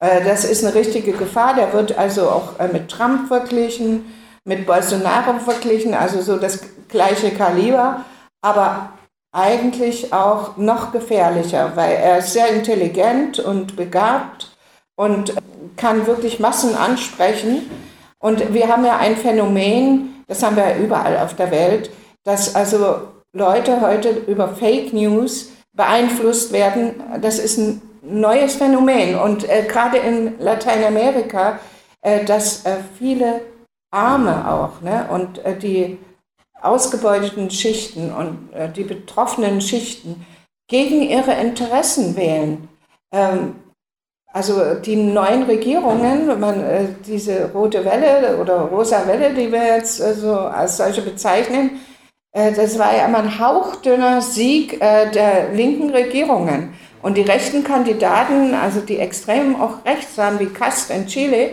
Äh, 0.00 0.24
das 0.24 0.44
ist 0.44 0.64
eine 0.64 0.74
richtige 0.74 1.12
Gefahr. 1.12 1.54
Der 1.54 1.72
wird 1.72 1.96
also 1.96 2.28
auch 2.28 2.58
äh, 2.58 2.68
mit 2.68 2.88
Trump 2.88 3.28
verglichen, 3.28 4.12
mit 4.44 4.66
Bolsonaro 4.66 5.38
verglichen, 5.38 5.94
also 5.94 6.20
so 6.22 6.36
das 6.36 6.60
gleiche 6.88 7.30
Kaliber, 7.30 8.04
aber 8.42 8.90
eigentlich 9.32 10.12
auch 10.12 10.56
noch 10.56 10.92
gefährlicher, 10.92 11.72
weil 11.74 11.96
er 11.96 12.18
ist 12.18 12.32
sehr 12.32 12.48
intelligent 12.48 13.38
und 13.38 13.76
begabt 13.76 14.56
und 14.96 15.34
kann 15.76 16.06
wirklich 16.06 16.40
Massen 16.40 16.74
ansprechen. 16.74 17.70
Und 18.18 18.54
wir 18.54 18.68
haben 18.68 18.84
ja 18.84 18.96
ein 18.96 19.16
Phänomen, 19.16 20.24
das 20.26 20.42
haben 20.42 20.56
wir 20.56 20.70
ja 20.70 20.76
überall 20.78 21.18
auf 21.18 21.36
der 21.36 21.50
Welt, 21.50 21.90
dass 22.24 22.54
also 22.54 23.00
Leute 23.32 23.82
heute 23.82 24.08
über 24.10 24.48
Fake 24.48 24.94
News 24.94 25.50
beeinflusst 25.76 26.52
werden. 26.52 27.02
Das 27.20 27.38
ist 27.38 27.58
ein 27.58 27.82
neues 28.02 28.56
Phänomen. 28.56 29.16
Und 29.18 29.48
äh, 29.48 29.64
gerade 29.68 29.98
in 29.98 30.38
Lateinamerika, 30.38 31.58
äh, 32.00 32.24
dass 32.24 32.64
äh, 32.64 32.78
viele 32.98 33.42
Arme 33.90 34.50
auch 34.50 34.80
ne, 34.80 35.06
und 35.10 35.44
äh, 35.44 35.56
die 35.56 35.98
ausgebeuteten 36.60 37.50
Schichten 37.50 38.12
und 38.12 38.52
äh, 38.52 38.70
die 38.70 38.84
betroffenen 38.84 39.60
Schichten 39.60 40.26
gegen 40.68 41.02
ihre 41.02 41.34
Interessen 41.34 42.16
wählen. 42.16 42.68
Ähm, 43.12 43.56
also 44.32 44.74
die 44.74 44.96
neuen 44.96 45.44
Regierungen, 45.44 46.38
man 46.40 46.60
äh, 46.60 46.88
diese 47.06 47.52
rote 47.52 47.84
Welle 47.84 48.36
oder 48.38 48.60
rosa 48.62 49.06
Welle, 49.06 49.32
die 49.32 49.50
wir 49.50 49.64
jetzt 49.64 49.96
so 49.96 50.34
als 50.34 50.76
solche 50.76 51.02
bezeichnen, 51.02 51.80
das 52.52 52.78
war 52.78 52.94
ja 52.94 53.06
immer 53.06 53.18
ein 53.18 53.38
hauchdünner 53.38 54.20
Sieg 54.20 54.80
äh, 54.80 55.10
der 55.10 55.52
linken 55.52 55.90
Regierungen. 55.90 56.74
Und 57.02 57.16
die 57.16 57.22
rechten 57.22 57.62
Kandidaten, 57.64 58.54
also 58.54 58.80
die 58.80 58.98
Extremen 58.98 59.56
auch 59.60 59.84
rechts 59.84 60.18
waren, 60.18 60.38
wie 60.38 60.46
Cast 60.46 60.90
in 60.90 61.06
Chile, 61.06 61.50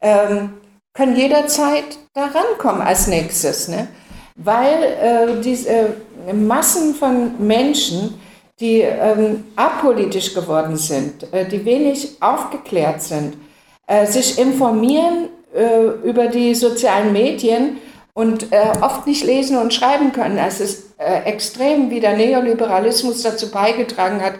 ähm, 0.00 0.54
können 0.94 1.16
jederzeit 1.16 1.98
da 2.14 2.26
rankommen 2.26 2.82
als 2.82 3.06
nächstes. 3.06 3.68
Ne? 3.68 3.88
weil 4.36 4.82
äh, 4.82 5.40
diese 5.42 5.68
äh, 5.68 6.32
Massen 6.32 6.94
von 6.94 7.46
Menschen, 7.46 8.20
die 8.60 8.80
ähm, 8.80 9.44
apolitisch 9.56 10.34
geworden 10.34 10.76
sind, 10.76 11.32
äh, 11.32 11.46
die 11.46 11.64
wenig 11.64 12.16
aufgeklärt 12.20 13.02
sind, 13.02 13.36
äh, 13.86 14.06
sich 14.06 14.38
informieren 14.38 15.28
äh, 15.54 16.08
über 16.08 16.28
die 16.28 16.54
sozialen 16.54 17.12
Medien 17.12 17.78
und 18.16 18.50
äh, 18.52 18.72
oft 18.80 19.06
nicht 19.06 19.24
lesen 19.24 19.58
und 19.58 19.72
schreiben 19.72 20.10
können. 20.12 20.38
Es 20.38 20.58
ist 20.58 20.98
extrem, 20.98 21.90
wie 21.90 22.00
der 22.00 22.16
Neoliberalismus 22.16 23.22
dazu 23.22 23.50
beigetragen 23.50 24.22
hat, 24.22 24.32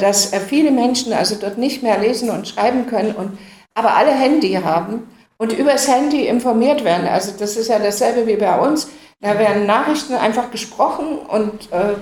dass 0.00 0.32
viele 0.48 0.70
Menschen 0.70 1.14
also 1.14 1.36
dort 1.40 1.56
nicht 1.56 1.82
mehr 1.82 1.98
lesen 1.98 2.28
und 2.28 2.46
schreiben 2.46 2.86
können 2.86 3.12
und 3.12 3.38
aber 3.74 3.96
alle 3.96 4.10
Handy 4.10 4.52
haben 4.62 5.08
und 5.38 5.52
übers 5.52 5.88
Handy 5.88 6.26
informiert 6.26 6.84
werden. 6.84 7.08
Also 7.08 7.32
das 7.38 7.56
ist 7.56 7.68
ja 7.68 7.78
dasselbe 7.78 8.26
wie 8.26 8.36
bei 8.36 8.58
uns. 8.58 8.88
Da 9.20 9.38
werden 9.38 9.66
Nachrichten 9.66 10.14
einfach 10.14 10.50
gesprochen 10.50 11.18
und 11.18 11.68
äh, 11.72 11.94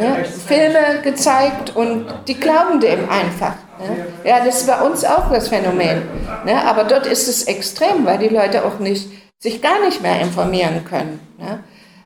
ja, 0.00 0.16
Filme 0.24 1.02
gezeigt 1.02 1.76
und 1.76 2.06
die 2.26 2.34
glauben 2.34 2.80
dem 2.80 3.08
einfach. 3.08 3.54
Ne? 3.78 4.06
Ja, 4.24 4.44
das 4.44 4.62
ist 4.62 4.66
bei 4.66 4.80
uns 4.80 5.04
auch 5.04 5.30
das 5.30 5.48
Phänomen. 5.48 6.02
Ne? 6.44 6.64
Aber 6.66 6.84
dort 6.84 7.06
ist 7.06 7.28
es 7.28 7.44
extrem, 7.44 8.06
weil 8.06 8.18
die 8.18 8.28
Leute 8.28 8.64
auch 8.64 8.78
nicht, 8.78 9.08
sich 9.42 9.60
gar 9.60 9.84
nicht 9.84 10.02
mehr 10.02 10.20
informieren 10.20 10.84
können. 10.84 11.20
Ne? 11.38 11.64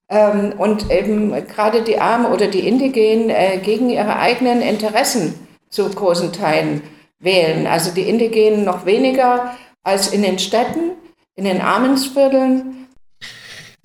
Ähm, 0.09 0.55
und 0.57 0.91
eben 0.91 1.33
gerade 1.47 1.83
die 1.83 2.01
Armen 2.01 2.27
oder 2.27 2.47
die 2.47 2.67
Indigenen 2.67 3.29
äh, 3.29 3.59
gegen 3.59 3.91
ihre 3.91 4.17
eigenen 4.17 4.63
Interessen 4.63 5.35
zu 5.69 5.89
großen 5.89 6.33
Teilen 6.33 6.83
wählen. 7.19 7.67
Also 7.67 7.91
die 7.91 8.09
Indigenen 8.09 8.65
noch 8.65 8.87
weniger 8.87 9.55
als 9.83 10.09
in 10.09 10.23
den 10.23 10.39
Städten, 10.39 10.93
in 11.35 11.45
den 11.45 11.61
Armensvierteln 11.61 12.77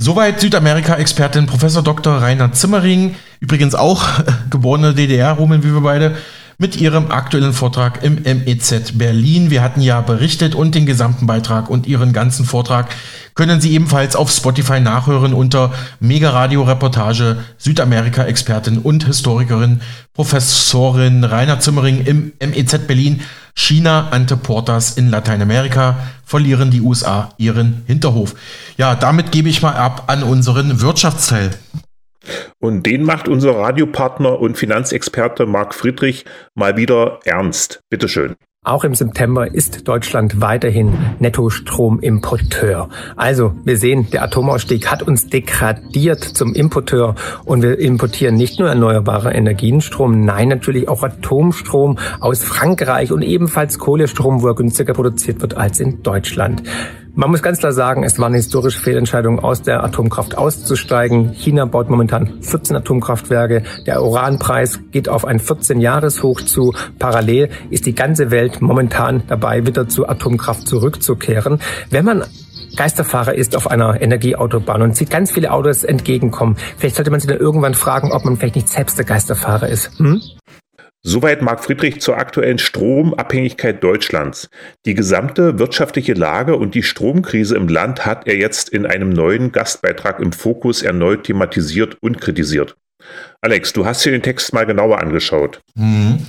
Soweit 0.04 0.40
Südamerika-Expertin 0.40 1.46
Professor 1.46 1.84
Dr. 1.84 2.24
Rainer 2.24 2.52
Zimmering, 2.54 3.14
übrigens 3.40 3.76
auch 3.76 4.04
geborene 4.50 4.96
DDR-Rumen 4.96 5.64
wie 5.64 5.72
wir 5.72 5.82
beide, 5.82 6.18
mit 6.62 6.80
ihrem 6.80 7.10
aktuellen 7.10 7.54
Vortrag 7.54 8.04
im 8.04 8.22
MEZ 8.22 8.96
Berlin. 8.96 9.50
Wir 9.50 9.64
hatten 9.64 9.82
ja 9.82 10.00
berichtet 10.00 10.54
und 10.54 10.76
den 10.76 10.86
gesamten 10.86 11.26
Beitrag 11.26 11.72
und 11.72 11.88
ihren 11.88 12.14
ganzen 12.14 12.46
Vortrag 12.46 12.94
können 13.34 13.60
Sie 13.60 13.74
ebenfalls 13.74 14.16
auf 14.16 14.30
Spotify 14.30 14.80
nachhören 14.80 15.34
unter 15.34 15.74
Mega 16.00 16.30
Radio 16.30 16.62
Reportage 16.62 17.38
Südamerika-Expertin 17.58 18.78
und 18.78 19.08
Historikerin 19.08 19.82
Professorin 20.14 21.24
Rainer 21.24 21.60
Zimmering 21.60 22.06
im 22.06 22.32
MEZ 22.40 22.86
Berlin 22.86 23.22
China 23.56 24.10
ante 24.12 24.38
Portas 24.38 24.98
in 24.98 25.10
Lateinamerika 25.10 25.98
verlieren 26.24 26.70
die 26.70 26.82
USA 26.82 27.30
ihren 27.40 27.82
Hinterhof. 27.88 28.36
Ja, 28.78 28.94
damit 28.94 29.32
gebe 29.32 29.50
ich 29.50 29.64
mal 29.64 29.74
ab 29.74 30.04
an 30.08 30.22
unseren 30.22 30.80
Wirtschaftsteil. 30.80 31.50
Und 32.60 32.86
den 32.86 33.04
macht 33.04 33.28
unser 33.28 33.56
Radiopartner 33.56 34.40
und 34.40 34.58
Finanzexperte 34.58 35.46
Marc 35.46 35.74
Friedrich 35.74 36.26
mal 36.54 36.78
wieder 36.78 37.20
ernst. 37.26 37.82
Bitteschön. 37.90 38.36
Auch 38.64 38.84
im 38.84 38.94
September 38.94 39.52
ist 39.52 39.88
Deutschland 39.88 40.40
weiterhin 40.40 40.94
Nettostromimporteur. 41.18 42.90
Also 43.16 43.56
wir 43.66 43.76
sehen, 43.76 44.12
der 44.12 44.22
Atomausstieg 44.22 44.92
hat 44.92 45.02
uns 45.02 45.30
degradiert 45.30 46.24
zum 46.24 46.54
Importeur 46.54 47.16
und 47.44 47.64
wir 47.64 47.80
importieren 47.80 48.36
nicht 48.36 48.60
nur 48.60 48.70
erneuerbare 48.70 49.34
Energienstrom, 49.34 50.24
nein 50.24 50.50
natürlich 50.50 50.88
auch 50.88 51.02
Atomstrom 51.02 51.98
aus 52.20 52.44
Frankreich 52.44 53.12
und 53.12 53.24
ebenfalls 53.24 53.80
Kohlestrom, 53.80 54.44
wo 54.44 54.50
er 54.50 54.54
günstiger 54.54 54.94
produziert 54.94 55.42
wird 55.42 55.58
als 55.58 55.80
in 55.80 56.04
Deutschland. 56.04 56.62
Man 57.14 57.30
muss 57.30 57.44
ganz 57.44 57.60
klar 57.60 57.74
sagen, 57.74 58.04
es 58.04 58.20
war 58.20 58.28
eine 58.28 58.38
historische 58.38 58.80
Fehlentscheidung, 58.80 59.40
aus 59.40 59.62
der 59.62 59.84
Atomkraft 59.84 60.38
auszusteigen. 60.38 61.34
China 61.34 61.66
baut 61.66 61.90
momentan 61.90 62.42
14 62.42 62.78
Atomkraftwerke. 62.78 63.64
Der 63.86 64.02
Uranpreis 64.02 64.80
geht 64.92 65.10
auf 65.10 65.26
ein 65.26 65.42
14-Jahres-Hoch 65.42 66.40
zu. 66.42 66.74
Parallel 67.00 67.50
ist 67.70 67.86
die 67.86 67.96
ganze 67.96 68.32
Welt 68.32 68.62
momentan 68.62 69.24
dabei, 69.28 69.68
wieder 69.68 69.90
zu 69.90 70.08
Atomkraft 70.08 70.66
zurückzukehren. 70.68 71.60
Wenn 71.90 72.06
man 72.06 72.24
Geisterfahrer 72.78 73.36
ist 73.36 73.58
auf 73.58 73.70
einer 73.70 74.02
Energieautobahn 74.02 74.82
und 74.82 74.96
sieht 74.96 75.10
ganz 75.10 75.32
viele 75.32 75.52
Autos 75.52 75.84
entgegenkommen, 75.84 76.56
vielleicht 76.78 76.96
sollte 76.96 77.12
man 77.12 77.20
sich 77.20 77.30
dann 77.30 77.40
irgendwann 77.40 77.74
fragen, 77.74 78.14
ob 78.14 78.24
man 78.24 78.38
vielleicht 78.38 78.56
nicht 78.56 78.70
selbst 78.70 78.98
der 78.98 79.06
Geisterfahrer 79.06 79.68
ist. 79.68 80.00
Hm? 80.00 80.22
Soweit 81.04 81.42
Marc 81.42 81.64
Friedrich 81.64 82.00
zur 82.00 82.18
aktuellen 82.18 82.60
Stromabhängigkeit 82.60 83.84
Deutschlands. 83.84 84.52
Die 84.86 84.94
gesamte 84.94 85.58
wirtschaftliche 85.58 86.14
Lage 86.14 86.56
und 86.56 86.76
die 86.76 86.84
Stromkrise 86.84 87.56
im 87.56 87.68
Land 87.68 88.06
hat 88.06 88.28
er 88.28 88.38
jetzt 88.38 88.70
in 88.70 88.86
einem 88.86 89.10
neuen 89.10 89.52
Gastbeitrag 89.52 90.20
im 90.20 90.32
Fokus 90.32 90.84
erneut 90.84 91.24
thematisiert 91.24 91.98
und 92.02 92.22
kritisiert. 92.22 92.76
Alex, 93.42 93.74
du 93.74 93.84
hast 93.84 94.06
dir 94.06 94.12
den 94.12 94.22
Text 94.22 94.54
mal 94.54 94.68
genauer 94.68 95.00
angeschaut. 95.00 95.62
Mhm. 95.74 96.20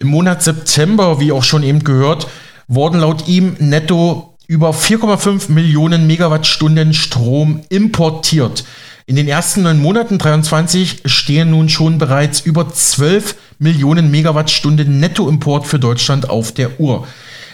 Im 0.00 0.08
Monat 0.08 0.42
September, 0.42 1.20
wie 1.20 1.32
auch 1.32 1.44
schon 1.44 1.62
eben 1.62 1.84
gehört, 1.84 2.26
wurden 2.68 3.00
laut 3.00 3.28
ihm 3.28 3.56
netto 3.58 4.38
über 4.46 4.70
4,5 4.70 5.52
Millionen 5.52 6.06
Megawattstunden 6.06 6.94
Strom 6.94 7.60
importiert. 7.68 8.64
In 9.08 9.14
den 9.14 9.28
ersten 9.28 9.62
neun 9.62 9.80
Monaten 9.80 10.18
23 10.18 11.02
stehen 11.04 11.50
nun 11.50 11.68
schon 11.68 11.98
bereits 11.98 12.40
über 12.40 12.72
12 12.72 13.36
Millionen 13.58 14.10
Megawattstunden 14.10 15.00
Nettoimport 15.00 15.66
für 15.66 15.78
Deutschland 15.78 16.28
auf 16.28 16.52
der 16.52 16.78
Uhr. 16.80 17.06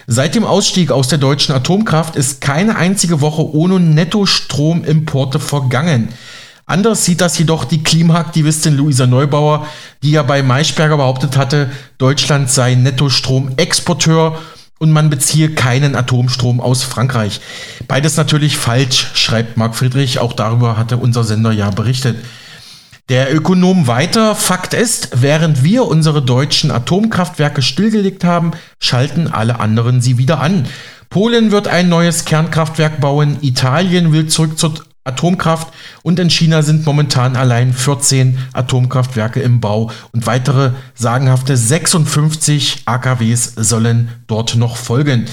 Seit 0.06 0.34
dem 0.34 0.44
Ausstieg 0.44 0.90
aus 0.90 1.08
der 1.08 1.18
deutschen 1.18 1.54
Atomkraft 1.54 2.16
ist 2.16 2.40
keine 2.40 2.76
einzige 2.76 3.20
Woche 3.20 3.54
ohne 3.54 3.78
Nettostromimporte 3.78 5.38
vergangen. 5.38 6.08
Anders 6.66 7.04
sieht 7.04 7.20
das 7.20 7.38
jedoch 7.38 7.64
die 7.64 7.82
Klimaaktivistin 7.82 8.76
Luisa 8.76 9.06
Neubauer, 9.06 9.66
die 10.02 10.12
ja 10.12 10.22
bei 10.22 10.42
Maischberger 10.42 10.96
behauptet 10.96 11.36
hatte, 11.36 11.70
Deutschland 11.98 12.50
sei 12.50 12.74
Nettostromexporteur 12.74 14.38
und 14.78 14.90
man 14.90 15.10
beziehe 15.10 15.50
keinen 15.50 15.94
Atomstrom 15.94 16.60
aus 16.60 16.82
Frankreich. 16.82 17.40
Beides 17.86 18.16
natürlich 18.16 18.56
falsch, 18.56 19.10
schreibt 19.14 19.56
Marc 19.56 19.76
Friedrich. 19.76 20.18
Auch 20.18 20.32
darüber 20.32 20.76
hatte 20.76 20.96
unser 20.96 21.22
Sender 21.22 21.52
ja 21.52 21.70
berichtet. 21.70 22.16
Der 23.08 23.34
Ökonom 23.34 23.88
weiter, 23.88 24.36
Fakt 24.36 24.74
ist, 24.74 25.08
während 25.20 25.64
wir 25.64 25.86
unsere 25.86 26.22
deutschen 26.22 26.70
Atomkraftwerke 26.70 27.60
stillgelegt 27.60 28.22
haben, 28.22 28.52
schalten 28.78 29.26
alle 29.26 29.58
anderen 29.58 30.00
sie 30.00 30.18
wieder 30.18 30.40
an. 30.40 30.66
Polen 31.10 31.50
wird 31.50 31.66
ein 31.66 31.88
neues 31.88 32.24
Kernkraftwerk 32.24 33.00
bauen, 33.00 33.38
Italien 33.42 34.12
will 34.12 34.28
zurück 34.28 34.56
zur 34.56 34.74
Atomkraft 35.04 35.74
und 36.04 36.20
in 36.20 36.30
China 36.30 36.62
sind 36.62 36.86
momentan 36.86 37.34
allein 37.34 37.72
14 37.72 38.38
Atomkraftwerke 38.52 39.40
im 39.42 39.60
Bau 39.60 39.90
und 40.12 40.28
weitere 40.28 40.70
sagenhafte 40.94 41.56
56 41.56 42.82
AKWs 42.84 43.54
sollen 43.56 44.10
dort 44.28 44.54
noch 44.54 44.76
folgen. 44.76 45.26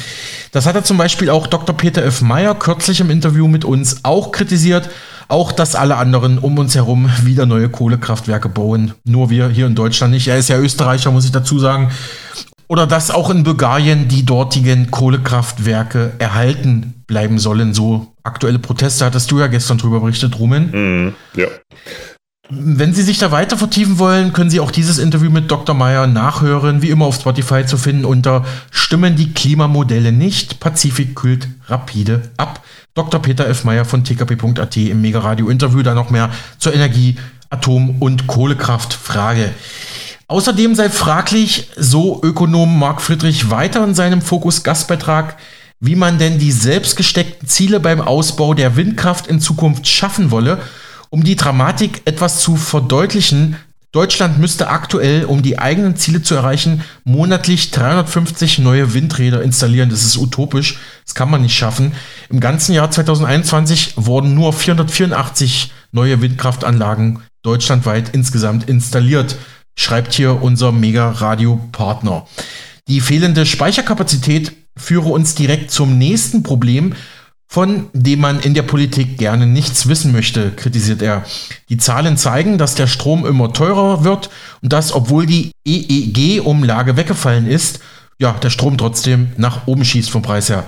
Das 0.52 0.66
hat 0.66 0.74
er 0.74 0.84
zum 0.84 0.98
Beispiel 0.98 1.30
auch 1.30 1.46
Dr. 1.46 1.78
Peter 1.78 2.04
F. 2.04 2.22
Meyer 2.22 2.56
kürzlich 2.56 3.00
im 3.00 3.12
Interview 3.12 3.48
mit 3.48 3.64
uns 3.64 4.04
auch 4.04 4.32
kritisiert. 4.32 4.90
Auch, 5.30 5.52
dass 5.52 5.76
alle 5.76 5.98
anderen 5.98 6.40
um 6.40 6.58
uns 6.58 6.74
herum 6.74 7.08
wieder 7.24 7.46
neue 7.46 7.70
Kohlekraftwerke 7.70 8.50
bauen. 8.50 8.94
Nur 9.06 9.30
wir 9.30 9.48
hier 9.50 9.68
in 9.68 9.76
Deutschland 9.76 10.12
nicht. 10.12 10.28
Er 10.28 10.38
ist 10.38 10.50
ja 10.50 10.58
Österreicher, 10.58 11.12
muss 11.12 11.24
ich 11.24 11.32
dazu 11.32 11.60
sagen. 11.60 11.92
Oder 12.68 12.88
dass 12.88 13.12
auch 13.12 13.30
in 13.30 13.44
Bulgarien 13.44 14.08
die 14.08 14.26
dortigen 14.26 14.90
Kohlekraftwerke 14.90 16.14
erhalten 16.18 17.04
bleiben 17.06 17.38
sollen. 17.38 17.76
So 17.76 18.08
aktuelle 18.24 18.58
Proteste 18.58 19.06
hattest 19.06 19.30
du 19.30 19.40
ja 19.40 19.46
gestern 19.46 19.78
drüber 19.78 20.00
berichtet, 20.00 20.40
Rumen. 20.40 20.72
Mhm, 20.72 21.14
ja. 21.36 21.48
Wenn 22.52 22.96
Sie 22.96 23.04
sich 23.04 23.20
da 23.20 23.32
weiter 23.32 23.58
vertiefen 23.58 24.00
wollen, 24.00 24.34
können 24.34 24.50
Sie 24.50 24.60
auch 24.60 24.72
dieses 24.72 24.98
Interview 24.98 25.30
mit 25.30 25.52
Dr. 25.52 25.76
Meyer 25.76 26.08
nachhören, 26.08 26.82
wie 26.82 26.90
immer 26.90 27.06
auf 27.06 27.14
Spotify 27.14 27.64
zu 27.64 27.78
finden 27.78 28.06
unter 28.06 28.44
Stimmen 28.72 29.16
die 29.16 29.34
Klimamodelle 29.34 30.12
nicht. 30.12 30.60
Pazifik 30.60 31.16
kühlt 31.16 31.48
rapide 31.68 32.24
ab. 32.38 32.64
Dr. 32.96 33.22
Peter 33.22 33.48
F. 33.48 33.66
Meyer 33.66 33.86
von 33.86 34.04
tkp.at 34.04 34.76
im 34.78 35.00
Mega 35.00 35.20
Radio 35.20 35.48
Interview 35.50 35.84
da 35.84 35.94
noch 35.94 36.10
mehr 36.10 36.32
zur 36.58 36.74
Energie, 36.74 37.18
Atom- 37.52 38.02
und 38.02 38.26
Kohlekraftfrage. 38.26 39.52
Außerdem 40.28 40.74
sei 40.74 40.90
fraglich, 40.90 41.70
so 41.76 42.20
Ökonom 42.24 42.80
Marc 42.80 43.04
Friedrich 43.04 43.52
weiter 43.52 43.84
in 43.84 43.94
seinem 43.94 44.24
Fokus 44.24 44.64
Gastbeitrag, 44.64 45.38
wie 45.80 45.96
man 45.96 46.18
denn 46.18 46.40
die 46.40 46.52
selbstgesteckten 46.52 47.48
Ziele 47.48 47.80
beim 47.80 48.02
Ausbau 48.02 48.56
der 48.56 48.76
Windkraft 48.76 49.28
in 49.28 49.40
Zukunft 49.40 49.88
schaffen 49.88 50.32
wolle. 50.32 50.60
Um 51.10 51.24
die 51.24 51.36
Dramatik 51.36 52.02
etwas 52.06 52.40
zu 52.40 52.56
verdeutlichen, 52.56 53.56
Deutschland 53.92 54.38
müsste 54.38 54.70
aktuell, 54.70 55.26
um 55.26 55.42
die 55.42 55.58
eigenen 55.58 55.96
Ziele 55.96 56.22
zu 56.22 56.36
erreichen, 56.36 56.84
monatlich 57.04 57.72
350 57.72 58.60
neue 58.60 58.94
Windräder 58.94 59.42
installieren. 59.42 59.90
Das 59.90 60.04
ist 60.04 60.18
utopisch, 60.18 60.78
das 61.06 61.16
kann 61.16 61.32
man 61.32 61.42
nicht 61.42 61.58
schaffen. 61.58 61.94
Im 62.30 62.40
ganzen 62.40 62.74
Jahr 62.74 62.92
2021 62.92 63.94
wurden 63.96 64.36
nur 64.36 64.54
484 64.54 65.72
neue 65.92 66.22
Windkraftanlagen 66.22 67.24
deutschlandweit 67.42 68.10
insgesamt 68.10 68.70
installiert 68.70 69.38
schreibt 69.80 70.14
hier 70.14 70.42
unser 70.42 70.74
Mega-Radio-Partner. 70.74 72.28
Die 72.90 73.00
fehlende 73.00 73.46
Speicherkapazität 73.46 74.52
führe 74.76 75.08
uns 75.08 75.36
direkt 75.36 75.72
zum 75.72 75.98
nächsten 75.98 76.44
Problem, 76.44 76.96
von 77.52 77.88
dem 77.94 78.22
man 78.22 78.40
in 78.40 78.54
der 78.54 78.62
Politik 78.62 79.18
gerne 79.18 79.48
nichts 79.48 79.88
wissen 79.88 80.12
möchte, 80.12 80.52
kritisiert 80.52 81.02
er. 81.02 81.26
Die 81.68 81.78
Zahlen 81.78 82.16
zeigen, 82.16 82.58
dass 82.58 82.76
der 82.76 82.88
Strom 82.88 83.26
immer 83.26 83.52
teurer 83.52 84.04
wird 84.04 84.30
und 84.62 84.72
dass, 84.72 84.94
obwohl 84.94 85.26
die 85.26 85.52
EEG-Umlage 85.66 86.96
weggefallen 86.96 87.48
ist, 87.48 87.80
ja, 88.20 88.34
der 88.34 88.52
Strom 88.52 88.78
trotzdem 88.78 89.32
nach 89.38 89.66
oben 89.66 89.84
schießt 89.84 90.12
vom 90.12 90.22
Preis 90.22 90.50
her. 90.50 90.66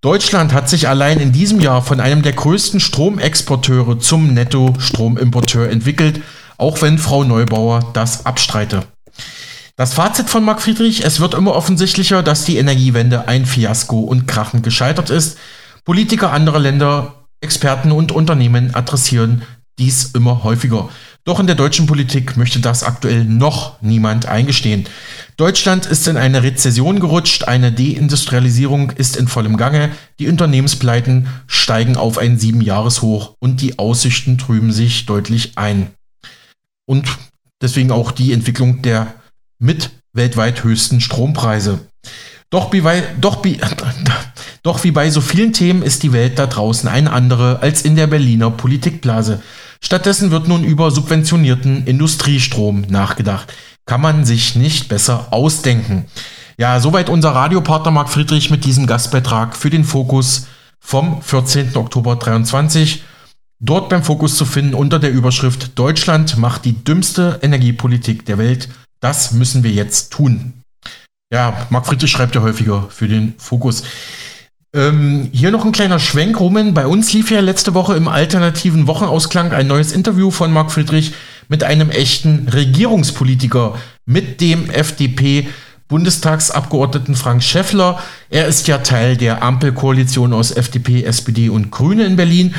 Deutschland 0.00 0.52
hat 0.52 0.68
sich 0.68 0.88
allein 0.88 1.20
in 1.20 1.32
diesem 1.32 1.60
Jahr 1.60 1.82
von 1.82 2.00
einem 2.00 2.22
der 2.22 2.32
größten 2.32 2.80
Stromexporteure 2.80 3.98
zum 3.98 4.34
Netto-Stromimporteur 4.34 5.70
entwickelt 5.70 6.20
auch 6.58 6.82
wenn 6.82 6.98
Frau 6.98 7.24
Neubauer 7.24 7.90
das 7.94 8.26
abstreite. 8.26 8.84
Das 9.76 9.94
Fazit 9.94 10.28
von 10.28 10.44
Marc 10.44 10.60
Friedrich, 10.60 11.04
es 11.04 11.20
wird 11.20 11.34
immer 11.34 11.54
offensichtlicher, 11.54 12.24
dass 12.24 12.44
die 12.44 12.56
Energiewende 12.58 13.28
ein 13.28 13.46
Fiasko 13.46 14.00
und 14.00 14.26
krachend 14.26 14.64
gescheitert 14.64 15.08
ist. 15.08 15.38
Politiker 15.88 16.34
anderer 16.34 16.58
Länder, 16.58 17.24
Experten 17.40 17.92
und 17.92 18.12
Unternehmen 18.12 18.74
adressieren 18.74 19.40
dies 19.78 20.10
immer 20.12 20.44
häufiger. 20.44 20.90
Doch 21.24 21.40
in 21.40 21.46
der 21.46 21.56
deutschen 21.56 21.86
Politik 21.86 22.36
möchte 22.36 22.60
das 22.60 22.82
aktuell 22.82 23.24
noch 23.24 23.80
niemand 23.80 24.26
eingestehen. 24.26 24.86
Deutschland 25.38 25.86
ist 25.86 26.06
in 26.06 26.18
eine 26.18 26.42
Rezession 26.42 27.00
gerutscht, 27.00 27.44
eine 27.44 27.72
Deindustrialisierung 27.72 28.90
ist 28.90 29.16
in 29.16 29.28
vollem 29.28 29.56
Gange, 29.56 29.90
die 30.18 30.28
Unternehmenspleiten 30.28 31.28
steigen 31.46 31.96
auf 31.96 32.18
ein 32.18 32.38
Siebenjahreshoch 32.38 33.36
und 33.38 33.62
die 33.62 33.78
Aussichten 33.78 34.36
trüben 34.36 34.72
sich 34.72 35.06
deutlich 35.06 35.56
ein 35.56 35.92
und 36.84 37.08
deswegen 37.62 37.92
auch 37.92 38.12
die 38.12 38.34
Entwicklung 38.34 38.82
der 38.82 39.14
mit 39.58 39.88
weltweit 40.12 40.64
höchsten 40.64 41.00
Strompreise. 41.00 41.80
Doch 42.50 42.72
doch, 43.20 43.42
wie, 43.42 43.58
doch 44.62 44.84
wie 44.84 44.90
bei 44.90 45.10
so 45.10 45.20
vielen 45.20 45.52
Themen 45.52 45.82
ist 45.82 46.02
die 46.02 46.12
Welt 46.12 46.38
da 46.38 46.46
draußen 46.46 46.88
eine 46.88 47.12
andere 47.12 47.60
als 47.60 47.82
in 47.82 47.96
der 47.96 48.06
Berliner 48.06 48.50
Politikblase. 48.50 49.40
Stattdessen 49.80 50.30
wird 50.30 50.48
nun 50.48 50.64
über 50.64 50.90
subventionierten 50.90 51.86
Industriestrom 51.86 52.82
nachgedacht. 52.88 53.52
Kann 53.86 54.00
man 54.00 54.24
sich 54.24 54.56
nicht 54.56 54.88
besser 54.88 55.28
ausdenken. 55.30 56.06
Ja, 56.58 56.80
soweit 56.80 57.08
unser 57.08 57.30
Radiopartner 57.30 57.92
Marc 57.92 58.08
Friedrich 58.08 58.50
mit 58.50 58.64
diesem 58.64 58.86
Gastbeitrag 58.86 59.56
für 59.56 59.70
den 59.70 59.84
Fokus 59.84 60.46
vom 60.80 61.22
14. 61.22 61.76
Oktober 61.76 62.16
23. 62.16 63.02
Dort 63.60 63.88
beim 63.88 64.02
Fokus 64.02 64.36
zu 64.36 64.44
finden 64.44 64.74
unter 64.74 64.98
der 64.98 65.12
Überschrift 65.12 65.78
Deutschland 65.78 66.36
macht 66.36 66.64
die 66.64 66.84
dümmste 66.84 67.38
Energiepolitik 67.42 68.24
der 68.24 68.38
Welt. 68.38 68.68
Das 69.00 69.32
müssen 69.32 69.62
wir 69.62 69.70
jetzt 69.70 70.12
tun. 70.12 70.54
Ja, 71.32 71.66
Marc 71.70 71.86
Friedrich 71.86 72.10
schreibt 72.10 72.34
ja 72.34 72.42
häufiger 72.42 72.86
für 72.90 73.06
den 73.06 73.34
Fokus. 73.38 73.84
Ähm, 74.74 75.30
hier 75.32 75.50
noch 75.50 75.64
ein 75.64 75.72
kleiner 75.72 75.98
Schwenk, 75.98 76.38
Roman. 76.38 76.74
Bei 76.74 76.86
uns 76.86 77.12
lief 77.12 77.30
ja 77.30 77.40
letzte 77.40 77.74
Woche 77.74 77.94
im 77.94 78.06
alternativen 78.06 78.86
Wochenausklang 78.86 79.52
ein 79.52 79.66
neues 79.66 79.92
Interview 79.92 80.30
von 80.30 80.52
Marc 80.52 80.72
Friedrich 80.72 81.14
mit 81.48 81.64
einem 81.64 81.90
echten 81.90 82.48
Regierungspolitiker, 82.48 83.76
mit 84.04 84.40
dem 84.40 84.70
FDP. 84.70 85.48
Bundestagsabgeordneten 85.88 87.16
Frank 87.16 87.42
Schäffler. 87.42 87.98
Er 88.28 88.46
ist 88.46 88.68
ja 88.68 88.76
Teil 88.76 89.16
der 89.16 89.42
Ampelkoalition 89.42 90.34
aus 90.34 90.50
FDP, 90.50 91.04
SPD 91.04 91.48
und 91.48 91.70
Grüne 91.70 92.04
in 92.04 92.16
Berlin 92.16 92.54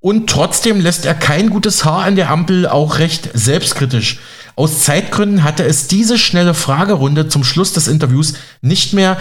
und 0.00 0.28
trotzdem 0.28 0.80
lässt 0.80 1.06
er 1.06 1.14
kein 1.14 1.48
gutes 1.48 1.86
Haar 1.86 2.04
an 2.04 2.14
der 2.14 2.28
Ampel, 2.30 2.68
auch 2.68 2.98
recht 2.98 3.30
selbstkritisch. 3.32 4.18
Aus 4.54 4.82
Zeitgründen 4.82 5.42
hatte 5.42 5.64
es 5.64 5.88
diese 5.88 6.18
schnelle 6.18 6.52
Fragerunde 6.52 7.28
zum 7.28 7.42
Schluss 7.42 7.72
des 7.72 7.88
Interviews 7.88 8.34
nicht 8.60 8.92
mehr 8.92 9.16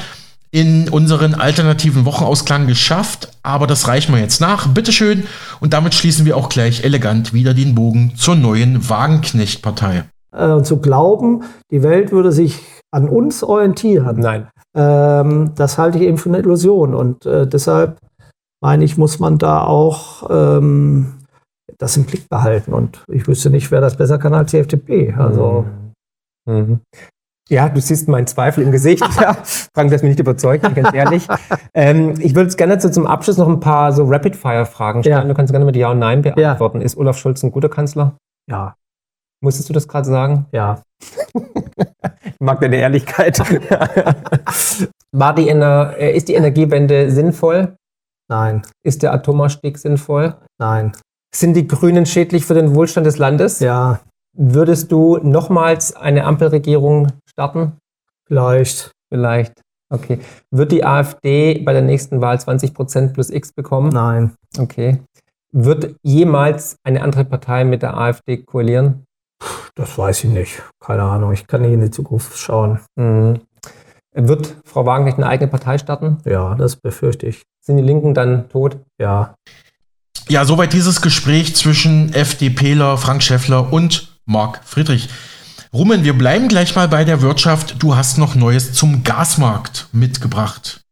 in 0.53 0.87
unseren 0.87 1.33
alternativen 1.33 2.05
Wochenausklang 2.05 2.67
geschafft, 2.67 3.31
aber 3.41 3.65
das 3.65 3.87
reichen 3.87 4.13
wir 4.13 4.21
jetzt 4.21 4.39
nach. 4.39 4.67
Bitteschön. 4.67 5.23
Und 5.59 5.73
damit 5.73 5.95
schließen 5.95 6.27
wir 6.27 6.37
auch 6.37 6.47
gleich 6.47 6.83
elegant 6.83 7.33
wieder 7.33 7.55
den 7.55 7.73
Bogen 7.73 8.13
zur 8.15 8.35
neuen 8.35 8.87
Wagenknecht-Partei. 8.87 10.03
Äh, 10.31 10.61
zu 10.61 10.77
glauben, 10.77 11.43
die 11.71 11.81
Welt 11.81 12.11
würde 12.11 12.31
sich 12.31 12.59
an 12.91 13.09
uns 13.09 13.43
orientieren. 13.43 14.19
Nein. 14.19 14.47
Ähm, 14.75 15.53
das 15.55 15.79
halte 15.79 15.97
ich 15.97 16.03
eben 16.03 16.19
für 16.19 16.29
eine 16.29 16.37
Illusion. 16.37 16.93
Und 16.93 17.25
äh, 17.25 17.47
deshalb 17.47 17.97
meine 18.61 18.85
ich, 18.85 18.95
muss 18.95 19.17
man 19.17 19.39
da 19.39 19.63
auch 19.63 20.29
ähm, 20.29 21.15
das 21.79 21.97
im 21.97 22.03
Blick 22.05 22.29
behalten. 22.29 22.73
Und 22.73 23.03
ich 23.11 23.27
wüsste 23.27 23.49
nicht, 23.49 23.71
wer 23.71 23.81
das 23.81 23.97
besser 23.97 24.19
kann 24.19 24.35
als 24.35 24.51
die 24.51 24.59
FDP. 24.59 25.15
Also. 25.17 25.65
Mhm. 26.45 26.81
Ja, 27.49 27.69
du 27.69 27.81
siehst 27.81 28.07
meinen 28.07 28.27
Zweifel 28.27 28.63
im 28.63 28.71
Gesicht. 28.71 29.03
Ja, 29.21 29.37
Frank, 29.73 29.91
das 29.91 30.01
mich 30.01 30.11
nicht 30.11 30.19
überzeugt, 30.19 30.63
ganz 30.75 30.93
ehrlich. 30.93 31.27
ähm, 31.73 32.15
ich 32.19 32.35
würde 32.35 32.53
gerne 32.55 32.79
so 32.79 32.89
zum 32.89 33.05
Abschluss 33.05 33.37
noch 33.37 33.47
ein 33.47 33.59
paar 33.59 33.91
so 33.93 34.05
Rapid-Fire-Fragen 34.05 35.03
stellen. 35.03 35.17
Ja. 35.17 35.23
Du 35.23 35.33
kannst 35.33 35.51
gerne 35.51 35.65
mit 35.65 35.75
Ja 35.75 35.91
und 35.91 35.99
Nein 35.99 36.21
beantworten. 36.21 36.79
Ja. 36.79 36.85
Ist 36.85 36.97
Olaf 36.97 37.17
Scholz 37.17 37.43
ein 37.43 37.51
guter 37.51 37.69
Kanzler? 37.69 38.15
Ja. 38.49 38.75
Musstest 39.41 39.69
du 39.69 39.73
das 39.73 39.87
gerade 39.87 40.07
sagen? 40.07 40.45
Ja. 40.51 40.81
ich 41.33 42.39
mag 42.39 42.61
deine 42.61 42.77
Ehrlichkeit. 42.77 43.39
War 45.11 45.35
die 45.35 45.49
Ener 45.49 45.95
äh, 45.97 46.15
ist 46.15 46.29
die 46.29 46.33
Energiewende 46.33 47.11
sinnvoll? 47.11 47.75
Nein. 48.29 48.63
Ist 48.85 49.03
der 49.03 49.13
Atomausstieg 49.13 49.77
sinnvoll? 49.77 50.35
Nein. 50.59 50.93
Sind 51.35 51.55
die 51.55 51.67
Grünen 51.67 52.05
schädlich 52.05 52.45
für 52.45 52.53
den 52.53 52.73
Wohlstand 52.73 53.05
des 53.05 53.17
Landes? 53.17 53.59
Ja. 53.59 53.99
Würdest 54.35 54.91
du 54.91 55.17
nochmals 55.17 55.95
eine 55.95 56.23
Ampelregierung 56.25 57.11
starten? 57.33 57.77
Vielleicht. 58.27 58.91
Vielleicht. 59.11 59.61
Okay. 59.89 60.19
Wird 60.49 60.71
die 60.71 60.83
AfD 60.83 61.59
bei 61.59 61.73
der 61.73 61.81
nächsten 61.81 62.21
Wahl 62.21 62.37
20% 62.37 63.13
plus 63.13 63.29
X 63.29 63.51
bekommen? 63.53 63.89
Nein. 63.89 64.33
Okay. 64.57 65.03
Wird 65.51 65.95
jemals 66.01 66.77
eine 66.83 67.03
andere 67.03 67.25
Partei 67.25 67.63
mit 67.63 67.83
der 67.83 67.95
AfD 67.95 68.37
koalieren? 68.37 69.05
Das 69.75 69.97
weiß 69.97 70.23
ich 70.23 70.29
nicht. 70.31 70.63
Keine 70.79 71.03
Ahnung. 71.03 71.31
Ich 71.31 71.45
kann 71.45 71.61
nicht 71.61 71.73
in 71.73 71.81
die 71.81 71.91
Zukunft 71.91 72.37
schauen. 72.37 72.79
Mhm. 72.95 73.41
Wird 74.15 74.55
Frau 74.65 74.85
Wagenknecht 74.85 75.17
eine 75.17 75.27
eigene 75.27 75.49
Partei 75.49 75.77
starten? 75.77 76.17
Ja, 76.25 76.55
das 76.55 76.75
befürchte 76.75 77.27
ich. 77.27 77.43
Sind 77.61 77.77
die 77.77 77.83
Linken 77.83 78.13
dann 78.13 78.49
tot? 78.49 78.77
Ja. 78.99 79.35
Ja, 80.29 80.45
soweit 80.45 80.73
dieses 80.73 81.01
Gespräch 81.01 81.55
zwischen 81.55 82.13
FDPler 82.13 82.97
Frank 82.97 83.23
Schäffler 83.23 83.73
und 83.73 84.19
Marc 84.25 84.61
Friedrich. 84.63 85.09
Rumen, 85.73 86.03
wir 86.03 86.15
bleiben 86.15 86.49
gleich 86.49 86.75
mal 86.75 86.87
bei 86.87 87.03
der 87.03 87.23
Wirtschaft. 87.23 87.77
Du 87.79 87.95
hast 87.95 88.19
noch 88.19 88.35
Neues 88.35 88.73
zum 88.73 89.03
Gasmarkt 89.03 89.87
mitgebracht. 89.91 90.82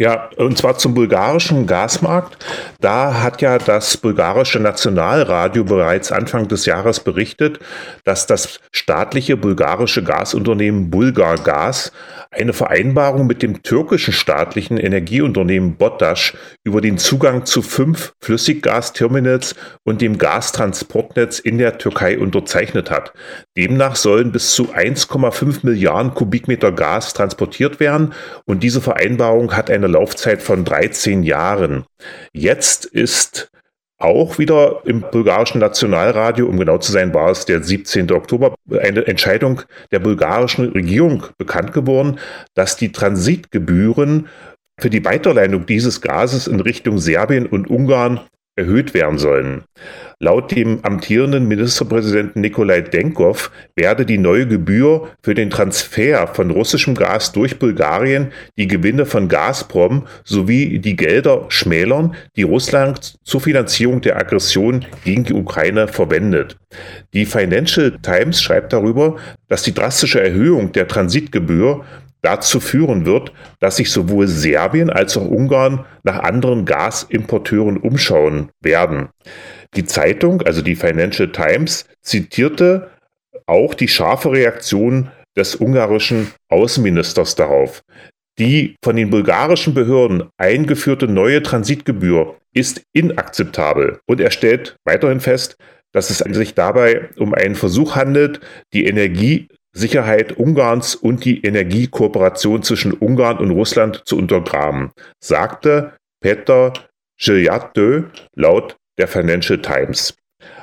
Ja, 0.00 0.30
und 0.38 0.56
zwar 0.56 0.78
zum 0.78 0.94
bulgarischen 0.94 1.66
Gasmarkt. 1.66 2.42
Da 2.80 3.22
hat 3.22 3.42
ja 3.42 3.58
das 3.58 3.98
bulgarische 3.98 4.58
Nationalradio 4.58 5.62
bereits 5.62 6.10
Anfang 6.10 6.48
des 6.48 6.64
Jahres 6.64 7.00
berichtet, 7.00 7.58
dass 8.04 8.26
das 8.26 8.60
staatliche 8.72 9.36
bulgarische 9.36 10.02
Gasunternehmen 10.02 10.88
Bulgargas 10.88 11.92
eine 12.30 12.54
Vereinbarung 12.54 13.26
mit 13.26 13.42
dem 13.42 13.62
türkischen 13.62 14.14
staatlichen 14.14 14.78
Energieunternehmen 14.78 15.74
Bottasch 15.74 16.34
über 16.64 16.80
den 16.80 16.96
Zugang 16.96 17.44
zu 17.44 17.60
fünf 17.60 18.14
Flüssiggasterminals 18.22 19.54
und 19.84 20.00
dem 20.00 20.16
Gastransportnetz 20.16 21.40
in 21.40 21.58
der 21.58 21.76
Türkei 21.76 22.18
unterzeichnet 22.18 22.90
hat. 22.90 23.12
Demnach 23.54 23.96
sollen 23.96 24.32
bis 24.32 24.54
zu 24.54 24.72
1,5 24.72 25.66
Milliarden 25.66 26.14
Kubikmeter 26.14 26.72
Gas 26.72 27.12
transportiert 27.12 27.80
werden 27.80 28.14
und 28.46 28.62
diese 28.62 28.80
Vereinbarung 28.80 29.54
hat 29.54 29.70
eine 29.70 29.89
Laufzeit 29.90 30.42
von 30.42 30.64
13 30.64 31.22
Jahren. 31.22 31.84
Jetzt 32.32 32.84
ist 32.84 33.50
auch 33.98 34.38
wieder 34.38 34.80
im 34.86 35.02
bulgarischen 35.02 35.60
Nationalradio, 35.60 36.46
um 36.46 36.58
genau 36.58 36.78
zu 36.78 36.90
sein, 36.90 37.12
war 37.12 37.30
es 37.30 37.44
der 37.44 37.62
17. 37.62 38.10
Oktober, 38.12 38.54
eine 38.70 39.06
Entscheidung 39.06 39.62
der 39.92 39.98
bulgarischen 39.98 40.70
Regierung 40.70 41.24
bekannt 41.36 41.74
geworden, 41.74 42.18
dass 42.54 42.76
die 42.76 42.92
Transitgebühren 42.92 44.28
für 44.80 44.88
die 44.88 45.04
Weiterleitung 45.04 45.66
dieses 45.66 46.00
Gases 46.00 46.46
in 46.46 46.60
Richtung 46.60 46.98
Serbien 46.98 47.46
und 47.46 47.68
Ungarn 47.68 48.20
erhöht 48.60 48.94
werden 48.94 49.18
sollen. 49.18 49.64
Laut 50.22 50.54
dem 50.54 50.80
amtierenden 50.84 51.48
Ministerpräsidenten 51.48 52.42
Nikolai 52.42 52.82
Denkov 52.82 53.50
werde 53.74 54.04
die 54.04 54.18
neue 54.18 54.46
Gebühr 54.46 55.08
für 55.22 55.32
den 55.32 55.48
Transfer 55.48 56.26
von 56.26 56.50
russischem 56.50 56.94
Gas 56.94 57.32
durch 57.32 57.58
Bulgarien 57.58 58.30
die 58.58 58.66
Gewinne 58.66 59.06
von 59.06 59.28
Gazprom 59.28 60.06
sowie 60.24 60.78
die 60.78 60.94
Gelder 60.94 61.46
schmälern, 61.48 62.14
die 62.36 62.42
Russland 62.42 63.14
zur 63.24 63.40
Finanzierung 63.40 64.02
der 64.02 64.18
Aggression 64.18 64.84
gegen 65.04 65.24
die 65.24 65.32
Ukraine 65.32 65.88
verwendet. 65.88 66.58
Die 67.14 67.24
Financial 67.24 67.96
Times 68.02 68.42
schreibt 68.42 68.74
darüber, 68.74 69.16
dass 69.48 69.62
die 69.62 69.74
drastische 69.74 70.22
Erhöhung 70.22 70.72
der 70.72 70.86
Transitgebühr 70.86 71.82
dazu 72.22 72.60
führen 72.60 73.06
wird, 73.06 73.32
dass 73.60 73.76
sich 73.76 73.90
sowohl 73.90 74.28
Serbien 74.28 74.90
als 74.90 75.16
auch 75.16 75.26
Ungarn 75.26 75.84
nach 76.02 76.18
anderen 76.20 76.64
Gasimporteuren 76.64 77.76
umschauen 77.76 78.50
werden. 78.60 79.08
Die 79.74 79.84
Zeitung, 79.84 80.42
also 80.42 80.62
die 80.62 80.76
Financial 80.76 81.30
Times, 81.30 81.86
zitierte 82.02 82.90
auch 83.46 83.74
die 83.74 83.88
scharfe 83.88 84.32
Reaktion 84.32 85.10
des 85.36 85.56
ungarischen 85.56 86.32
Außenministers 86.48 87.34
darauf. 87.36 87.82
Die 88.38 88.76
von 88.82 88.96
den 88.96 89.10
bulgarischen 89.10 89.74
Behörden 89.74 90.30
eingeführte 90.38 91.06
neue 91.06 91.42
Transitgebühr 91.42 92.36
ist 92.52 92.82
inakzeptabel 92.92 94.00
und 94.06 94.20
er 94.20 94.30
stellt 94.30 94.76
weiterhin 94.84 95.20
fest, 95.20 95.56
dass 95.92 96.10
es 96.10 96.18
sich 96.18 96.54
dabei 96.54 97.10
um 97.18 97.34
einen 97.34 97.54
Versuch 97.54 97.96
handelt, 97.96 98.40
die 98.72 98.86
Energie 98.86 99.48
Sicherheit 99.72 100.36
Ungarns 100.36 100.94
und 100.94 101.24
die 101.24 101.42
Energiekooperation 101.42 102.62
zwischen 102.62 102.92
Ungarn 102.92 103.38
und 103.38 103.50
Russland 103.50 104.02
zu 104.04 104.16
untergraben, 104.16 104.90
sagte 105.20 105.92
Peter 106.20 106.72
Gilyatö 107.18 108.04
laut 108.34 108.76
der 108.98 109.08
Financial 109.08 109.60
Times. 109.60 110.14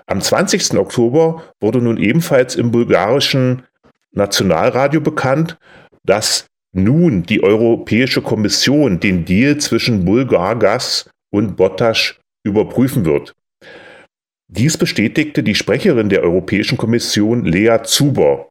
Am 0.08 0.22
20. 0.22 0.78
Oktober 0.78 1.44
wurde 1.60 1.80
nun 1.80 1.98
ebenfalls 1.98 2.56
im 2.56 2.72
bulgarischen 2.72 3.64
Nationalradio 4.12 5.02
bekannt, 5.02 5.58
dass 6.04 6.48
nun 6.74 7.24
die 7.24 7.44
Europäische 7.44 8.22
Kommission 8.22 9.00
den 9.00 9.26
Deal 9.26 9.58
zwischen 9.58 10.06
Bulgargas 10.06 11.10
und 11.32 11.56
Bottasch 11.56 12.20
überprüfen 12.44 13.06
wird. 13.06 13.34
Dies 14.50 14.78
bestätigte 14.78 15.44
die 15.44 15.56
Sprecherin 15.56 16.08
der 16.08 16.24
Europäischen 16.24 16.78
Kommission 16.78 17.44
Lea 17.44 17.80
Zuber. 17.84 18.48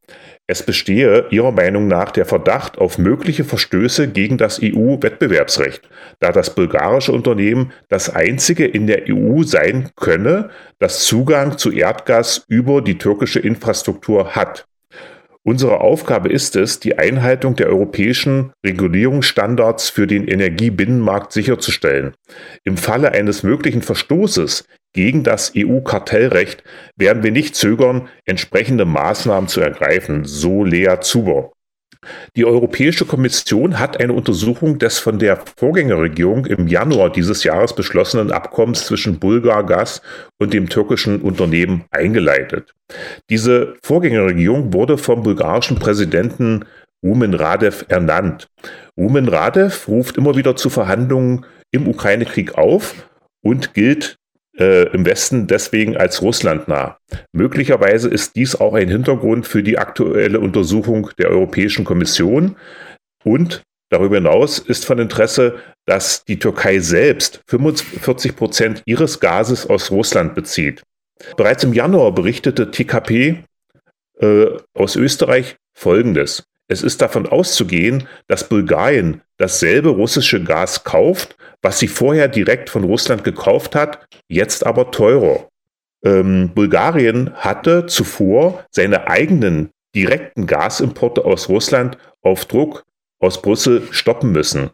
Es 0.49 0.63
bestehe 0.63 1.25
ihrer 1.29 1.51
Meinung 1.51 1.89
nach 1.89 2.09
der 2.11 2.25
Verdacht 2.25 2.77
auf 2.77 2.97
mögliche 2.97 3.43
Verstöße 3.43 4.07
gegen 4.07 4.37
das 4.37 4.61
EU-Wettbewerbsrecht, 4.63 5.89
da 6.21 6.31
das 6.31 6.55
bulgarische 6.55 7.11
Unternehmen 7.11 7.73
das 7.89 8.09
einzige 8.09 8.65
in 8.65 8.87
der 8.87 9.03
EU 9.09 9.43
sein 9.43 9.89
könne, 9.97 10.49
das 10.79 11.03
Zugang 11.03 11.57
zu 11.57 11.69
Erdgas 11.69 12.45
über 12.47 12.81
die 12.81 12.97
türkische 12.97 13.39
Infrastruktur 13.39 14.35
hat. 14.35 14.67
Unsere 15.47 15.79
Aufgabe 15.79 16.27
ist 16.27 16.57
es, 16.57 16.81
die 16.81 16.97
Einhaltung 16.97 17.55
der 17.55 17.67
europäischen 17.67 18.51
Regulierungsstandards 18.65 19.89
für 19.89 20.05
den 20.05 20.27
Energiebinnenmarkt 20.27 21.31
sicherzustellen. 21.31 22.15
Im 22.65 22.75
Falle 22.75 23.13
eines 23.13 23.43
möglichen 23.43 23.81
Verstoßes 23.81 24.67
gegen 24.91 25.23
das 25.23 25.53
EU-Kartellrecht 25.55 26.65
werden 26.97 27.23
wir 27.23 27.31
nicht 27.31 27.55
zögern, 27.55 28.09
entsprechende 28.25 28.83
Maßnahmen 28.83 29.47
zu 29.47 29.61
ergreifen, 29.61 30.25
so 30.25 30.65
Lea 30.65 30.97
Zuber. 30.99 31.53
Die 32.35 32.45
Europäische 32.45 33.05
Kommission 33.05 33.79
hat 33.79 33.99
eine 33.99 34.13
Untersuchung 34.13 34.79
des 34.79 34.99
von 34.99 35.19
der 35.19 35.39
Vorgängerregierung 35.57 36.45
im 36.45 36.67
Januar 36.67 37.11
dieses 37.11 37.43
Jahres 37.43 37.73
beschlossenen 37.73 38.31
Abkommens 38.31 38.85
zwischen 38.85 39.19
Bulgargas 39.19 40.01
und 40.37 40.53
dem 40.53 40.69
türkischen 40.69 41.21
Unternehmen 41.21 41.85
eingeleitet. 41.91 42.73
Diese 43.29 43.75
Vorgängerregierung 43.81 44.73
wurde 44.73 44.97
vom 44.97 45.23
bulgarischen 45.23 45.79
Präsidenten 45.79 46.65
Rumen 47.03 47.33
Radev 47.33 47.85
ernannt. 47.89 48.49
Rumen 48.97 49.27
Radev 49.27 49.87
ruft 49.87 50.17
immer 50.17 50.35
wieder 50.35 50.55
zu 50.55 50.69
Verhandlungen 50.69 51.45
im 51.71 51.87
Ukraine-Krieg 51.87 52.57
auf 52.57 52.95
und 53.41 53.73
gilt 53.73 54.17
äh, 54.57 54.83
im 54.93 55.05
Westen 55.05 55.47
deswegen 55.47 55.97
als 55.97 56.21
russlandnah. 56.21 56.97
Möglicherweise 57.31 58.09
ist 58.09 58.35
dies 58.35 58.55
auch 58.55 58.73
ein 58.73 58.89
Hintergrund 58.89 59.47
für 59.47 59.63
die 59.63 59.77
aktuelle 59.77 60.39
Untersuchung 60.39 61.09
der 61.17 61.29
Europäischen 61.29 61.85
Kommission. 61.85 62.55
Und 63.23 63.63
darüber 63.89 64.15
hinaus 64.15 64.59
ist 64.59 64.85
von 64.85 64.99
Interesse, 64.99 65.55
dass 65.85 66.25
die 66.25 66.39
Türkei 66.39 66.79
selbst 66.79 67.41
45 67.47 68.35
Prozent 68.35 68.83
ihres 68.85 69.19
Gases 69.19 69.67
aus 69.67 69.91
Russland 69.91 70.35
bezieht. 70.35 70.83
Bereits 71.35 71.63
im 71.63 71.73
Januar 71.73 72.13
berichtete 72.13 72.71
TKP 72.71 73.43
äh, 74.19 74.45
aus 74.73 74.95
Österreich 74.95 75.55
Folgendes. 75.73 76.43
Es 76.67 76.83
ist 76.83 77.01
davon 77.01 77.25
auszugehen, 77.27 78.07
dass 78.27 78.49
Bulgarien 78.49 79.21
dasselbe 79.37 79.89
russische 79.89 80.43
Gas 80.43 80.83
kauft, 80.83 81.37
was 81.61 81.79
sie 81.79 81.87
vorher 81.87 82.27
direkt 82.27 82.69
von 82.69 82.83
Russland 82.83 83.23
gekauft 83.23 83.75
hat, 83.75 84.07
jetzt 84.27 84.65
aber 84.65 84.91
teurer. 84.91 85.47
Ähm, 86.03 86.51
Bulgarien 86.53 87.33
hatte 87.35 87.85
zuvor 87.85 88.65
seine 88.69 89.07
eigenen 89.07 89.69
direkten 89.95 90.45
Gasimporte 90.45 91.25
aus 91.25 91.49
Russland 91.49 91.97
auf 92.21 92.45
Druck 92.45 92.83
aus 93.19 93.41
Brüssel 93.41 93.87
stoppen 93.91 94.31
müssen. 94.31 94.69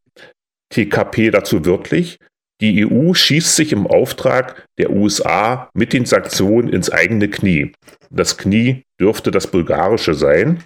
TKP 0.70 1.32
dazu 1.32 1.66
wörtlich, 1.66 2.20
die 2.60 2.86
EU 2.86 3.14
schießt 3.14 3.56
sich 3.56 3.72
im 3.72 3.88
Auftrag 3.88 4.68
der 4.78 4.92
USA 4.92 5.70
mit 5.74 5.94
den 5.94 6.06
Sanktionen 6.06 6.70
ins 6.70 6.90
eigene 6.90 7.30
Knie. 7.30 7.74
Das 8.10 8.38
Knie 8.38 8.84
dürfte 9.04 9.32
das 9.32 9.48
bulgarische 9.48 10.14
sein. 10.14 10.64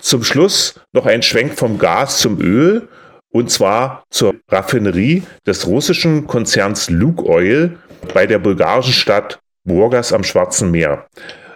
Zum 0.00 0.22
Schluss 0.22 0.80
noch 0.92 1.06
ein 1.06 1.22
Schwenk 1.22 1.54
vom 1.54 1.78
Gas 1.78 2.18
zum 2.18 2.40
Öl 2.40 2.88
und 3.32 3.50
zwar 3.50 4.04
zur 4.10 4.36
Raffinerie 4.48 5.24
des 5.44 5.66
russischen 5.66 6.28
Konzerns 6.28 6.88
Lukoil 6.88 7.76
bei 8.14 8.26
der 8.28 8.38
bulgarischen 8.38 8.92
Stadt 8.92 9.40
Burgas 9.64 10.12
am 10.12 10.22
Schwarzen 10.22 10.70
Meer. 10.70 11.06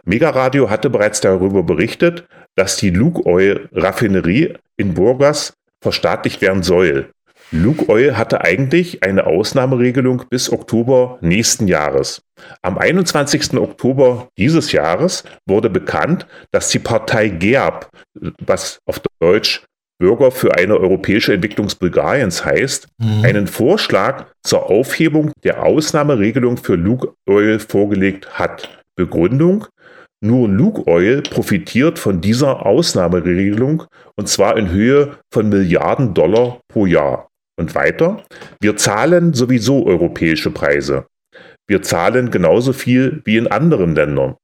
Megaradio 0.04 0.68
hatte 0.68 0.90
bereits 0.90 1.20
darüber 1.20 1.62
berichtet, 1.62 2.26
dass 2.56 2.76
die 2.76 2.90
Lukoil-Raffinerie 2.90 4.54
in 4.76 4.94
Burgas 4.94 5.54
verstaatlicht 5.80 6.42
werden 6.42 6.62
soll. 6.62 7.10
Lukoil 7.50 8.16
hatte 8.16 8.40
eigentlich 8.42 9.04
eine 9.04 9.26
Ausnahmeregelung 9.26 10.24
bis 10.28 10.50
Oktober 10.50 11.18
nächsten 11.20 11.68
Jahres. 11.68 12.22
Am 12.62 12.78
21. 12.78 13.54
Oktober 13.54 14.28
dieses 14.36 14.72
Jahres 14.72 15.24
wurde 15.46 15.70
bekannt, 15.70 16.26
dass 16.50 16.70
die 16.70 16.78
Partei 16.78 17.28
GERB, 17.28 17.88
was 18.44 18.78
auf 18.86 19.00
Deutsch 19.20 19.64
Bürger 20.00 20.32
für 20.32 20.56
eine 20.56 20.76
europäische 20.76 21.32
Entwicklung 21.32 21.68
Bulgariens 21.78 22.44
heißt, 22.44 22.88
mhm. 22.98 23.24
einen 23.24 23.46
Vorschlag 23.46 24.26
zur 24.42 24.68
Aufhebung 24.68 25.30
der 25.44 25.62
Ausnahmeregelung 25.62 26.56
für 26.56 26.74
Lukoil 26.74 27.60
vorgelegt 27.60 28.38
hat. 28.38 28.82
Begründung, 28.96 29.66
nur 30.20 30.48
Lukoil 30.48 31.22
profitiert 31.22 31.98
von 31.98 32.20
dieser 32.20 32.66
Ausnahmeregelung 32.66 33.84
und 34.16 34.28
zwar 34.28 34.56
in 34.56 34.70
Höhe 34.70 35.18
von 35.32 35.48
Milliarden 35.48 36.14
Dollar 36.14 36.60
pro 36.68 36.86
Jahr. 36.86 37.28
Und 37.56 37.74
weiter, 37.74 38.24
wir 38.60 38.76
zahlen 38.76 39.32
sowieso 39.32 39.86
europäische 39.86 40.50
Preise. 40.50 41.06
Wir 41.66 41.82
zahlen 41.82 42.30
genauso 42.30 42.72
viel 42.72 43.22
wie 43.24 43.36
in 43.36 43.46
anderen 43.46 43.94
Ländern. 43.94 44.36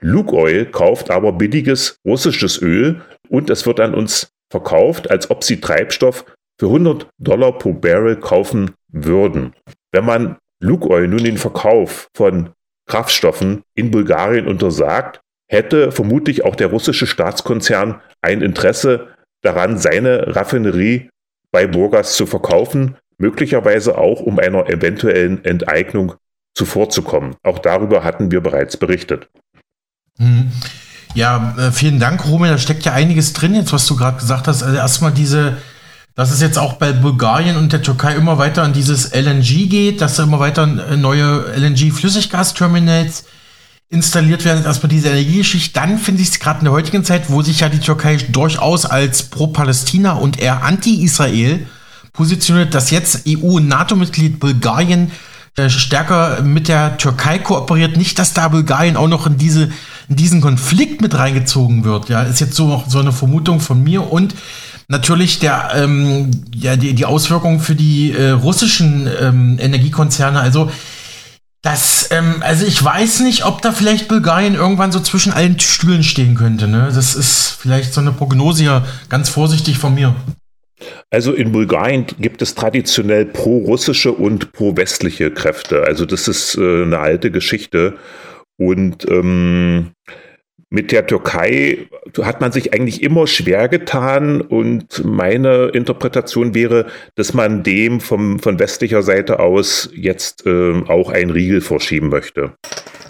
Lukoil 0.00 0.66
kauft 0.66 1.10
aber 1.10 1.32
billiges 1.32 1.96
russisches 2.06 2.60
Öl 2.60 3.02
und 3.28 3.50
es 3.50 3.66
wird 3.66 3.80
an 3.80 3.94
uns 3.94 4.32
verkauft, 4.50 5.10
als 5.10 5.30
ob 5.30 5.44
sie 5.44 5.60
Treibstoff 5.60 6.24
für 6.58 6.66
100 6.66 7.08
Dollar 7.18 7.58
pro 7.58 7.72
Barrel 7.72 8.16
kaufen 8.16 8.72
würden. 8.88 9.54
Wenn 9.92 10.04
man 10.04 10.36
Lukoil 10.60 11.08
nun 11.08 11.24
den 11.24 11.38
Verkauf 11.38 12.08
von 12.16 12.50
Kraftstoffen 12.88 13.62
in 13.74 13.90
Bulgarien 13.90 14.46
untersagt, 14.46 15.20
hätte 15.50 15.92
vermutlich 15.92 16.44
auch 16.44 16.56
der 16.56 16.68
russische 16.68 17.06
Staatskonzern 17.06 18.00
ein 18.22 18.42
Interesse 18.42 19.08
daran, 19.42 19.78
seine 19.78 20.34
Raffinerie 20.34 21.10
bei 21.52 21.66
Burgas 21.66 22.16
zu 22.16 22.26
verkaufen, 22.26 22.96
möglicherweise 23.18 23.96
auch 23.98 24.20
um 24.20 24.38
einer 24.38 24.68
eventuellen 24.68 25.44
Enteignung 25.44 26.14
zuvorzukommen. 26.54 27.36
Auch 27.42 27.60
darüber 27.60 28.02
hatten 28.02 28.30
wir 28.30 28.40
bereits 28.40 28.76
berichtet. 28.76 29.28
Mhm. 30.18 30.50
Ja, 31.14 31.54
äh, 31.58 31.72
vielen 31.72 32.00
Dank, 32.00 32.26
Roman. 32.26 32.50
Da 32.50 32.58
steckt 32.58 32.84
ja 32.84 32.92
einiges 32.92 33.32
drin, 33.32 33.54
jetzt, 33.54 33.72
was 33.72 33.86
du 33.86 33.96
gerade 33.96 34.18
gesagt 34.18 34.48
hast. 34.48 34.62
Also 34.62 34.76
erstmal 34.76 35.12
diese, 35.12 35.58
dass 36.14 36.30
es 36.30 36.40
jetzt 36.40 36.58
auch 36.58 36.74
bei 36.74 36.92
Bulgarien 36.92 37.56
und 37.56 37.72
der 37.72 37.82
Türkei 37.82 38.14
immer 38.14 38.38
weiter 38.38 38.62
an 38.62 38.72
dieses 38.72 39.14
LNG 39.14 39.68
geht, 39.68 40.00
dass 40.00 40.16
da 40.16 40.24
immer 40.24 40.40
weiter 40.40 40.64
äh, 40.90 40.96
neue 40.96 41.44
LNG-Flüssiggasterminals 41.56 43.24
installiert 43.92 44.44
werden. 44.46 44.64
Erstmal 44.64 44.88
diese 44.88 45.10
Energiegeschichte. 45.10 45.78
Dann 45.78 45.98
finde 45.98 46.22
ich 46.22 46.30
es 46.30 46.40
gerade 46.40 46.60
in 46.60 46.64
der 46.64 46.72
heutigen 46.72 47.04
Zeit, 47.04 47.28
wo 47.28 47.42
sich 47.42 47.60
ja 47.60 47.68
die 47.68 47.78
Türkei 47.78 48.16
durchaus 48.16 48.86
als 48.86 49.24
pro-Palästina 49.24 50.12
und 50.12 50.40
eher 50.40 50.64
anti-Israel 50.64 51.66
positioniert, 52.14 52.74
dass 52.74 52.90
jetzt 52.90 53.26
EU- 53.28 53.56
und 53.56 53.68
NATO-Mitglied 53.68 54.40
Bulgarien 54.40 55.12
äh, 55.56 55.68
stärker 55.68 56.40
mit 56.40 56.68
der 56.68 56.96
Türkei 56.96 57.38
kooperiert. 57.38 57.98
Nicht, 57.98 58.18
dass 58.18 58.32
da 58.32 58.48
Bulgarien 58.48 58.96
auch 58.96 59.08
noch 59.08 59.26
in, 59.26 59.36
diese, 59.36 59.70
in 60.08 60.16
diesen 60.16 60.40
Konflikt 60.40 61.02
mit 61.02 61.14
reingezogen 61.14 61.84
wird. 61.84 62.08
Ja, 62.08 62.22
ist 62.22 62.40
jetzt 62.40 62.54
so, 62.54 62.82
so 62.88 62.98
eine 62.98 63.12
Vermutung 63.12 63.60
von 63.60 63.84
mir. 63.84 64.10
Und 64.10 64.34
natürlich 64.88 65.38
der, 65.38 65.70
ähm, 65.74 66.30
ja, 66.54 66.76
die, 66.76 66.94
die 66.94 67.04
Auswirkungen 67.04 67.60
für 67.60 67.74
die 67.74 68.12
äh, 68.12 68.30
russischen 68.30 69.06
ähm, 69.20 69.58
Energiekonzerne. 69.60 70.40
Also, 70.40 70.70
das, 71.62 72.10
ähm, 72.10 72.36
also 72.40 72.66
ich 72.66 72.82
weiß 72.82 73.20
nicht, 73.20 73.44
ob 73.46 73.62
da 73.62 73.72
vielleicht 73.72 74.08
Bulgarien 74.08 74.56
irgendwann 74.56 74.90
so 74.90 74.98
zwischen 74.98 75.32
allen 75.32 75.58
Stühlen 75.60 76.02
stehen 76.02 76.34
könnte. 76.34 76.66
Ne? 76.66 76.90
Das 76.92 77.14
ist 77.14 77.56
vielleicht 77.60 77.94
so 77.94 78.00
eine 78.00 78.12
Prognose 78.12 78.64
hier, 78.64 78.84
ganz 79.08 79.28
vorsichtig 79.28 79.78
von 79.78 79.94
mir. 79.94 80.14
Also 81.10 81.32
in 81.32 81.52
Bulgarien 81.52 82.06
gibt 82.18 82.42
es 82.42 82.56
traditionell 82.56 83.26
pro-russische 83.26 84.10
und 84.10 84.52
pro-westliche 84.52 85.30
Kräfte. 85.30 85.84
Also 85.84 86.04
das 86.04 86.26
ist 86.26 86.56
äh, 86.56 86.82
eine 86.82 86.98
alte 86.98 87.30
Geschichte. 87.30 87.94
Und 88.58 89.08
ähm, 89.08 89.92
mit 90.72 90.90
der 90.90 91.06
Türkei 91.06 91.86
hat 92.22 92.40
man 92.40 92.50
sich 92.50 92.72
eigentlich 92.72 93.02
immer 93.02 93.26
schwer 93.26 93.68
getan 93.68 94.40
und 94.40 95.04
meine 95.04 95.66
Interpretation 95.66 96.54
wäre, 96.54 96.86
dass 97.14 97.34
man 97.34 97.62
dem 97.62 98.00
vom, 98.00 98.38
von 98.38 98.58
westlicher 98.58 99.02
Seite 99.02 99.38
aus 99.38 99.90
jetzt 99.94 100.46
äh, 100.46 100.82
auch 100.88 101.10
einen 101.10 101.30
Riegel 101.30 101.60
vorschieben 101.60 102.08
möchte. 102.08 102.54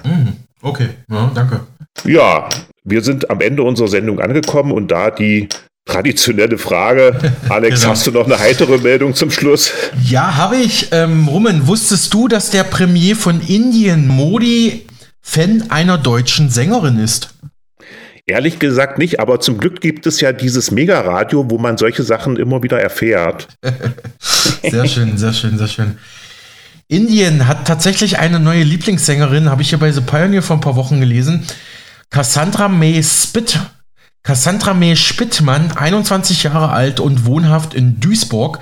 Mhm. 0.04 0.32
Okay, 0.60 0.88
ja, 1.08 1.30
danke. 1.32 1.60
Ja, 2.04 2.48
wir 2.82 3.00
sind 3.02 3.30
am 3.30 3.40
Ende 3.40 3.62
unserer 3.62 3.88
Sendung 3.88 4.18
angekommen 4.20 4.72
und 4.72 4.90
da 4.90 5.10
die 5.10 5.48
Traditionelle 5.84 6.58
Frage. 6.58 7.18
Alex, 7.48 7.80
genau. 7.80 7.92
hast 7.92 8.06
du 8.06 8.12
noch 8.12 8.26
eine 8.26 8.38
heitere 8.38 8.78
Meldung 8.78 9.14
zum 9.14 9.32
Schluss? 9.32 9.72
Ja, 10.04 10.36
habe 10.36 10.56
ich. 10.56 10.88
Ähm, 10.92 11.26
Rummen, 11.26 11.66
wusstest 11.66 12.14
du, 12.14 12.28
dass 12.28 12.50
der 12.50 12.62
Premier 12.62 13.16
von 13.16 13.40
Indien, 13.40 14.06
Modi, 14.06 14.86
Fan 15.20 15.70
einer 15.70 15.98
deutschen 15.98 16.50
Sängerin 16.50 16.98
ist? 16.98 17.34
Ehrlich 18.26 18.58
gesagt 18.58 18.98
nicht, 18.98 19.18
aber 19.18 19.40
zum 19.40 19.58
Glück 19.58 19.80
gibt 19.80 20.06
es 20.06 20.20
ja 20.20 20.32
dieses 20.32 20.70
Mega-Radio, 20.70 21.50
wo 21.50 21.58
man 21.58 21.76
solche 21.76 22.04
Sachen 22.04 22.36
immer 22.36 22.62
wieder 22.62 22.80
erfährt. 22.80 23.48
sehr 24.62 24.86
schön, 24.86 25.18
sehr 25.18 25.32
schön, 25.32 25.58
sehr 25.58 25.68
schön. 25.68 25.98
Indien 26.86 27.48
hat 27.48 27.66
tatsächlich 27.66 28.18
eine 28.18 28.38
neue 28.38 28.62
Lieblingssängerin, 28.62 29.50
habe 29.50 29.62
ich 29.62 29.70
hier 29.70 29.78
bei 29.78 29.90
The 29.90 30.02
Pioneer 30.02 30.42
vor 30.42 30.56
ein 30.56 30.60
paar 30.60 30.76
Wochen 30.76 31.00
gelesen. 31.00 31.44
Cassandra 32.10 32.68
May 32.68 33.02
Spit 33.02 33.58
Cassandra 34.22 34.72
May 34.72 34.94
Spittmann, 34.94 35.72
21 35.72 36.44
Jahre 36.44 36.70
alt 36.70 37.00
und 37.00 37.24
wohnhaft 37.24 37.74
in 37.74 37.98
Duisburg. 37.98 38.60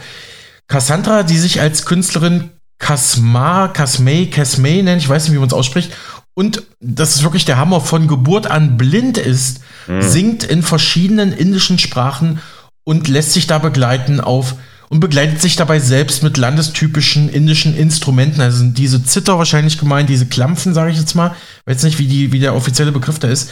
Cassandra, 0.68 1.22
die 1.22 1.36
sich 1.36 1.60
als 1.60 1.84
Künstlerin 1.84 2.50
Kasma, 2.78 3.68
Kasmay, 3.68 4.26
Kasmay 4.30 4.82
nennt, 4.82 5.02
ich 5.02 5.08
weiß 5.08 5.24
nicht, 5.24 5.34
wie 5.34 5.38
man 5.38 5.48
es 5.48 5.52
ausspricht, 5.54 5.92
und 6.34 6.62
das 6.80 7.16
ist 7.16 7.22
wirklich 7.22 7.44
der 7.44 7.58
Hammer, 7.58 7.80
von 7.80 8.08
Geburt 8.08 8.46
an 8.46 8.76
blind 8.76 9.18
ist, 9.18 9.60
mhm. 9.86 10.02
singt 10.02 10.44
in 10.44 10.62
verschiedenen 10.62 11.32
indischen 11.32 11.78
Sprachen 11.78 12.40
und 12.84 13.08
lässt 13.08 13.32
sich 13.32 13.46
da 13.46 13.58
begleiten 13.58 14.20
auf 14.20 14.54
und 14.90 14.98
begleitet 14.98 15.40
sich 15.40 15.54
dabei 15.54 15.78
selbst 15.78 16.24
mit 16.24 16.36
landestypischen 16.36 17.28
indischen 17.28 17.76
Instrumenten. 17.76 18.40
Also 18.40 18.58
sind 18.58 18.76
diese 18.76 19.04
Zither 19.04 19.38
wahrscheinlich 19.38 19.78
gemeint, 19.78 20.08
diese 20.08 20.26
Klampfen, 20.26 20.74
sage 20.74 20.90
ich 20.90 20.98
jetzt 20.98 21.14
mal. 21.14 21.34
Weiß 21.64 21.84
nicht, 21.84 21.98
wie, 22.00 22.08
die, 22.08 22.32
wie 22.32 22.40
der 22.40 22.56
offizielle 22.56 22.90
Begriff 22.90 23.20
da 23.20 23.28
ist. 23.28 23.50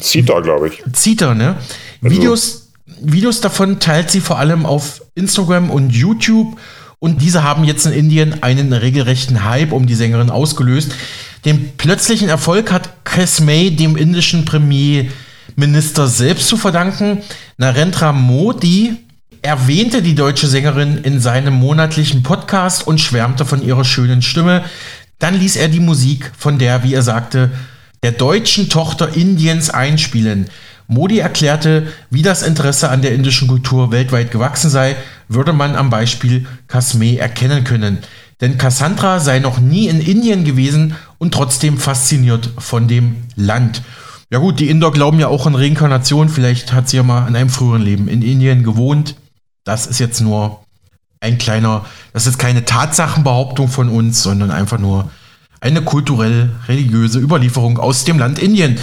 Zither, 0.00 0.42
glaube 0.42 0.68
ich. 0.68 0.82
Zither, 0.92 1.34
ne? 1.34 1.56
Also. 2.02 2.16
Videos, 2.16 2.70
Videos 3.00 3.40
davon 3.40 3.78
teilt 3.78 4.10
sie 4.10 4.20
vor 4.20 4.38
allem 4.38 4.66
auf 4.66 5.02
Instagram 5.14 5.70
und 5.70 5.90
YouTube. 5.90 6.58
Und 7.00 7.22
diese 7.22 7.42
haben 7.42 7.64
jetzt 7.64 7.86
in 7.86 7.92
Indien 7.92 8.42
einen 8.42 8.72
regelrechten 8.74 9.44
Hype 9.44 9.72
um 9.72 9.86
die 9.86 9.94
Sängerin 9.94 10.28
ausgelöst. 10.28 10.92
Den 11.46 11.76
plötzlichen 11.78 12.28
Erfolg 12.28 12.70
hat 12.70 13.04
Chris 13.04 13.40
May 13.40 13.70
dem 13.70 13.96
indischen 13.96 14.44
Premierminister 14.44 16.06
selbst 16.06 16.46
zu 16.46 16.58
verdanken. 16.58 17.22
Narendra 17.56 18.12
Modi 18.12 18.98
erwähnte 19.40 20.02
die 20.02 20.14
deutsche 20.14 20.46
Sängerin 20.46 20.98
in 20.98 21.20
seinem 21.20 21.54
monatlichen 21.54 22.22
Podcast 22.22 22.86
und 22.86 23.00
schwärmte 23.00 23.46
von 23.46 23.62
ihrer 23.66 23.84
schönen 23.84 24.20
Stimme. 24.20 24.62
Dann 25.18 25.40
ließ 25.40 25.56
er 25.56 25.68
die 25.68 25.80
Musik 25.80 26.30
von 26.36 26.58
der, 26.58 26.82
wie 26.82 26.92
er 26.92 27.02
sagte, 27.02 27.50
der 28.02 28.12
deutschen 28.12 28.68
Tochter 28.68 29.16
Indiens 29.16 29.70
einspielen. 29.70 30.50
Modi 30.86 31.20
erklärte, 31.20 31.86
wie 32.10 32.22
das 32.22 32.42
Interesse 32.42 32.90
an 32.90 33.00
der 33.00 33.14
indischen 33.14 33.48
Kultur 33.48 33.90
weltweit 33.90 34.30
gewachsen 34.30 34.68
sei, 34.68 34.96
würde 35.30 35.52
man 35.52 35.76
am 35.76 35.90
Beispiel 35.90 36.46
Kasme 36.66 37.16
erkennen 37.16 37.64
können. 37.64 37.98
Denn 38.40 38.58
Cassandra 38.58 39.20
sei 39.20 39.38
noch 39.38 39.60
nie 39.60 39.86
in 39.86 40.00
Indien 40.00 40.44
gewesen 40.44 40.96
und 41.18 41.32
trotzdem 41.32 41.78
fasziniert 41.78 42.50
von 42.58 42.88
dem 42.88 43.16
Land. 43.36 43.82
Ja 44.30 44.38
gut, 44.38 44.60
die 44.60 44.68
Inder 44.68 44.90
glauben 44.90 45.20
ja 45.20 45.28
auch 45.28 45.46
an 45.46 45.54
Reinkarnation. 45.54 46.28
Vielleicht 46.28 46.72
hat 46.72 46.88
sie 46.88 46.96
ja 46.96 47.02
mal 47.02 47.28
in 47.28 47.36
einem 47.36 47.50
früheren 47.50 47.82
Leben 47.82 48.08
in 48.08 48.22
Indien 48.22 48.64
gewohnt. 48.64 49.14
Das 49.64 49.86
ist 49.86 50.00
jetzt 50.00 50.20
nur 50.20 50.64
ein 51.20 51.38
kleiner, 51.38 51.84
das 52.12 52.26
ist 52.26 52.38
keine 52.38 52.64
Tatsachenbehauptung 52.64 53.68
von 53.68 53.88
uns, 53.88 54.22
sondern 54.22 54.50
einfach 54.50 54.78
nur 54.78 55.10
eine 55.60 55.82
kulturell-religiöse 55.82 57.18
Überlieferung 57.20 57.78
aus 57.78 58.04
dem 58.04 58.18
Land 58.18 58.38
Indien. 58.38 58.78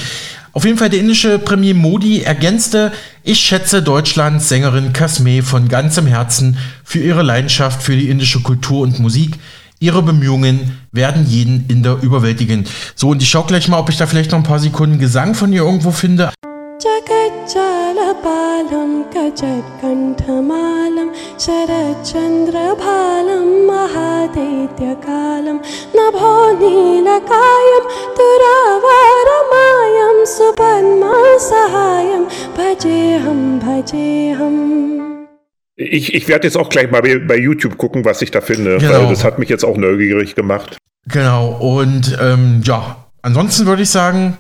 Auf 0.58 0.66
jeden 0.66 0.80
Fall 0.80 0.89
der 0.89 1.01
indische 1.01 1.38
Premier 1.38 1.76
Modi 1.76 2.24
ergänzte, 2.24 2.91
ich 3.24 3.39
schätze 3.39 3.84
Deutschlands 3.84 4.49
Sängerin 4.49 4.91
Kasme 4.91 5.43
von 5.43 5.68
ganzem 5.68 6.08
Herzen 6.08 6.58
für 6.84 6.97
ihre 6.97 7.22
Leidenschaft 7.22 7.84
für 7.84 7.95
die 7.95 8.10
indische 8.10 8.39
Kultur 8.39 8.82
und 8.82 8.97
Musik. 8.97 9.36
Ihre 9.78 10.01
Bemühungen 10.01 10.80
werden 10.91 11.28
jeden 11.28 11.68
Inder 11.68 11.99
überwältigen. 12.01 12.66
So, 12.95 13.10
und 13.10 13.22
ich 13.22 13.30
schaue 13.30 13.45
gleich 13.45 13.68
mal, 13.68 13.78
ob 13.78 13.89
ich 13.89 13.97
da 13.97 14.08
vielleicht 14.08 14.32
noch 14.32 14.39
ein 14.39 14.45
paar 14.45 14.58
Sekunden 14.58 14.97
Gesang 14.97 15.36
von 15.36 15.53
ihr 15.53 15.62
irgendwo 15.62 15.91
finde. 15.91 16.32
जगज्जालपालं 17.53 18.90
कजत्कण्ठमालं 19.14 21.09
शरच्चन्द्रभालं 21.44 22.64
महादैत्यकालं 23.68 25.59
नभो 25.98 26.32
नीलकायं 26.62 27.84
तुरावारमायं 28.18 29.38
सुपन्मासहायं 30.34 32.22
भजेऽहं 32.59 33.40
भजेऽहम् 33.64 34.61
Ich, 35.78 36.07
ich 36.14 36.28
werde 36.28 36.46
jetzt 36.46 36.57
auch 36.59 36.68
gleich 36.68 36.90
mal 36.92 37.00
bei, 37.03 37.18
bei 37.18 37.36
YouTube 37.36 37.76
gucken, 37.78 38.05
was 38.05 38.20
ich 38.22 38.30
da 38.30 38.40
finde, 38.40 38.78
Genau. 38.78 38.92
weil 39.00 39.09
das 39.09 39.24
hat 39.24 39.38
mich 39.40 39.48
jetzt 39.48 39.64
auch 39.64 39.76
neugierig 39.76 40.34
gemacht. 40.34 40.76
Genau, 41.09 41.44
und 41.76 42.16
ähm, 42.22 42.61
ja, 42.64 42.96
ansonsten 43.22 43.66
würde 43.66 43.82
ich 43.82 43.90
sagen, 43.90 44.36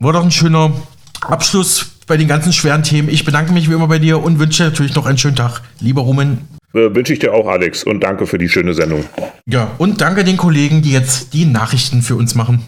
war 0.00 0.12
doch 0.14 0.24
ein 0.24 0.30
schöner 0.32 0.72
Abschluss 1.21 1.91
bei 2.07 2.17
den 2.17 2.27
ganzen 2.27 2.53
schweren 2.53 2.83
Themen. 2.83 3.09
Ich 3.09 3.25
bedanke 3.25 3.51
mich 3.51 3.69
wie 3.69 3.73
immer 3.73 3.87
bei 3.87 3.99
dir 3.99 4.21
und 4.23 4.39
wünsche 4.39 4.63
dir 4.63 4.69
natürlich 4.69 4.95
noch 4.95 5.05
einen 5.05 5.17
schönen 5.17 5.35
Tag. 5.35 5.61
Lieber 5.79 6.01
Rumen. 6.01 6.47
Äh, 6.73 6.93
Wünsche 6.93 7.13
ich 7.13 7.19
dir 7.19 7.33
auch, 7.33 7.47
Alex, 7.47 7.83
und 7.83 8.01
danke 8.01 8.27
für 8.27 8.37
die 8.37 8.49
schöne 8.49 8.73
Sendung. 8.73 9.05
Ja, 9.45 9.71
und 9.77 10.01
danke 10.01 10.23
den 10.23 10.37
Kollegen, 10.37 10.81
die 10.81 10.91
jetzt 10.91 11.33
die 11.33 11.45
Nachrichten 11.45 12.01
für 12.01 12.15
uns 12.15 12.35
machen. 12.35 12.61